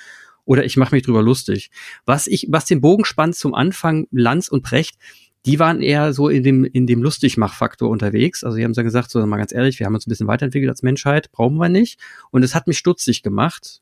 oder 0.45 0.65
ich 0.65 0.77
mache 0.77 0.95
mich 0.95 1.03
drüber 1.03 1.21
lustig. 1.21 1.71
Was 2.05 2.27
ich, 2.27 2.47
was 2.49 2.65
den 2.65 2.81
Bogen 2.81 3.05
spannt 3.05 3.35
zum 3.35 3.53
Anfang, 3.53 4.07
Lanz 4.11 4.47
und 4.47 4.63
Precht, 4.63 4.97
die 5.45 5.59
waren 5.59 5.81
eher 5.81 6.13
so 6.13 6.29
in 6.29 6.43
dem, 6.43 6.63
in 6.65 6.85
dem 6.85 7.01
Lustigmachfaktor 7.01 7.89
unterwegs. 7.89 8.43
Also 8.43 8.57
die 8.57 8.63
haben 8.63 8.73
so 8.73 8.83
gesagt, 8.83 9.09
so 9.09 9.25
mal 9.25 9.37
ganz 9.37 9.51
ehrlich, 9.51 9.79
wir 9.79 9.85
haben 9.85 9.95
uns 9.95 10.05
ein 10.05 10.09
bisschen 10.09 10.27
weiterentwickelt 10.27 10.69
als 10.69 10.83
Menschheit, 10.83 11.31
brauchen 11.31 11.57
wir 11.57 11.69
nicht. 11.69 11.99
Und 12.29 12.43
es 12.43 12.53
hat 12.53 12.67
mich 12.67 12.77
stutzig 12.77 13.23
gemacht. 13.23 13.81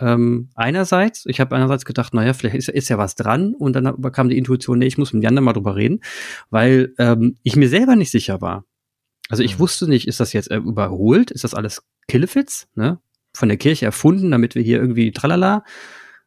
Ähm, 0.00 0.48
einerseits, 0.54 1.26
ich 1.26 1.38
habe 1.40 1.54
einerseits 1.54 1.84
gedacht, 1.84 2.14
naja, 2.14 2.32
vielleicht 2.32 2.56
ist, 2.56 2.68
ist 2.68 2.88
ja 2.88 2.98
was 2.98 3.14
dran. 3.14 3.54
Und 3.54 3.74
dann 3.74 4.00
kam 4.12 4.28
die 4.28 4.38
Intuition, 4.38 4.78
nee, 4.78 4.86
ich 4.86 4.98
muss 4.98 5.12
mit 5.12 5.22
Jan 5.22 5.34
mal 5.34 5.52
drüber 5.52 5.76
reden, 5.76 6.00
weil 6.50 6.94
ähm, 6.98 7.36
ich 7.42 7.56
mir 7.56 7.68
selber 7.68 7.94
nicht 7.94 8.10
sicher 8.10 8.40
war. 8.40 8.64
Also 9.28 9.42
ich 9.42 9.56
mhm. 9.56 9.60
wusste 9.60 9.88
nicht, 9.88 10.08
ist 10.08 10.20
das 10.20 10.32
jetzt 10.32 10.50
äh, 10.50 10.56
überholt? 10.56 11.30
Ist 11.30 11.44
das 11.44 11.54
alles 11.54 11.82
Killefits? 12.08 12.68
Ne? 12.74 12.98
Von 13.34 13.48
der 13.48 13.58
Kirche 13.58 13.84
erfunden, 13.84 14.30
damit 14.30 14.54
wir 14.54 14.62
hier 14.62 14.78
irgendwie 14.78 15.12
tralala, 15.12 15.64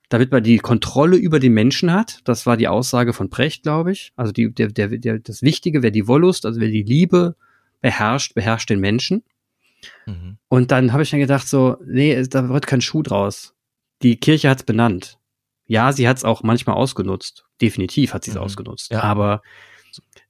damit 0.09 0.31
man 0.31 0.43
die 0.43 0.59
Kontrolle 0.59 1.17
über 1.17 1.39
die 1.39 1.49
Menschen 1.49 1.91
hat. 1.91 2.19
Das 2.25 2.45
war 2.45 2.57
die 2.57 2.67
Aussage 2.67 3.13
von 3.13 3.29
Precht, 3.29 3.63
glaube 3.63 3.91
ich. 3.91 4.13
Also 4.15 4.31
die, 4.31 4.53
der, 4.53 4.67
der, 4.67 4.89
der, 4.89 5.19
das 5.19 5.41
Wichtige 5.41 5.81
wäre 5.81 5.91
die 5.91 6.07
Wollust, 6.07 6.45
also 6.45 6.59
wer 6.59 6.69
die 6.69 6.83
Liebe 6.83 7.35
beherrscht, 7.81 8.35
beherrscht 8.35 8.69
den 8.69 8.79
Menschen. 8.79 9.23
Mhm. 10.05 10.37
Und 10.49 10.71
dann 10.71 10.93
habe 10.93 11.03
ich 11.03 11.09
dann 11.09 11.19
gedacht 11.19 11.47
so, 11.47 11.77
nee, 11.85 12.21
da 12.23 12.49
wird 12.49 12.67
kein 12.67 12.81
Schuh 12.81 13.03
draus. 13.03 13.53
Die 14.01 14.17
Kirche 14.17 14.49
hat 14.49 14.59
es 14.59 14.63
benannt. 14.63 15.17
Ja, 15.65 15.91
sie 15.91 16.07
hat 16.07 16.17
es 16.17 16.23
auch 16.23 16.43
manchmal 16.43 16.75
ausgenutzt. 16.75 17.45
Definitiv 17.61 18.13
hat 18.13 18.23
sie 18.23 18.31
es 18.31 18.37
mhm. 18.37 18.43
ausgenutzt. 18.43 18.91
Ja. 18.91 19.03
Aber 19.03 19.41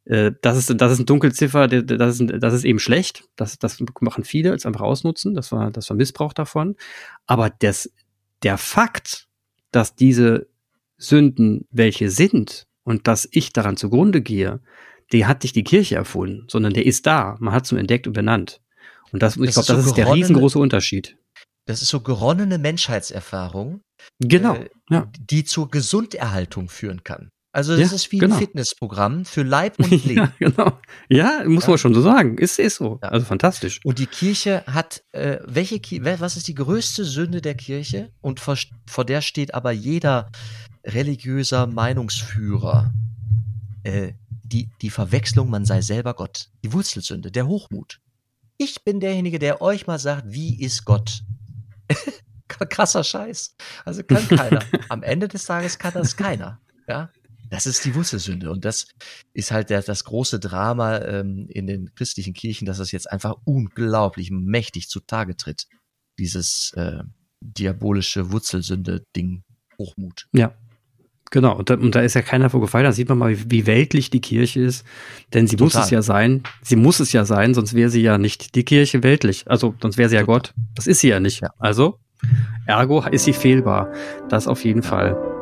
äh, 0.07 0.31
das 0.41 0.57
ist 0.57 0.81
das 0.81 0.91
ist 0.93 0.99
ein 0.99 1.05
Dunkelziffer, 1.05 1.67
das 1.67 2.19
ist 2.19 2.31
das 2.39 2.53
ist 2.53 2.63
eben 2.63 2.79
schlecht. 2.79 3.25
Das 3.35 3.59
das 3.59 3.79
machen 3.99 4.23
viele, 4.23 4.51
als 4.51 4.65
einfach 4.65 4.81
ausnutzen. 4.81 5.33
Das 5.33 5.51
war 5.51 5.71
das 5.71 5.89
war 5.89 5.97
Missbrauch 5.97 6.33
davon. 6.33 6.75
Aber 7.25 7.49
das 7.49 7.91
der 8.43 8.57
Fakt, 8.57 9.27
dass 9.71 9.95
diese 9.95 10.47
Sünden 10.97 11.67
welche 11.71 12.09
sind 12.09 12.67
und 12.83 13.07
dass 13.07 13.27
ich 13.31 13.51
daran 13.51 13.77
zugrunde 13.77 14.21
gehe, 14.21 14.61
der 15.11 15.27
hat 15.27 15.43
nicht 15.43 15.55
die 15.55 15.63
Kirche 15.63 15.95
erfunden, 15.95 16.47
sondern 16.49 16.73
der 16.73 16.85
ist 16.85 17.05
da. 17.05 17.35
Man 17.39 17.53
hat 17.53 17.65
es 17.65 17.71
nur 17.71 17.79
entdeckt 17.79 18.07
und 18.07 18.13
benannt. 18.13 18.61
Und 19.11 19.23
das, 19.23 19.37
ich 19.37 19.51
glaube, 19.51 19.67
das 19.67 19.85
ist 19.85 19.97
der 19.97 20.13
riesengroße 20.13 20.59
Unterschied. 20.59 21.17
Das 21.65 21.81
ist 21.81 21.89
so 21.89 21.99
geronnene 21.99 22.57
Menschheitserfahrung, 22.57 23.81
genau, 24.19 24.55
äh, 24.55 24.69
ja. 24.89 25.11
die 25.19 25.43
zur 25.43 25.69
Gesunderhaltung 25.69 26.69
führen 26.69 27.03
kann. 27.03 27.29
Also 27.51 27.75
das 27.75 27.89
ja, 27.89 27.95
ist 27.95 28.11
wie 28.11 28.19
genau. 28.19 28.35
ein 28.35 28.39
Fitnessprogramm 28.39 29.25
für 29.25 29.43
Leib 29.43 29.79
und 29.79 29.89
Leben. 30.05 30.15
ja, 30.15 30.33
genau. 30.37 30.79
Ja, 31.09 31.43
muss 31.45 31.63
ja. 31.63 31.69
man 31.69 31.77
schon 31.79 31.93
so 31.93 32.01
sagen. 32.01 32.37
Ist, 32.37 32.59
ist 32.59 32.75
so. 32.75 32.99
Also 33.01 33.25
fantastisch. 33.25 33.79
Und 33.83 33.99
die 33.99 34.05
Kirche 34.05 34.63
hat, 34.67 35.03
äh, 35.11 35.39
welche, 35.45 35.79
was 36.19 36.37
ist 36.37 36.47
die 36.47 36.55
größte 36.55 37.05
Sünde 37.05 37.41
der 37.41 37.55
Kirche? 37.55 38.11
Und 38.21 38.39
vor, 38.39 38.57
vor 38.85 39.05
der 39.05 39.21
steht 39.21 39.53
aber 39.53 39.71
jeder 39.71 40.29
religiöser 40.85 41.67
Meinungsführer. 41.67 42.93
Äh, 43.83 44.13
die, 44.43 44.69
die 44.81 44.89
Verwechslung, 44.89 45.49
man 45.49 45.65
sei 45.65 45.81
selber 45.81 46.13
Gott. 46.13 46.49
Die 46.63 46.71
Wurzelsünde, 46.73 47.31
der 47.31 47.47
Hochmut. 47.47 47.99
Ich 48.57 48.83
bin 48.83 48.99
derjenige, 48.99 49.39
der 49.39 49.61
euch 49.61 49.87
mal 49.87 49.99
sagt, 49.99 50.23
wie 50.27 50.61
ist 50.61 50.85
Gott? 50.85 51.23
Krasser 52.47 53.03
Scheiß. 53.03 53.55
Also 53.85 54.03
kann 54.03 54.27
keiner. 54.27 54.63
Am 54.89 55.03
Ende 55.03 55.27
des 55.27 55.45
Tages 55.45 55.77
kann 55.77 55.93
das 55.93 56.15
keiner. 56.15 56.59
Ja. 56.87 57.09
Das 57.49 57.65
ist 57.65 57.85
die 57.85 57.95
Wurzelsünde. 57.95 58.51
Und 58.51 58.65
das 58.65 58.87
ist 59.33 59.51
halt 59.51 59.69
der, 59.69 59.81
das 59.81 60.03
große 60.03 60.39
Drama 60.39 60.99
ähm, 60.99 61.47
in 61.49 61.67
den 61.67 61.93
christlichen 61.95 62.33
Kirchen, 62.33 62.65
dass 62.65 62.77
das 62.77 62.91
jetzt 62.91 63.11
einfach 63.11 63.35
unglaublich 63.45 64.31
mächtig 64.31 64.89
zutage 64.89 65.37
tritt. 65.37 65.67
Dieses 66.19 66.73
äh, 66.75 67.03
diabolische 67.41 68.31
Wurzelsünde-Ding, 68.31 69.43
Hochmut. 69.77 70.27
Ja, 70.33 70.55
Genau, 71.29 71.55
und 71.57 71.69
da, 71.69 71.73
und 71.75 71.93
da 71.93 72.01
ist 72.01 72.13
ja 72.13 72.21
keiner 72.21 72.49
vorgefallen. 72.49 72.85
Da 72.85 72.91
sieht 72.91 73.09
man 73.09 73.17
mal, 73.17 73.31
wie, 73.31 73.51
wie 73.51 73.65
weltlich 73.67 74.09
die 74.09 74.21
Kirche 74.21 74.61
ist. 74.61 74.85
Denn 75.33 75.47
sie 75.47 75.57
Total. 75.57 75.81
muss 75.81 75.85
es 75.85 75.91
ja 75.91 76.01
sein. 76.01 76.43
Sie 76.61 76.75
muss 76.75 76.99
es 76.99 77.11
ja 77.11 77.25
sein, 77.25 77.53
sonst 77.53 77.73
wäre 77.73 77.89
sie 77.89 78.01
ja 78.01 78.17
nicht 78.17 78.55
die 78.55 78.63
Kirche 78.63 79.03
weltlich. 79.03 79.43
Also, 79.47 79.75
sonst 79.81 79.97
wäre 79.97 80.09
sie 80.09 80.15
ja 80.15 80.21
Total. 80.21 80.35
Gott. 80.39 80.53
Das 80.75 80.87
ist 80.87 81.01
sie 81.01 81.09
ja 81.09 81.19
nicht. 81.19 81.41
Ja. 81.41 81.49
Also, 81.59 81.99
ergo 82.65 83.03
ist 83.11 83.25
sie 83.25 83.33
fehlbar. 83.33 83.91
Das 84.29 84.47
auf 84.47 84.63
jeden 84.63 84.83
Fall. 84.83 85.36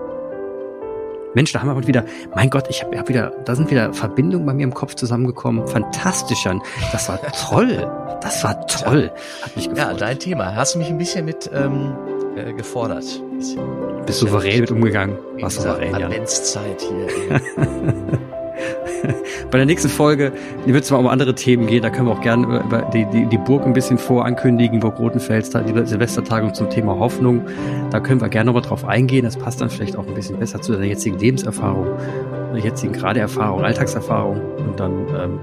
Mensch, 1.35 1.51
da 1.51 1.61
haben 1.61 1.67
wir 1.67 1.87
wieder, 1.87 2.05
mein 2.33 2.49
Gott, 2.49 2.67
ich 2.69 2.81
habe 2.81 2.97
hab 2.97 3.09
wieder, 3.09 3.31
da 3.43 3.55
sind 3.55 3.69
wieder 3.69 3.93
Verbindungen 3.93 4.45
bei 4.45 4.53
mir 4.53 4.63
im 4.63 4.73
Kopf 4.73 4.95
zusammengekommen. 4.95 5.67
Fantastisch, 5.67 6.45
Jan. 6.45 6.61
Das 6.91 7.09
war 7.09 7.19
toll. 7.33 7.91
Das 8.21 8.43
war 8.43 8.65
toll. 8.67 9.11
Hat 9.41 9.55
mich 9.55 9.69
gefreut. 9.69 9.85
Ja, 9.85 9.93
dein 9.93 10.17
Thema. 10.17 10.55
Hast 10.55 10.75
du 10.75 10.79
mich 10.79 10.87
ein 10.87 10.97
bisschen 10.97 11.25
mit 11.25 11.49
ähm, 11.53 11.93
äh, 12.37 12.53
gefordert. 12.53 13.05
Bist 14.05 14.19
souverän 14.19 14.61
mit 14.61 14.71
umgegangen. 14.71 15.17
Was 15.41 15.55
souverän, 15.55 15.91
ja. 15.99 16.07
Adventszeit 16.07 16.81
hier. 16.81 17.41
Bei 19.51 19.57
der 19.57 19.65
nächsten 19.65 19.89
Folge 19.89 20.31
wird 20.65 20.83
es 20.83 20.91
mal 20.91 20.97
um 20.97 21.07
andere 21.07 21.35
Themen 21.35 21.67
gehen. 21.67 21.81
Da 21.81 21.89
können 21.89 22.07
wir 22.07 22.13
auch 22.13 22.21
gerne 22.21 22.45
über 22.45 22.81
die, 22.93 23.05
die, 23.05 23.25
die 23.25 23.37
Burg 23.37 23.65
ein 23.65 23.73
bisschen 23.73 23.97
vorankündigen, 23.97 24.79
Burg 24.79 24.99
Rotenfels, 24.99 25.49
die 25.49 25.85
Silvestertagung 25.85 26.53
zum 26.53 26.69
Thema 26.69 26.97
Hoffnung. 26.97 27.45
Da 27.91 27.99
können 27.99 28.21
wir 28.21 28.29
gerne 28.29 28.47
nochmal 28.47 28.63
drauf 28.63 28.85
eingehen. 28.85 29.25
Das 29.25 29.37
passt 29.37 29.61
dann 29.61 29.69
vielleicht 29.69 29.95
auch 29.95 30.07
ein 30.07 30.13
bisschen 30.13 30.39
besser 30.39 30.61
zu 30.61 30.73
deiner 30.73 30.85
jetzigen 30.85 31.17
Lebenserfahrung, 31.19 31.87
deiner 32.51 32.63
jetzigen 32.63 32.93
gerade 32.93 33.19
Erfahrung, 33.19 33.63
Alltagserfahrung. 33.63 34.41
Und 34.57 34.79
dann 34.79 34.91
ähm, 35.17 35.39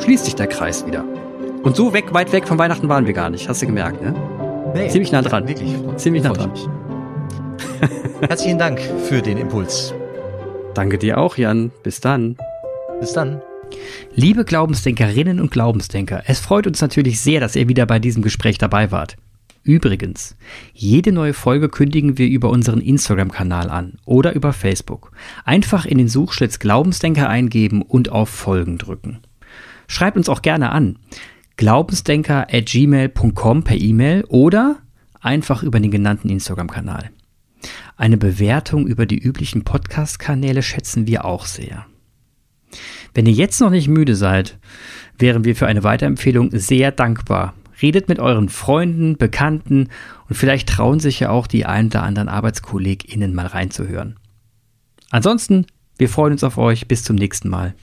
schließt 0.00 0.24
sich 0.24 0.34
der 0.34 0.46
Kreis 0.46 0.86
wieder. 0.86 1.04
Und 1.62 1.76
so 1.76 1.92
weg, 1.92 2.12
weit 2.12 2.32
weg 2.32 2.48
von 2.48 2.58
Weihnachten 2.58 2.88
waren 2.88 3.06
wir 3.06 3.12
gar 3.12 3.30
nicht. 3.30 3.48
Hast 3.48 3.62
du 3.62 3.66
gemerkt, 3.66 4.02
ne? 4.02 4.14
Nee, 4.74 4.88
Ziemlich 4.88 5.12
nah 5.12 5.22
dran. 5.22 5.46
Wirklich. 5.46 5.74
Ziemlich 5.96 6.22
nah 6.22 6.32
dran. 6.32 6.50
Herzlichen 8.26 8.58
Dank 8.58 8.80
für 8.80 9.20
den 9.20 9.38
Impuls. 9.38 9.94
Danke 10.74 10.98
dir 10.98 11.18
auch, 11.18 11.36
Jan. 11.36 11.70
Bis 11.82 12.00
dann. 12.00 12.36
Bis 13.02 13.14
dann. 13.14 13.42
Liebe 14.14 14.44
Glaubensdenkerinnen 14.44 15.40
und 15.40 15.50
Glaubensdenker, 15.50 16.22
es 16.26 16.38
freut 16.38 16.68
uns 16.68 16.80
natürlich 16.80 17.18
sehr, 17.20 17.40
dass 17.40 17.56
ihr 17.56 17.68
wieder 17.68 17.84
bei 17.84 17.98
diesem 17.98 18.22
Gespräch 18.22 18.58
dabei 18.58 18.92
wart. 18.92 19.16
Übrigens, 19.64 20.36
jede 20.72 21.10
neue 21.10 21.32
Folge 21.34 21.68
kündigen 21.68 22.16
wir 22.16 22.28
über 22.28 22.48
unseren 22.48 22.80
Instagram-Kanal 22.80 23.70
an 23.70 23.94
oder 24.04 24.34
über 24.34 24.52
Facebook. 24.52 25.10
Einfach 25.44 25.84
in 25.84 25.98
den 25.98 26.06
Suchschlitz 26.06 26.60
Glaubensdenker 26.60 27.28
eingeben 27.28 27.82
und 27.82 28.10
auf 28.12 28.28
Folgen 28.28 28.78
drücken. 28.78 29.18
Schreibt 29.88 30.16
uns 30.16 30.28
auch 30.28 30.40
gerne 30.40 30.70
an 30.70 30.96
glaubensdenker 31.56 32.46
at 32.52 32.66
gmail.com 32.66 33.64
per 33.64 33.80
E-Mail 33.80 34.26
oder 34.28 34.76
einfach 35.20 35.64
über 35.64 35.80
den 35.80 35.90
genannten 35.90 36.28
Instagram-Kanal. 36.28 37.10
Eine 37.96 38.16
Bewertung 38.16 38.86
über 38.86 39.06
die 39.06 39.18
üblichen 39.18 39.64
Podcast-Kanäle 39.64 40.62
schätzen 40.62 41.08
wir 41.08 41.24
auch 41.24 41.46
sehr. 41.46 41.86
Wenn 43.14 43.26
ihr 43.26 43.32
jetzt 43.32 43.60
noch 43.60 43.70
nicht 43.70 43.88
müde 43.88 44.14
seid, 44.14 44.58
wären 45.18 45.44
wir 45.44 45.56
für 45.56 45.66
eine 45.66 45.84
Weiterempfehlung 45.84 46.50
sehr 46.52 46.92
dankbar. 46.92 47.54
Redet 47.80 48.08
mit 48.08 48.20
euren 48.20 48.48
Freunden, 48.48 49.16
Bekannten 49.16 49.88
und 50.28 50.36
vielleicht 50.36 50.68
trauen 50.68 51.00
sich 51.00 51.20
ja 51.20 51.30
auch 51.30 51.46
die 51.46 51.66
ein 51.66 51.86
oder 51.86 52.02
anderen 52.02 52.28
ArbeitskollegInnen 52.28 53.34
mal 53.34 53.46
reinzuhören. 53.46 54.16
Ansonsten, 55.10 55.66
wir 55.98 56.08
freuen 56.08 56.32
uns 56.32 56.44
auf 56.44 56.58
euch. 56.58 56.88
Bis 56.88 57.04
zum 57.04 57.16
nächsten 57.16 57.48
Mal. 57.48 57.74